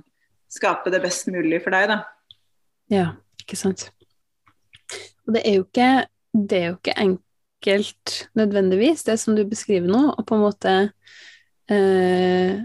skape 0.52 0.92
det 0.94 1.02
best 1.02 1.32
mulig 1.32 1.62
for 1.64 1.74
deg. 1.74 1.90
Da. 1.94 2.38
Ja, 2.92 3.08
ikke 3.42 3.58
sant. 3.58 3.88
Og 5.26 5.38
det 5.38 5.46
er 5.48 5.58
jo 5.58 5.66
ikke, 5.66 5.92
det 6.36 6.60
er 6.60 6.68
jo 6.68 6.78
ikke 6.78 6.98
enkelt 7.02 8.18
nødvendigvis, 8.38 9.06
det 9.08 9.18
som 9.22 9.38
du 9.38 9.46
beskriver 9.48 9.88
nå, 9.90 10.10
å 10.12 10.28
på 10.28 10.38
en 10.38 10.44
måte 10.44 10.76
eh, 11.72 12.60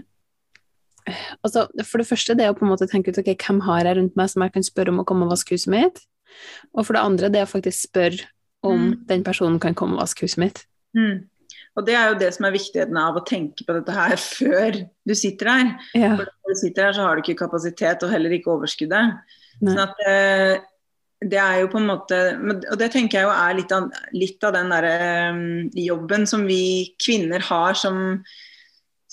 altså, 1.45 1.67
For 1.83 2.01
det 2.01 2.07
første, 2.09 2.35
det 2.37 2.49
å 2.49 2.55
på 2.57 2.65
en 2.65 2.73
måte 2.73 2.89
tenke 2.89 3.13
ut 3.13 3.21
ok, 3.21 3.33
hvem 3.35 3.63
har 3.67 3.87
jeg 3.87 3.99
rundt 3.99 4.19
meg 4.19 4.31
som 4.33 4.45
jeg 4.45 4.53
kan 4.55 4.65
spørre 4.65 4.93
om 4.93 5.01
å 5.03 5.07
komme 5.07 5.27
og 5.27 5.33
vaske 5.35 5.57
huset 5.57 5.71
mitt? 5.73 6.03
Og 6.75 6.85
for 6.85 6.97
det 6.97 7.05
andre, 7.05 7.31
det 7.33 7.45
å 7.45 7.49
faktisk 7.49 7.89
spørre 7.89 8.29
om 8.65 8.89
mm. 8.89 8.93
den 9.09 9.25
personen 9.25 9.59
kan 9.63 9.75
komme 9.77 9.97
og 9.97 10.03
vaske 10.03 10.27
huset 10.27 10.41
mitt. 10.43 10.63
Mm. 10.97 11.25
Og 11.77 11.85
det 11.85 11.93
er 11.93 12.09
jo 12.09 12.17
det 12.17 12.31
som 12.33 12.47
er 12.47 12.55
viktigheten 12.55 12.97
av 12.97 13.19
å 13.19 13.25
tenke 13.25 13.65
på 13.65 13.75
dette 13.77 13.93
her 13.93 14.15
før 14.39 14.79
du 14.81 15.13
sitter 15.17 15.51
her. 15.53 15.75
Ja. 15.97 16.15
For 16.17 16.25
når 16.25 16.55
du 16.55 16.61
sitter 16.63 16.89
her, 16.89 16.97
så 16.97 17.05
har 17.05 17.15
du 17.15 17.23
ikke 17.25 17.43
kapasitet 17.45 18.05
og 18.05 18.13
heller 18.13 18.33
ikke 18.33 18.55
overskuddet. 18.55 19.37
Sånn 19.61 19.81
at 19.81 20.01
eh, 20.05 20.57
det 21.25 21.39
er 21.41 21.63
jo 21.63 21.69
på 21.71 21.79
en 21.79 21.87
måte 21.89 22.17
Og 22.69 22.75
det 22.77 22.91
tenker 22.93 23.17
jeg 23.17 23.25
jo 23.25 23.31
er 23.33 23.55
litt 23.57 23.71
av, 23.73 23.87
litt 24.13 24.43
av 24.45 24.53
den 24.53 24.67
derre 24.69 24.97
um, 25.33 25.39
jobben 25.73 26.27
som 26.29 26.43
vi 26.45 26.93
kvinner 27.01 27.41
har 27.47 27.73
som 27.79 28.19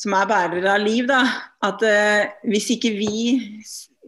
som 0.05 0.15
er 0.17 0.29
bærere 0.29 0.75
av 0.77 0.83
liv, 0.85 1.07
da. 1.09 1.23
At 1.65 1.83
eh, 1.89 2.33
hvis 2.51 2.71
ikke 2.77 2.93
vi 2.99 3.15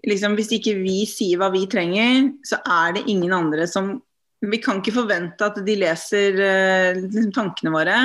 liksom, 0.07 0.37
Hvis 0.39 0.53
ikke 0.55 0.77
vi 0.79 1.01
sier 1.09 1.41
hva 1.41 1.51
vi 1.55 1.65
trenger, 1.71 2.31
så 2.47 2.61
er 2.63 2.99
det 2.99 3.07
ingen 3.11 3.33
andre 3.35 3.67
som 3.71 3.97
Vi 4.45 4.61
kan 4.63 4.83
ikke 4.83 4.95
forvente 4.99 5.47
at 5.47 5.57
de 5.65 5.75
leser 5.81 6.37
uh, 6.37 7.31
tankene 7.35 7.73
våre. 7.73 7.97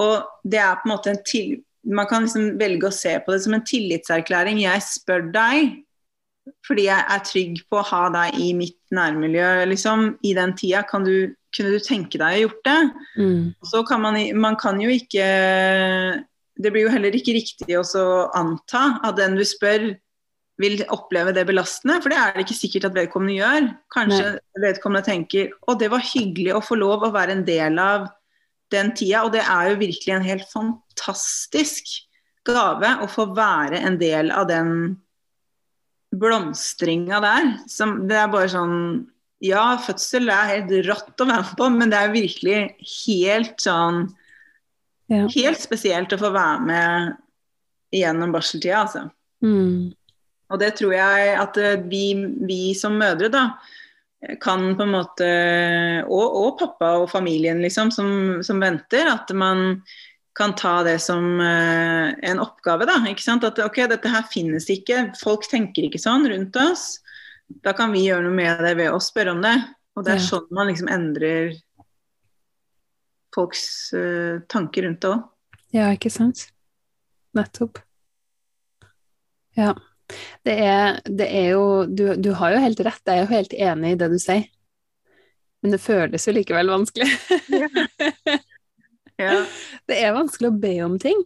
Og 0.00 0.24
det 0.48 0.58
er 0.58 0.80
på 0.80 0.88
en 0.88 0.94
måte 0.94 1.12
en 1.12 1.20
til, 1.28 1.60
Man 1.84 2.08
kan 2.08 2.24
liksom 2.24 2.56
velge 2.58 2.88
å 2.88 2.94
se 2.94 3.12
på 3.20 3.34
det 3.34 3.42
som 3.44 3.54
en 3.54 3.66
tillitserklæring. 3.66 4.62
Jeg 4.64 4.86
spør 4.86 5.28
deg 5.34 5.82
fordi 6.66 6.88
jeg 6.88 7.06
er 7.14 7.22
trygg 7.22 7.58
på 7.70 7.78
å 7.78 7.86
ha 7.86 8.00
deg 8.10 8.38
i 8.42 8.48
mitt 8.58 8.78
nærmiljø 8.94 9.66
liksom, 9.70 10.16
i 10.26 10.32
den 10.34 10.56
tida. 10.58 10.82
Kan 10.88 11.04
du, 11.06 11.34
kunne 11.54 11.76
du 11.76 11.84
tenke 11.84 12.18
deg 12.18 12.38
å 12.38 12.42
gjort 12.46 12.64
det? 12.66 12.80
Mm. 13.20 13.44
Så 13.70 13.84
kan 13.86 14.02
man, 14.02 14.18
man 14.42 14.58
kan 14.58 14.80
jo 14.82 14.90
ikke 14.90 15.26
det 16.60 16.72
blir 16.72 16.86
jo 16.86 16.92
heller 16.92 17.14
ikke 17.16 17.34
riktig 17.36 17.76
å 17.78 18.08
anta 18.36 18.98
at 19.04 19.18
den 19.18 19.38
du 19.38 19.44
spør 19.48 19.92
vil 20.60 20.82
oppleve 20.92 21.32
det 21.34 21.46
belastende, 21.48 21.96
for 22.02 22.12
det 22.12 22.18
er 22.20 22.34
det 22.36 22.44
ikke 22.44 22.58
sikkert 22.58 22.90
at 22.90 22.96
vedkommende 22.96 23.38
gjør. 23.38 23.68
Kanskje 23.94 24.24
Nei. 24.34 24.64
vedkommende 24.66 25.06
tenker 25.06 25.54
å 25.66 25.76
det 25.80 25.88
var 25.92 26.04
hyggelig 26.04 26.52
å 26.54 26.64
få 26.64 26.76
lov 26.78 27.06
å 27.06 27.12
være 27.14 27.38
en 27.38 27.46
del 27.46 27.80
av 27.82 28.10
den 28.72 28.92
tida, 28.96 29.24
og 29.24 29.32
det 29.34 29.42
er 29.42 29.72
jo 29.72 29.80
virkelig 29.80 30.14
en 30.14 30.26
helt 30.26 30.46
fantastisk 30.52 31.90
gave 32.48 32.96
å 33.02 33.08
få 33.10 33.28
være 33.36 33.80
en 33.80 33.98
del 34.00 34.30
av 34.34 34.48
den 34.50 34.70
blomstringa 36.12 37.20
der. 37.24 37.50
Som, 37.70 38.02
det 38.08 38.18
er 38.20 38.32
bare 38.32 38.52
sånn 38.52 38.76
ja, 39.42 39.64
fødsel 39.82 40.30
er 40.30 40.50
helt 40.52 40.72
rått 40.86 41.22
å 41.22 41.26
være 41.26 41.42
med 41.42 41.54
på, 41.58 41.68
men 41.74 41.92
det 41.92 41.98
er 41.98 42.14
virkelig 42.14 42.58
helt 43.02 43.56
sånn 43.62 44.04
Ja. 45.12 45.26
Helt 45.28 45.60
spesielt 45.60 46.12
å 46.14 46.20
få 46.20 46.30
være 46.32 46.64
med 46.64 47.18
gjennom 47.92 48.32
barseltida, 48.32 48.84
altså. 48.86 49.06
Mm. 49.44 49.92
Og 50.52 50.60
det 50.60 50.74
tror 50.78 50.94
jeg 50.96 51.34
at 51.40 51.58
eh, 51.60 51.80
vi, 51.88 52.06
vi 52.48 52.62
som 52.78 52.96
mødre, 53.00 53.28
da, 53.32 53.44
kan 54.38 54.68
på 54.78 54.84
en 54.84 54.92
måte 54.94 55.28
Og, 56.06 56.36
og 56.38 56.52
pappa 56.60 56.92
og 57.00 57.08
familien, 57.10 57.58
liksom, 57.64 57.90
som, 57.90 58.08
som 58.46 58.60
venter. 58.62 59.08
At 59.10 59.32
man 59.34 59.80
kan 60.38 60.54
ta 60.56 60.78
det 60.86 61.00
som 61.02 61.40
uh, 61.42 62.12
en 62.22 62.40
oppgave, 62.40 62.86
da. 62.88 63.00
Ikke 63.10 63.24
sant? 63.24 63.44
At 63.44 63.58
ok, 63.60 63.82
dette 63.90 64.12
her 64.12 64.24
finnes 64.30 64.68
ikke. 64.72 65.08
Folk 65.20 65.48
tenker 65.50 65.88
ikke 65.88 66.00
sånn 66.00 66.28
rundt 66.30 66.56
oss. 66.60 67.02
Da 67.66 67.74
kan 67.76 67.92
vi 67.92 68.06
gjøre 68.06 68.28
noe 68.28 68.36
med 68.36 68.62
det 68.64 68.76
ved 68.78 68.94
å 68.94 69.02
spørre 69.02 69.34
om 69.34 69.42
det. 69.44 69.56
Og 69.98 70.06
det 70.06 70.14
er 70.14 70.24
sånn 70.24 70.46
man 70.54 70.70
liksom 70.70 70.88
endrer 70.88 71.52
folks 73.34 73.92
uh, 73.96 74.40
tanker 74.52 74.86
rundt 74.86 75.00
det 75.04 75.10
òg. 75.14 75.22
Ja, 75.72 75.88
ikke 75.96 76.10
sant? 76.12 76.46
Nettopp. 77.36 77.78
Ja. 79.56 79.72
Det 80.44 80.52
er, 80.60 80.98
det 81.08 81.28
er 81.32 81.46
jo 81.54 81.62
du, 81.88 82.14
du 82.20 82.32
har 82.36 82.52
jo 82.52 82.60
helt 82.60 82.80
rett, 82.84 83.00
jeg 83.08 83.16
er 83.16 83.22
jo 83.24 83.30
helt 83.32 83.54
enig 83.56 83.94
i 83.94 83.98
det 84.02 84.10
du 84.12 84.18
sier. 84.20 84.44
Men 85.62 85.72
det 85.76 85.80
føles 85.80 86.26
jo 86.28 86.34
likevel 86.36 86.72
vanskelig. 86.72 87.08
Ja. 89.20 89.42
Det 89.86 89.96
er 90.02 90.14
vanskelig 90.16 90.48
å 90.48 90.56
be 90.58 90.70
om 90.82 90.94
ting. 90.98 91.18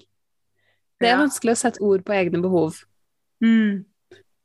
Det 1.01 1.07
er 1.07 1.15
Ja. 1.15 1.21
vanskelig 1.23 1.55
å 1.55 1.59
sette 1.61 1.81
ord 1.87 2.03
på 2.05 2.13
egne 2.13 2.41
behov. 2.43 2.81
Mm. 3.41 3.85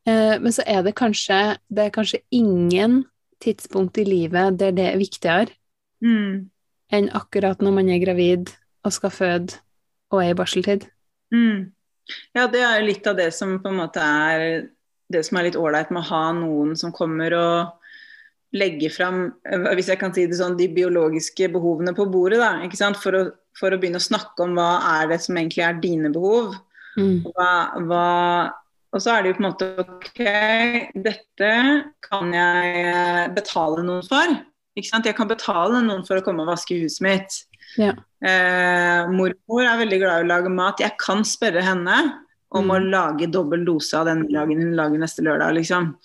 Eh, 0.08 0.36
men 0.40 0.54
så 0.54 0.64
er 0.68 0.84
det 0.86 0.94
kanskje 0.96 1.58
Det 1.68 1.86
er 1.88 1.94
kanskje 1.96 2.20
ingen 2.32 3.02
tidspunkt 3.44 3.98
i 3.98 4.06
livet 4.06 4.58
der 4.62 4.72
det 4.72 4.86
er 4.94 4.98
viktigere 5.02 5.52
Mm. 6.02 6.50
Enn 6.92 7.10
akkurat 7.18 7.62
når 7.64 7.78
man 7.80 7.92
er 7.92 8.02
gravid 8.04 8.52
og 8.86 8.96
skal 8.96 9.14
føde 9.14 9.60
og 10.12 10.24
er 10.24 10.34
i 10.34 10.38
barseltid. 10.38 10.88
Mm. 11.34 11.72
Ja, 12.36 12.48
det 12.52 12.62
er 12.66 12.80
jo 12.80 12.88
litt 12.90 13.08
av 13.08 13.20
det 13.20 13.30
som 13.36 13.60
på 13.64 13.72
en 13.72 13.80
måte 13.80 14.04
er 14.04 14.66
det 15.12 15.22
som 15.28 15.38
er 15.38 15.50
litt 15.50 15.60
ålreit 15.60 15.92
med 15.92 16.04
å 16.04 16.10
ha 16.12 16.24
noen 16.36 16.76
som 16.80 16.94
kommer 16.96 17.36
og 17.36 17.78
legger 18.56 18.92
fram, 18.92 19.20
hvis 19.78 19.92
jeg 19.94 20.00
kan 20.00 20.12
si 20.16 20.26
det 20.28 20.36
sånn, 20.40 20.58
de 20.60 20.68
biologiske 20.76 21.48
behovene 21.54 21.94
på 21.96 22.08
bordet, 22.12 22.42
da, 22.42 22.58
ikke 22.66 22.80
sant? 22.80 23.00
For, 23.00 23.16
å, 23.16 23.22
for 23.56 23.72
å 23.72 23.80
begynne 23.80 24.02
å 24.02 24.04
snakke 24.04 24.44
om 24.44 24.58
hva 24.58 24.74
er 24.98 25.12
det 25.14 25.22
som 25.24 25.40
egentlig 25.40 25.64
er 25.64 25.80
dine 25.84 26.12
behov. 26.12 26.58
Mm. 27.00 27.22
Hva, 27.32 27.52
hva, 27.88 28.08
og 28.92 29.04
så 29.04 29.14
er 29.14 29.24
det 29.24 29.32
jo 29.32 29.38
på 29.38 29.44
en 29.44 29.48
måte 29.48 29.70
OK, 29.86 30.22
dette 31.08 31.52
kan 32.04 32.36
jeg 32.36 33.32
betale 33.38 33.86
noen 33.88 34.04
for. 34.08 34.36
Ikke 34.78 34.88
sant? 34.88 35.06
Jeg 35.10 35.18
kan 35.18 35.28
betale 35.28 35.82
noen 35.84 36.06
for 36.08 36.20
å 36.20 36.24
komme 36.26 36.44
og 36.46 36.52
vaske 36.54 36.78
huset 36.80 37.04
mitt. 37.04 37.40
Ja. 37.80 37.92
Eh, 38.24 39.08
mormor 39.12 39.66
er 39.68 39.80
veldig 39.82 40.00
glad 40.02 40.22
i 40.22 40.26
å 40.26 40.30
lage 40.32 40.52
mat. 40.54 40.80
Jeg 40.84 40.96
kan 41.02 41.24
spørre 41.28 41.64
henne 41.66 41.98
om 42.52 42.66
Mm. 42.68 42.72
å 42.72 42.78
lage 42.92 43.28
dobbel 43.32 43.64
dose 43.66 43.94
av 43.98 44.06
den 44.06 44.24
middagen 44.26 44.60
hun 44.62 44.76
lager 44.76 45.00
neste 45.00 45.24
lørdag. 45.24 45.54
Liksom. 45.56 45.96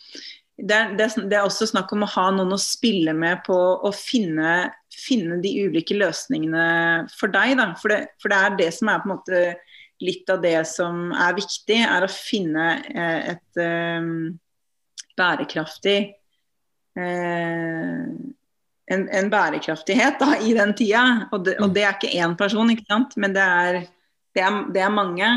Det, 0.59 0.73
er, 0.75 0.93
det, 0.97 1.05
er- 1.11 1.29
det 1.29 1.37
er 1.39 1.45
også 1.47 1.67
snakk 1.69 1.93
om 1.93 2.03
å 2.07 2.09
ha 2.15 2.31
noen 2.31 2.55
å 2.55 2.59
spille 2.59 3.13
med 3.15 3.43
på 3.45 3.55
å 3.83 3.91
finne, 3.95 4.71
finne 4.95 5.41
de 5.43 5.51
ulike 5.67 5.95
løsningene 5.99 7.11
for 7.19 7.29
deg. 7.29 7.57
Da. 7.59 7.75
For, 7.75 7.89
det, 7.89 8.09
for 8.23 8.29
det 8.31 8.39
er 8.39 8.57
det 8.57 8.71
som 8.75 8.89
er 8.89 8.99
på 9.03 9.11
en 9.11 9.17
måte 9.17 9.57
litt 10.03 10.29
av 10.31 10.43
det 10.43 10.67
som 10.67 11.13
er 11.13 11.35
viktig, 11.35 11.81
er 11.87 12.03
å 12.07 12.11
finne 12.11 12.67
eh, 12.95 13.35
et 13.35 13.61
eh, 13.63 14.01
bærekraftig 15.19 15.99
eh, 16.97 18.07
en, 18.93 19.09
en 19.09 19.29
bærekraftighet 19.31 20.21
da, 20.23 20.37
i 20.39 20.55
den 20.57 20.75
tida. 20.79 21.05
Og 21.33 21.45
det, 21.47 21.59
og 21.63 21.75
det 21.75 21.85
er 21.85 21.97
ikke 21.97 22.15
én 22.23 22.37
person, 22.39 22.71
ikke 22.73 22.87
sant? 22.89 23.17
men 23.21 23.35
det 23.35 23.43
er, 23.43 23.83
det 24.37 24.47
er, 24.47 24.65
det 24.75 24.83
er 24.85 24.95
mange. 24.95 25.31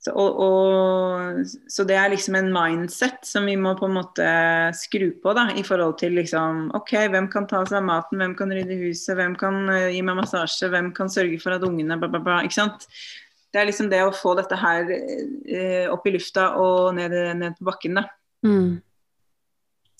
Så, 0.00 0.14
og, 0.16 0.38
og, 0.40 1.40
så 1.68 1.84
det 1.84 1.96
er 2.00 2.08
liksom 2.08 2.38
en 2.38 2.46
mindset 2.54 3.18
som 3.28 3.44
vi 3.44 3.52
må 3.60 3.74
på 3.76 3.84
en 3.84 3.98
måte 3.98 4.28
skru 4.78 5.10
på 5.20 5.34
da, 5.36 5.50
i 5.52 5.64
forhold 5.66 5.98
til 6.00 6.16
liksom 6.16 6.70
OK, 6.78 6.94
hvem 7.12 7.28
kan 7.32 7.44
ta 7.50 7.60
seg 7.68 7.82
av 7.82 7.88
maten, 7.90 8.16
hvem 8.22 8.32
kan 8.38 8.54
rydde 8.56 8.78
huset, 8.80 9.12
hvem 9.18 9.36
kan 9.40 9.60
uh, 9.68 9.90
gi 9.92 10.00
meg 10.06 10.16
massasje, 10.22 10.70
hvem 10.72 10.88
kan 10.96 11.12
sørge 11.12 11.36
for 11.42 11.52
at 11.52 11.66
ungene 11.68 12.00
bla, 12.00 12.08
bla, 12.08 12.22
bla. 12.24 12.40
Ikke 12.48 12.62
sant? 12.62 12.88
Det 13.52 13.60
er 13.60 13.68
liksom 13.68 13.90
det 13.92 14.00
å 14.06 14.14
få 14.14 14.32
dette 14.38 14.56
her 14.56 14.88
uh, 14.88 15.86
opp 15.92 16.08
i 16.08 16.16
lufta 16.16 16.48
og 16.62 16.96
ned, 16.96 17.20
ned 17.42 17.60
på 17.60 17.68
bakken, 17.68 18.00
da. 18.00 18.08
Mm. 18.46 18.78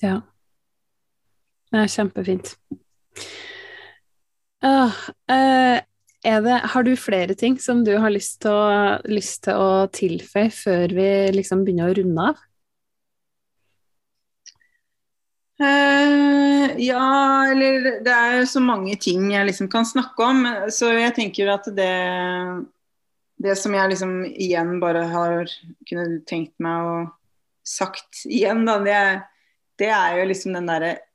Ja. 0.00 0.16
Det 1.70 1.84
er 1.84 1.90
kjempefint. 1.92 2.54
Uh, 4.60 4.92
eh, 5.30 5.80
er 6.20 6.40
det, 6.44 6.56
har 6.74 6.84
du 6.84 6.92
flere 7.00 7.34
ting 7.38 7.56
som 7.62 7.84
du 7.86 7.94
har 7.96 8.12
lyst 8.12 8.42
til 8.44 8.52
å, 8.52 8.98
lyst 9.08 9.44
til 9.46 9.56
å 9.56 9.86
tilføye 9.94 10.50
før 10.52 10.92
vi 10.98 11.10
liksom 11.32 11.62
begynner 11.64 11.92
å 11.92 11.96
runde 11.96 12.26
av? 12.32 12.42
Uh, 15.60 16.72
ja, 16.80 17.06
eller 17.52 18.02
det 18.04 18.12
er 18.16 18.44
så 18.48 18.62
mange 18.64 18.96
ting 19.00 19.30
jeg 19.32 19.48
liksom 19.48 19.70
kan 19.72 19.86
snakke 19.88 20.26
om. 20.26 20.44
Så 20.72 20.92
jeg 20.96 21.14
tenker 21.16 21.54
at 21.54 21.70
det 21.76 21.94
Det 23.40 23.54
som 23.56 23.72
jeg 23.72 23.88
liksom 23.88 24.10
igjen 24.28 24.74
bare 24.82 25.06
har 25.08 25.48
kunne 25.88 26.18
tenkt 26.28 26.52
meg 26.60 26.84
å 26.84 26.96
sagt 27.64 28.26
igjen, 28.28 28.66
da, 28.66 28.74
det, 28.84 28.98
det 29.80 29.88
er 29.88 30.18
jo 30.18 30.26
liksom 30.28 30.52
den 30.58 30.68
derre 30.68 30.90
eh, 30.92 31.09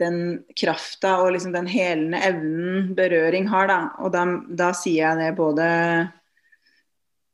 Den 0.00 0.16
krafta 0.56 1.16
og 1.22 1.32
liksom 1.34 1.52
den 1.52 1.66
helende 1.68 2.20
evnen 2.24 2.94
berøring 2.96 3.48
har, 3.50 3.68
da. 3.70 3.78
Og 4.00 4.12
da, 4.14 4.24
da 4.48 4.70
sier 4.76 5.02
jeg 5.02 5.20
det 5.20 5.30
både 5.38 5.68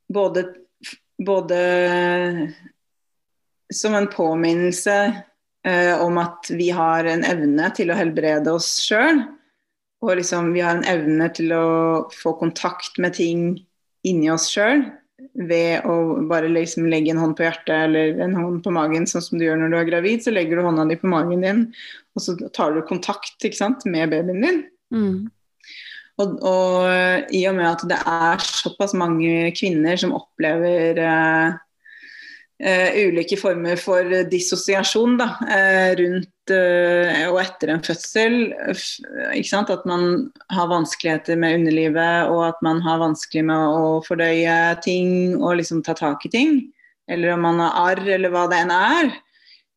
både, 0.09 0.55
både 1.27 1.59
som 3.75 3.95
en 3.95 4.07
påminnelse 4.07 5.23
eh, 5.67 6.03
om 6.03 6.19
at 6.19 6.51
vi 6.51 6.71
har 6.71 7.05
en 7.05 7.25
evne 7.25 7.71
til 7.77 7.91
å 7.91 7.99
helbrede 7.99 8.53
oss 8.55 8.77
sjøl. 8.85 9.25
Og 10.05 10.19
liksom 10.21 10.53
vi 10.55 10.63
har 10.63 10.77
en 10.77 10.89
evne 10.89 11.29
til 11.35 11.55
å 11.57 11.67
få 12.15 12.37
kontakt 12.39 13.01
med 13.03 13.17
ting 13.17 13.49
inni 14.07 14.31
oss 14.31 14.51
sjøl 14.53 14.85
ved 15.37 15.85
å 15.89 15.95
bare 16.31 16.49
liksom 16.49 16.89
legge 16.91 17.13
en 17.13 17.21
hånd 17.21 17.37
på 17.37 17.45
hjertet 17.45 17.75
eller 17.75 18.21
en 18.25 18.37
hånd 18.39 18.63
på 18.65 18.73
magen, 18.75 19.07
sånn 19.09 19.25
som 19.25 19.39
du 19.39 19.47
gjør 19.47 19.61
når 19.61 19.73
du 19.73 19.79
er 19.81 19.89
gravid. 19.91 20.25
Så 20.25 20.35
legger 20.35 20.59
du 20.59 20.67
hånda 20.67 20.87
di 20.89 20.99
på 21.01 21.11
magen 21.13 21.45
din, 21.45 21.65
og 22.17 22.25
så 22.25 22.37
tar 22.57 22.77
du 22.77 22.83
kontakt 22.89 23.49
sant, 23.57 23.85
med 23.89 24.13
babyen 24.15 24.45
din. 24.45 24.63
Mm. 24.95 25.17
Og, 26.17 26.39
og 26.49 27.35
i 27.37 27.43
og 27.51 27.59
med 27.59 27.69
at 27.69 27.85
det 27.91 27.99
er 28.01 28.45
såpass 28.45 28.95
mange 28.97 29.51
kvinner 29.57 29.99
som 30.01 30.15
opplever 30.17 31.01
eh, 31.05 31.59
eh, 32.65 32.97
ulike 33.05 33.37
former 33.37 33.77
for 33.81 34.25
dissosiasjon 34.31 35.19
da, 35.21 35.29
eh, 35.45 35.91
rundt 36.01 36.33
og 36.51 37.39
etter 37.41 37.73
en 37.73 37.83
fødsel, 37.85 38.37
at 38.55 39.87
man 39.89 40.05
har 40.53 40.71
vanskeligheter 40.71 41.39
med 41.41 41.61
underlivet, 41.61 42.31
og 42.31 42.49
at 42.49 42.63
man 42.63 42.81
har 42.85 43.03
vanskelig 43.03 43.45
med 43.49 43.77
å 43.77 44.01
fordøye 44.07 44.57
ting 44.85 45.37
og 45.41 45.59
liksom 45.61 45.83
ta 45.87 45.97
tak 45.99 46.27
i 46.29 46.33
ting, 46.33 46.59
eller 47.11 47.35
om 47.35 47.47
man 47.47 47.63
har 47.63 47.79
arr, 47.93 48.05
eller 48.17 48.35
hva 48.35 48.47
det 48.51 48.61
enn 48.65 48.75
er, 48.75 49.11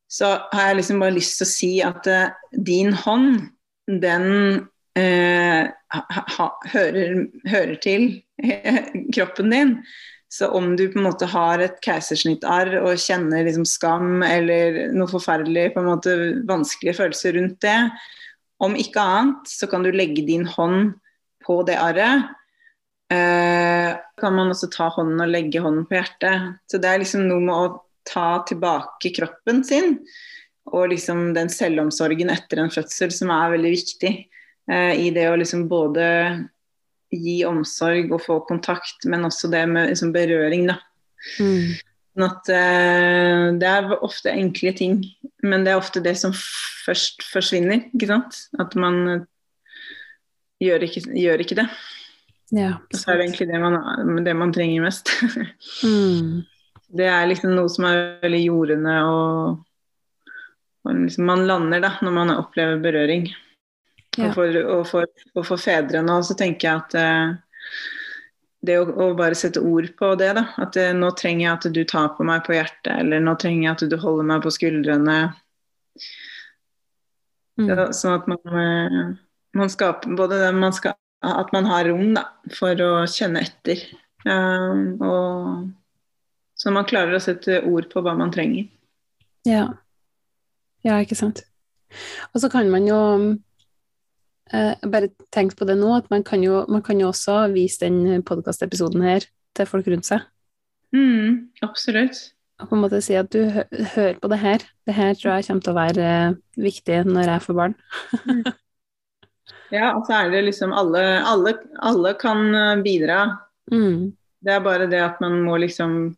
så 0.09 0.33
har 0.51 0.71
jeg 0.71 0.79
liksom 0.79 1.03
bare 1.03 1.15
lyst 1.15 1.37
til 1.37 1.45
å 1.45 1.51
si 1.51 1.71
at 1.85 2.09
uh, 2.09 2.31
din 2.65 2.93
hånd, 2.97 3.43
den 4.01 4.27
uh, 4.97 5.63
ha, 5.69 6.21
ha, 6.37 6.47
hører, 6.73 7.27
hører 7.49 7.75
til 7.83 8.09
kroppen 9.15 9.53
din. 9.53 9.75
Så 10.29 10.47
om 10.53 10.75
du 10.77 10.85
på 10.91 10.99
en 10.99 11.07
måte 11.07 11.25
har 11.29 11.61
et 11.63 11.79
keisersnittarr 11.81 12.75
og 12.83 13.01
kjenner 13.01 13.47
liksom 13.47 13.65
skam 13.65 14.21
eller 14.21 14.91
noe 14.93 15.09
forferdelig, 15.09 15.71
på 15.73 15.81
en 15.81 15.89
måte 15.89 16.15
vanskelige 16.49 16.99
følelser 16.99 17.33
rundt 17.39 17.57
det, 17.65 17.77
om 18.61 18.75
ikke 18.77 19.01
annet 19.01 19.49
så 19.49 19.69
kan 19.71 19.85
du 19.85 19.89
legge 19.95 20.25
din 20.27 20.45
hånd 20.45 20.93
på 21.45 21.61
det 21.65 21.79
arret. 21.81 22.27
Eh, 23.09 23.95
kan 24.21 24.35
man 24.35 24.51
også 24.53 24.69
ta 24.69 24.91
hånden 24.93 25.23
og 25.23 25.31
legge 25.31 25.63
hånden 25.63 25.87
på 25.89 25.97
hjertet. 25.97 26.59
Så 26.69 26.77
det 26.77 26.91
er 26.91 27.01
liksom 27.01 27.25
noe 27.25 27.41
med 27.41 27.55
å 27.55 27.79
ta 28.05 28.43
tilbake 28.49 29.13
kroppen 29.15 29.63
sin 29.65 29.97
og 30.69 30.91
liksom 30.91 31.31
den 31.33 31.49
selvomsorgen 31.49 32.29
etter 32.33 32.61
en 32.61 32.73
fødsel 32.73 33.11
som 33.13 33.31
er 33.33 33.55
veldig 33.55 33.71
viktig 33.73 34.11
eh, 34.69 34.93
i 35.01 35.09
det 35.15 35.25
å 35.31 35.37
liksom 35.39 35.65
både 35.71 36.05
gi 37.11 37.39
omsorg 37.47 38.11
og 38.13 38.23
få 38.23 38.39
kontakt, 38.47 39.05
men 39.09 39.25
også 39.27 39.49
det 39.51 39.63
med 39.71 39.91
liksom 39.91 40.13
berøring, 40.15 40.67
da. 40.69 40.77
Mm. 41.41 41.77
Sånn 42.13 42.25
at 42.25 42.51
eh, 42.53 43.45
det 43.61 43.69
er 43.69 43.93
ofte 43.99 44.33
enkle 44.33 44.73
ting, 44.77 44.99
men 45.45 45.65
det 45.65 45.73
er 45.73 45.81
ofte 45.81 46.03
det 46.03 46.15
som 46.19 46.35
først 46.35 47.25
forsvinner, 47.31 47.87
ikke 47.93 48.11
sant. 48.11 48.43
At 48.61 48.75
man 48.79 48.99
eh, 49.13 49.25
gjør 50.65 50.85
ikke, 50.89 51.05
gjør 51.15 51.45
ikke 51.45 51.61
det. 51.61 51.69
Ja, 52.55 52.75
Og 52.81 52.97
så 52.97 53.11
er 53.11 53.19
det 53.19 53.27
egentlig 53.27 53.49
det 53.51 53.59
man, 53.61 54.23
det 54.25 54.35
man 54.37 54.53
trenger 54.53 54.85
mest. 54.87 55.11
mm. 55.85 56.45
det 56.97 57.09
er 57.09 57.27
liksom 57.29 57.53
noe 57.53 57.69
som 57.69 57.85
er 57.89 58.05
veldig 58.23 58.45
jordende 58.47 59.01
og 59.05 59.65
og 60.87 60.95
liksom 60.95 61.27
man 61.27 61.45
lander 61.47 61.83
da, 61.83 61.91
når 62.01 62.13
man 62.15 62.33
opplever 62.33 62.79
berøring. 62.81 63.27
Ja. 64.17 64.29
Og, 64.29 64.35
for, 64.35 64.59
og, 64.63 64.83
for, 64.89 65.25
og 65.37 65.45
for 65.47 65.61
fedre 65.61 66.01
nå 66.03 66.15
så 66.25 66.35
tenker 66.37 66.67
jeg 66.67 66.81
at 66.81 66.95
eh, 66.97 67.33
det 68.65 68.75
å, 68.81 68.87
å, 68.89 69.11
bare 69.15 69.37
sette 69.37 69.61
ord 69.63 69.87
på 69.99 70.11
det, 70.19 70.33
da. 70.35 70.45
At 70.59 70.75
eh, 70.79 70.91
nå 70.95 71.11
trenger 71.19 71.45
jeg 71.45 71.53
at 71.53 71.67
du 71.75 71.83
tar 71.87 72.11
på 72.17 72.25
meg 72.27 72.43
på 72.47 72.57
hjertet, 72.57 72.91
eller 72.97 73.23
nå 73.23 73.35
trenger 73.39 73.67
jeg 73.67 73.75
at 73.75 73.85
du 73.93 73.97
holder 74.01 74.27
meg 74.33 74.43
på 74.43 74.53
skuldrene. 74.53 75.17
Mm. 77.59 77.69
Så, 77.69 77.85
sånn 78.01 78.17
at 78.17 78.27
man, 78.31 78.59
eh, 78.63 78.99
man 79.59 79.71
skaper 79.71 80.15
både 80.19 80.41
det 80.41 80.51
man 80.57 80.75
skal, 80.75 80.97
At 81.19 81.49
man 81.51 81.65
har 81.67 81.83
rom 81.83 82.13
da, 82.15 82.29
for 82.55 82.79
å 82.79 82.91
kjenne 83.11 83.41
etter. 83.43 83.81
Um, 84.23 84.99
og 85.03 85.65
så 86.55 86.71
man 86.71 86.87
klarer 86.87 87.17
å 87.17 87.23
sette 87.23 87.57
ord 87.67 87.89
på 87.91 87.99
hva 88.03 88.13
man 88.15 88.31
trenger. 88.31 88.69
Ja. 89.47 89.65
Ja, 90.87 90.95
ikke 91.03 91.17
sant. 91.19 91.41
Og 92.31 92.39
så 92.39 92.47
kan 92.51 92.71
man 92.71 92.87
jo 92.87 92.99
eh, 94.53 94.89
bare 94.89 95.11
tenk 95.35 95.55
på 95.57 95.67
det 95.69 95.77
nå, 95.79 95.91
at 95.97 96.09
man 96.13 96.25
kan 96.27 96.43
jo, 96.43 96.63
man 96.71 96.83
kan 96.85 96.99
jo 97.01 97.11
også 97.11 97.47
vise 97.53 97.85
den 97.85 98.23
podkastepisoden 98.27 99.05
her 99.05 99.27
til 99.57 99.69
folk 99.69 99.87
rundt 99.89 100.09
seg. 100.09 100.25
Mm, 100.95 101.49
absolutt. 101.65 102.29
Og 102.59 102.67
på 102.67 102.75
en 102.75 102.81
måte 102.83 102.99
si 103.03 103.15
at 103.15 103.29
du 103.31 103.45
hø 103.53 103.63
hører 103.95 104.17
på 104.19 104.31
det 104.31 104.39
her. 104.41 104.63
Det 104.87 104.95
her 104.97 105.13
tror 105.15 105.37
jeg 105.37 105.47
kommer 105.47 105.65
til 105.65 105.73
å 105.75 105.79
være 105.79 106.09
eh, 106.15 106.39
viktig 106.59 107.03
når 107.07 107.35
jeg 107.35 107.45
får 107.45 107.61
barn. 107.61 107.77
Ja, 109.69 109.91
og 109.93 110.07
så 110.07 110.15
er 110.17 110.31
det 110.33 110.47
liksom 110.47 110.71
alle, 110.73 111.01
alle, 111.29 111.53
alle 111.85 112.15
kan 112.17 112.47
eh, 112.55 112.79
bidra. 112.81 113.19
Mm. 113.71 114.15
Det 114.41 114.53
er 114.55 114.63
bare 114.65 114.87
det 114.89 115.01
at 115.03 115.21
man 115.21 115.43
må 115.45 115.59
liksom 115.61 116.15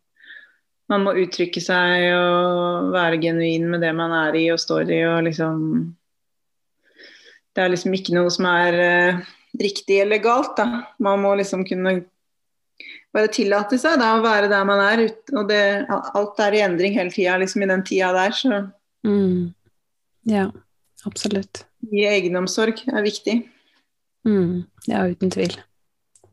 Man 0.90 1.04
må 1.06 1.12
uttrykke 1.16 1.60
seg 1.62 2.10
og 2.12 2.90
være 2.92 3.16
genuin 3.22 3.62
med 3.70 3.80
det 3.80 3.92
man 3.96 4.12
er 4.12 4.34
i 4.36 4.42
og 4.52 4.58
står 4.60 4.90
i 4.92 4.98
og 5.06 5.22
liksom 5.24 5.62
Det 7.52 7.62
er 7.62 7.72
liksom 7.72 7.94
ikke 7.96 8.14
noe 8.16 8.32
som 8.32 8.48
er 8.48 8.78
uh, 8.80 9.22
riktig 9.60 10.00
eller 10.04 10.22
galt, 10.24 10.54
da. 10.56 10.84
Man 11.02 11.22
må 11.24 11.34
liksom 11.40 11.66
kunne 11.68 11.98
bare 13.12 13.28
tillate 13.32 13.76
seg 13.80 13.98
da, 14.00 14.14
å 14.16 14.24
være 14.24 14.48
der 14.52 14.64
man 14.68 14.80
er. 14.84 15.04
Ut, 15.08 15.34
og 15.36 15.50
det, 15.50 15.62
alt 15.92 16.40
er 16.40 16.56
i 16.56 16.62
endring 16.64 16.96
hele 16.96 17.12
tida 17.12 17.36
liksom 17.40 17.64
i 17.64 17.72
den 17.72 17.84
tida 17.88 18.12
der, 18.16 18.36
så 18.36 18.62
Mm. 19.02 19.50
Ja, 20.30 20.44
absolutt. 21.08 21.64
Gi 21.90 22.04
egenomsorg 22.06 22.84
er 22.86 23.02
viktig. 23.02 23.40
Mm. 24.22 24.62
Ja, 24.86 25.02
uten 25.10 25.32
tvil. 25.34 25.56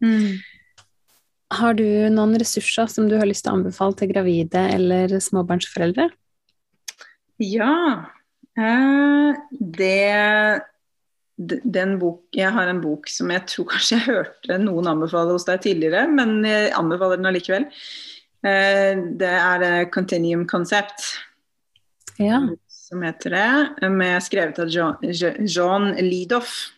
Mm. 0.03 0.37
Har 1.57 1.73
du 1.73 1.85
noen 2.13 2.37
ressurser 2.37 2.89
som 2.93 3.07
du 3.09 3.15
har 3.17 3.25
lyst 3.25 3.47
til 3.47 3.55
å 3.55 3.57
anbefale 3.57 3.97
til 3.97 4.11
gravide 4.11 4.61
eller 4.75 5.15
småbarnsforeldre? 5.17 6.11
Ja. 7.41 7.73
Eh, 8.59 9.39
det 9.57 10.61
bok, 11.39 12.21
Jeg 12.35 12.51
har 12.51 12.67
en 12.67 12.81
bok 12.81 13.07
som 13.07 13.31
jeg 13.31 13.45
tror 13.47 13.67
kanskje 13.73 13.97
jeg 13.97 14.07
hørte 14.07 14.57
noen 14.61 14.87
anbefale 14.91 15.35
hos 15.35 15.47
deg 15.47 15.61
tidligere, 15.63 16.07
men 16.11 16.43
jeg 16.47 16.73
anbefaler 16.77 17.19
den 17.19 17.29
allikevel. 17.31 17.67
Eh, 18.45 18.95
det 19.19 19.31
er 19.35 19.65
eh, 19.67 19.89
Continuum 19.91 20.45
Concept, 20.47 21.15
Ja. 22.19 22.41
som 22.67 23.01
heter 23.01 23.35
det. 23.35 23.89
Med 23.89 24.21
skrevet 24.23 24.59
av 24.59 24.69
John, 24.69 25.93
Lidoff. 25.99 26.71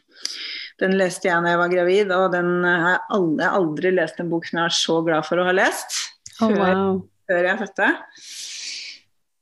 Den 0.82 0.98
leste 0.98 1.30
jeg 1.30 1.44
da 1.44 1.54
jeg 1.54 1.62
var 1.62 1.70
gravid, 1.70 2.12
og 2.12 2.32
den 2.34 2.64
har 2.66 2.98
jeg 2.98 3.50
aldri, 3.54 3.92
lest 3.94 4.20
en 4.20 4.30
bok 4.30 4.48
som 4.48 4.62
jeg 4.62 4.70
er 4.72 4.78
så 4.78 5.02
glad 5.06 5.28
for 5.28 5.42
å 5.42 5.46
ha 5.46 5.54
lest. 5.54 5.98
Oh, 6.42 6.50
før, 6.50 6.58
wow. 6.58 7.02
før 7.30 7.50
jeg 7.50 7.62
fødte. 7.62 7.90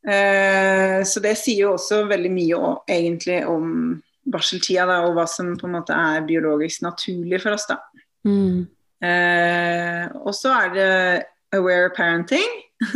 Eh, 0.10 1.00
så 1.08 1.24
det 1.24 1.36
sier 1.40 1.66
jo 1.66 1.74
også 1.76 2.06
veldig 2.08 2.32
mye 2.32 2.60
egentlig 2.92 3.40
om 3.48 4.02
barseltida, 4.32 4.86
da, 4.90 5.00
og 5.08 5.16
hva 5.18 5.26
som 5.30 5.54
på 5.60 5.68
en 5.68 5.76
måte 5.80 5.96
er 5.96 6.26
biologisk 6.28 6.84
naturlig 6.86 7.42
for 7.44 7.58
oss. 7.58 7.68
da. 7.70 7.80
Mm. 8.28 8.68
Eh, 9.04 10.06
og 10.24 10.34
så 10.36 10.54
er 10.66 10.74
det 10.76 10.90
Aware 11.56 11.92
Parenting, 11.96 12.50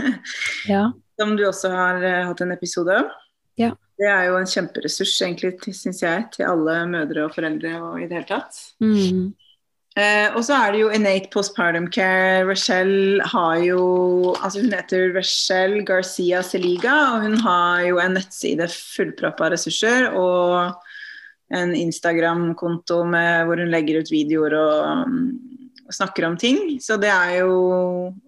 Ja. 0.73 0.89
som 1.19 1.36
du 1.38 1.45
også 1.47 1.71
har 1.73 2.03
eh, 2.03 2.23
hatt 2.29 2.41
en 2.43 2.55
episode 2.55 2.97
om. 3.03 3.11
Ja. 3.59 3.71
Det 3.99 4.09
er 4.09 4.27
jo 4.31 4.39
en 4.39 4.49
kjemperessurs, 4.49 5.13
egentlig, 5.21 5.55
syns 5.77 6.01
jeg, 6.03 6.27
til 6.34 6.49
alle 6.49 6.79
mødre 6.89 7.27
og 7.27 7.36
foreldre 7.36 7.75
og 7.79 8.01
i 8.01 8.07
det 8.09 8.17
hele 8.17 8.29
tatt. 8.29 8.57
Mm. 8.84 9.31
Eh, 9.93 10.34
og 10.34 10.41
så 10.41 10.55
er 10.57 10.71
det 10.73 10.79
jo 10.81 10.88
Innate 10.89 11.29
Postpartum 11.29 11.86
Care. 11.93 12.41
Rachel 12.49 13.21
har 13.29 13.59
jo 13.61 13.84
Altså 14.41 14.63
hun 14.63 14.73
heter 14.73 15.13
Rachel 15.13 15.75
Garcia 15.86 16.41
Seliga, 16.41 16.95
og 17.13 17.27
hun 17.27 17.38
har 17.45 17.84
jo 17.86 17.99
en 18.01 18.17
nettside 18.17 18.65
fullproppa 18.73 19.51
ressurser 19.53 20.09
og 20.17 20.73
en 21.54 21.76
Instagram-konto 21.78 23.04
hvor 23.06 23.62
hun 23.62 23.70
legger 23.72 23.99
ut 24.01 24.12
videoer 24.12 24.54
og, 24.58 25.08
og, 25.86 25.93
snakker 25.93 26.26
om 26.28 26.38
ting. 26.39 26.80
Så 26.82 26.97
det 27.01 27.10
er 27.14 27.36
jo 27.43 27.54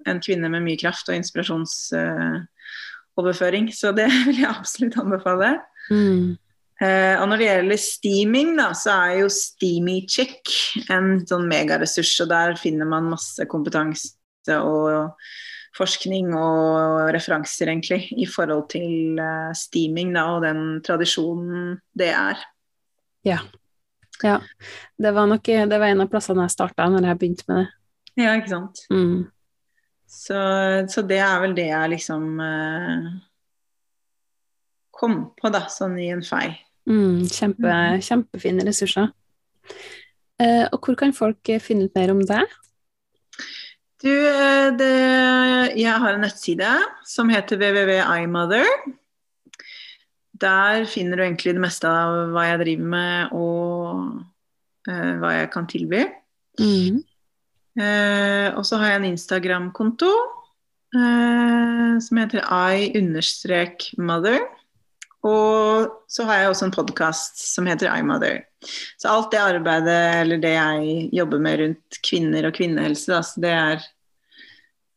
en 0.05 0.19
kvinne 0.21 0.49
med 0.53 0.61
mye 0.65 0.77
kraft 0.81 1.09
og 1.09 1.15
inspirasjonsoverføring. 1.17 3.73
så 3.73 3.91
det 3.97 4.07
vil 4.27 4.37
jeg 4.43 4.51
absolutt 4.51 4.97
anbefale. 5.01 5.49
Mm. 5.89 6.37
Uh, 6.75 7.15
og 7.21 7.29
når 7.31 7.37
det 7.39 7.47
gjelder 7.47 7.79
steaming, 7.79 8.49
da, 8.59 8.73
så 8.75 8.91
er 9.05 9.21
jo 9.21 9.29
Steamy 9.31 10.01
Check 10.11 10.51
en 10.91 11.21
sånn 11.27 11.47
megaressurs. 11.47 12.11
Og 12.25 12.31
der 12.33 12.57
finner 12.59 12.87
man 12.89 13.07
masse 13.13 13.45
kompetanse 13.47 14.57
og 14.59 15.15
forskning 15.75 16.35
og 16.37 17.13
referanser, 17.15 17.67
egentlig, 17.71 18.09
i 18.19 18.27
forhold 18.27 18.67
til 18.75 19.19
uh, 19.19 19.55
steaming 19.55 20.13
da, 20.15 20.25
og 20.35 20.43
den 20.43 20.81
tradisjonen 20.85 21.79
det 21.97 22.11
er. 22.15 22.43
Ja. 23.25 23.39
ja. 24.23 24.39
Det 24.97 25.13
var 25.15 25.29
nok 25.29 25.45
det 25.45 25.79
var 25.79 25.89
en 25.89 26.05
av 26.05 26.11
plassene 26.11 26.45
jeg 26.45 26.55
starta 26.55 26.87
når 26.91 27.09
jeg 27.09 27.21
begynte 27.21 27.47
med 27.49 27.63
det. 27.63 27.71
Ja, 28.15 28.35
ikke 28.39 28.53
sant. 28.53 28.85
Mm. 28.93 29.25
Så, 30.07 30.37
så, 30.87 31.01
det 31.03 31.19
er 31.19 31.39
vel 31.43 31.55
det 31.57 31.65
jeg 31.67 31.91
liksom 31.91 32.39
eh, 32.39 33.07
kom 34.95 35.17
på, 35.35 35.51
da, 35.51 35.65
sånn 35.71 35.97
i 35.99 36.07
en 36.13 36.23
fei. 36.23 36.47
Mm, 36.87 37.25
kjempe, 37.27 37.73
kjempefine 38.05 38.63
ressurser. 38.67 39.09
Eh, 40.39 40.63
og 40.69 40.79
hvor 40.79 40.95
kan 40.99 41.15
folk 41.15 41.51
finne 41.63 41.89
ut 41.89 41.97
mer 41.97 42.13
om 42.13 42.21
deg? 42.27 42.55
Du, 44.05 44.11
det, 44.77 44.91
jeg 45.79 46.01
har 46.03 46.13
en 46.13 46.23
nettside 46.23 46.71
som 47.09 47.31
heter 47.33 47.59
www.imother. 47.59 48.69
Der 50.41 50.85
finner 50.89 51.17
du 51.17 51.25
egentlig 51.25 51.55
det 51.55 51.63
meste 51.63 51.89
av 51.89 52.31
hva 52.33 52.47
jeg 52.49 52.61
driver 52.63 52.89
med 52.95 53.35
og 53.37 54.89
uh, 54.89 55.13
hva 55.21 55.35
jeg 55.37 55.51
kan 55.53 55.69
tilby. 55.71 56.03
Mm. 56.59 57.01
Uh, 57.79 58.49
og 58.55 58.63
så 58.67 58.79
har 58.79 58.93
jeg 58.93 59.01
en 59.01 59.09
Instagram-konto 59.13 60.11
uh, 60.95 61.95
som 62.03 62.21
heter 62.21 62.43
i-mother. 62.43 64.45
Og 65.25 65.89
så 66.11 66.25
har 66.27 66.43
jeg 66.43 66.51
også 66.51 66.67
en 66.67 66.75
podkast 66.75 67.39
som 67.41 67.65
heter 67.65 67.89
iMother. 67.89 68.43
Så 69.01 69.09
alt 69.09 69.31
det 69.33 69.41
arbeidet 69.41 70.01
eller 70.21 70.41
det 70.41 70.53
jeg 70.53 71.07
jobber 71.17 71.41
med 71.41 71.61
rundt 71.61 71.99
kvinner 72.05 72.45
og 72.45 72.53
kvinnehelse, 72.57 73.09
da, 73.09 73.23
det 73.41 73.55
er 73.55 73.87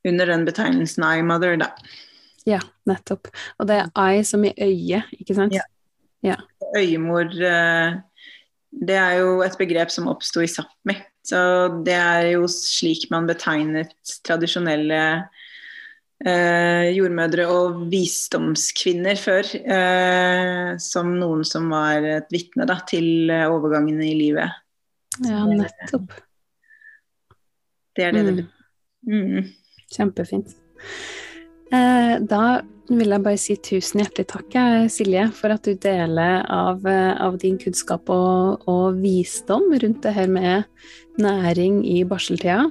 under 0.09 0.29
den 0.29 0.45
betegnelsen 0.49 1.07
iMother, 1.07 1.57
da. 1.61 1.71
Ja, 2.49 2.61
nettopp. 2.89 3.29
Og 3.61 3.69
det 3.69 3.83
er 3.83 3.91
eye 4.01 4.25
som 4.27 4.45
i 4.49 4.55
øye, 4.57 5.03
ikke 5.21 5.37
sant? 5.37 5.57
Ja. 5.57 5.67
ja. 6.25 6.39
Øyemor 6.77 7.35
det 8.71 8.97
er 8.99 9.19
jo 9.23 9.41
et 9.45 9.57
begrep 9.59 9.93
som 9.93 10.09
oppsto 10.11 10.43
i 10.45 10.51
Sápmi. 10.51 10.99
Så 11.25 11.39
det 11.85 11.97
er 11.97 12.31
jo 12.35 12.49
slik 12.53 13.09
man 13.13 13.29
betegnet 13.29 13.93
tradisjonelle 14.25 15.01
eh, 16.25 16.87
jordmødre 16.97 17.49
og 17.53 17.83
visdomskvinner 17.93 19.19
før. 19.21 19.51
Eh, 19.59 20.71
som 20.83 21.13
noen 21.19 21.45
som 21.49 21.69
var 21.73 22.07
et 22.19 22.33
vitne 22.33 22.69
til 22.89 23.33
overgangene 23.49 24.09
i 24.09 24.17
livet. 24.17 24.65
Ja, 25.25 25.45
nettopp. 25.49 26.13
Det 27.97 28.07
er 28.07 28.15
det 28.15 28.23
mm. 28.23 28.27
det 28.27 28.35
betyr. 28.37 28.55
Mm. 29.09 29.55
Kjempefint. 29.89 30.53
Eh, 31.69 32.15
da 32.25 32.43
vil 32.89 33.13
jeg 33.13 33.25
bare 33.25 33.41
si 33.41 33.57
tusen 33.61 34.01
hjertelig 34.01 34.29
takk, 34.31 34.55
Silje, 34.93 35.27
for 35.37 35.53
at 35.53 35.67
du 35.67 35.75
deler 35.77 36.47
av, 36.49 36.87
av 36.89 37.37
din 37.43 37.59
kunnskap 37.61 38.09
og, 38.13 38.65
og, 38.71 38.97
visdom 39.03 39.69
rundt 39.75 40.01
det 40.07 40.15
her 40.17 40.31
med 40.33 40.65
næring 41.21 41.83
i 41.85 42.01
barseltida. 42.09 42.71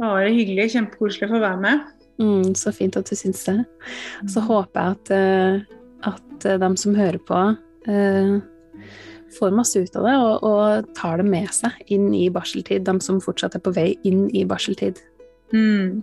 Bare 0.00 0.32
hyggelig. 0.32 0.72
Kjempekoselig 0.72 1.28
å 1.28 1.34
få 1.34 1.42
være 1.44 1.60
med. 1.60 1.84
Mm, 2.22 2.54
så 2.56 2.72
fint 2.74 2.96
at 2.96 3.10
du 3.10 3.18
syns 3.18 3.44
det. 3.46 3.58
Så 4.32 4.42
håper 4.46 4.80
jeg 4.80 4.96
at, 4.96 5.68
at 6.14 6.48
de 6.64 6.70
som 6.80 6.96
hører 6.96 7.20
på, 7.28 7.42
får 9.38 9.54
masse 9.54 9.78
ut 9.78 9.96
av 9.98 10.06
det 10.06 10.14
og, 10.16 10.46
og, 10.46 10.90
tar 10.96 11.20
det 11.20 11.28
med 11.28 11.50
seg 11.54 11.92
inn 11.92 12.08
i 12.16 12.26
barseltid, 12.32 12.86
de 12.86 12.96
som 13.04 13.20
fortsatt 13.22 13.58
er 13.58 13.64
på 13.64 13.74
vei 13.76 13.90
inn 14.06 14.26
i 14.32 14.44
barseltid. 14.48 15.00
Mm. 15.54 16.02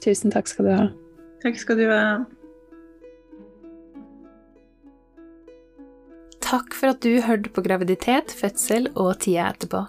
Tusen 0.00 0.32
takk 0.32 0.50
skal 0.50 0.68
du 0.68 0.72
ha. 0.74 0.88
Takk 1.40 1.56
skal 1.56 1.80
du 1.80 1.88
ha. 1.88 2.04
takk 6.50 6.74
for 6.74 6.94
at 6.94 7.02
du 7.04 7.20
hørte 7.22 7.50
på 7.54 7.62
graviditet, 7.62 8.32
fødsel 8.34 8.90
og 8.98 9.20
tida 9.22 9.50
etterpå. 9.52 9.84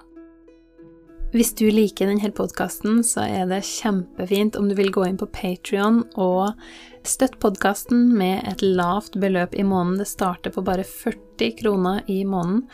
Hvis 1.32 1.54
du 1.56 1.64
liker 1.72 2.10
denne 2.12 2.30
podkasten, 2.36 2.99
så 3.08 3.24
er 3.24 3.45
det 3.49 3.64
kjempefint 3.66 4.58
om 4.60 4.68
du 4.68 4.76
vil 4.78 4.91
gå 4.93 5.06
inn 5.08 5.18
på 5.20 5.30
Patrion 5.32 6.02
og 6.20 6.52
støtte 7.08 7.39
podkasten 7.41 8.10
med 8.20 8.43
et 8.52 8.62
lavt 8.66 9.16
beløp 9.22 9.56
i 9.56 9.64
måneden. 9.64 10.02
Det 10.04 10.10
starter 10.12 10.54
på 10.54 10.64
bare 10.68 10.84
40 10.86 11.56
kroner 11.62 12.04
i 12.12 12.22
måneden 12.28 12.68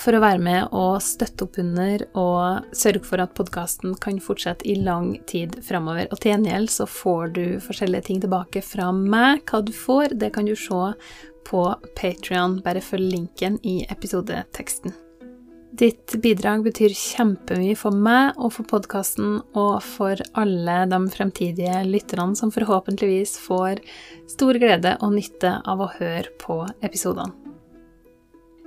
for 0.00 0.16
å 0.16 0.22
være 0.22 0.40
med 0.42 0.72
og 0.76 1.02
støtte 1.04 1.46
opp 1.46 1.58
under 1.60 2.04
og 2.18 2.76
sørge 2.76 3.04
for 3.06 3.22
at 3.22 3.34
podkasten 3.36 3.96
kan 4.02 4.20
fortsette 4.22 4.66
i 4.68 4.78
lang 4.80 5.14
tid 5.28 5.58
framover. 5.66 6.08
Og 6.10 6.22
til 6.22 6.32
gjengjeld 6.32 6.72
så 6.72 6.88
får 6.88 7.34
du 7.36 7.44
forskjellige 7.64 8.08
ting 8.08 8.22
tilbake 8.24 8.64
fra 8.64 8.90
meg. 8.96 9.44
Hva 9.48 9.62
du 9.64 9.72
får, 9.76 10.16
det 10.18 10.32
kan 10.36 10.48
du 10.48 10.56
se 10.56 10.82
på 11.48 11.64
Patrion. 11.98 12.60
Bare 12.64 12.84
følg 12.84 13.12
linken 13.12 13.60
i 13.66 13.82
episodeteksten. 13.92 14.94
Ditt 15.72 16.12
bidrag 16.20 16.66
betyr 16.66 16.92
kjempemye 16.92 17.72
for 17.80 17.96
meg 17.96 18.36
og 18.36 18.52
for 18.58 18.68
podkasten 18.68 19.38
og 19.56 19.78
for 19.86 20.20
alle 20.36 20.82
de 20.90 20.98
fremtidige 21.14 21.78
lytterne 21.88 22.36
som 22.36 22.52
forhåpentligvis 22.52 23.38
får 23.40 23.80
stor 24.34 24.60
glede 24.60 24.98
og 25.00 25.16
nytte 25.16 25.56
av 25.64 25.80
å 25.80 25.88
høre 25.96 26.28
på 26.44 26.60
episodene. 26.84 27.41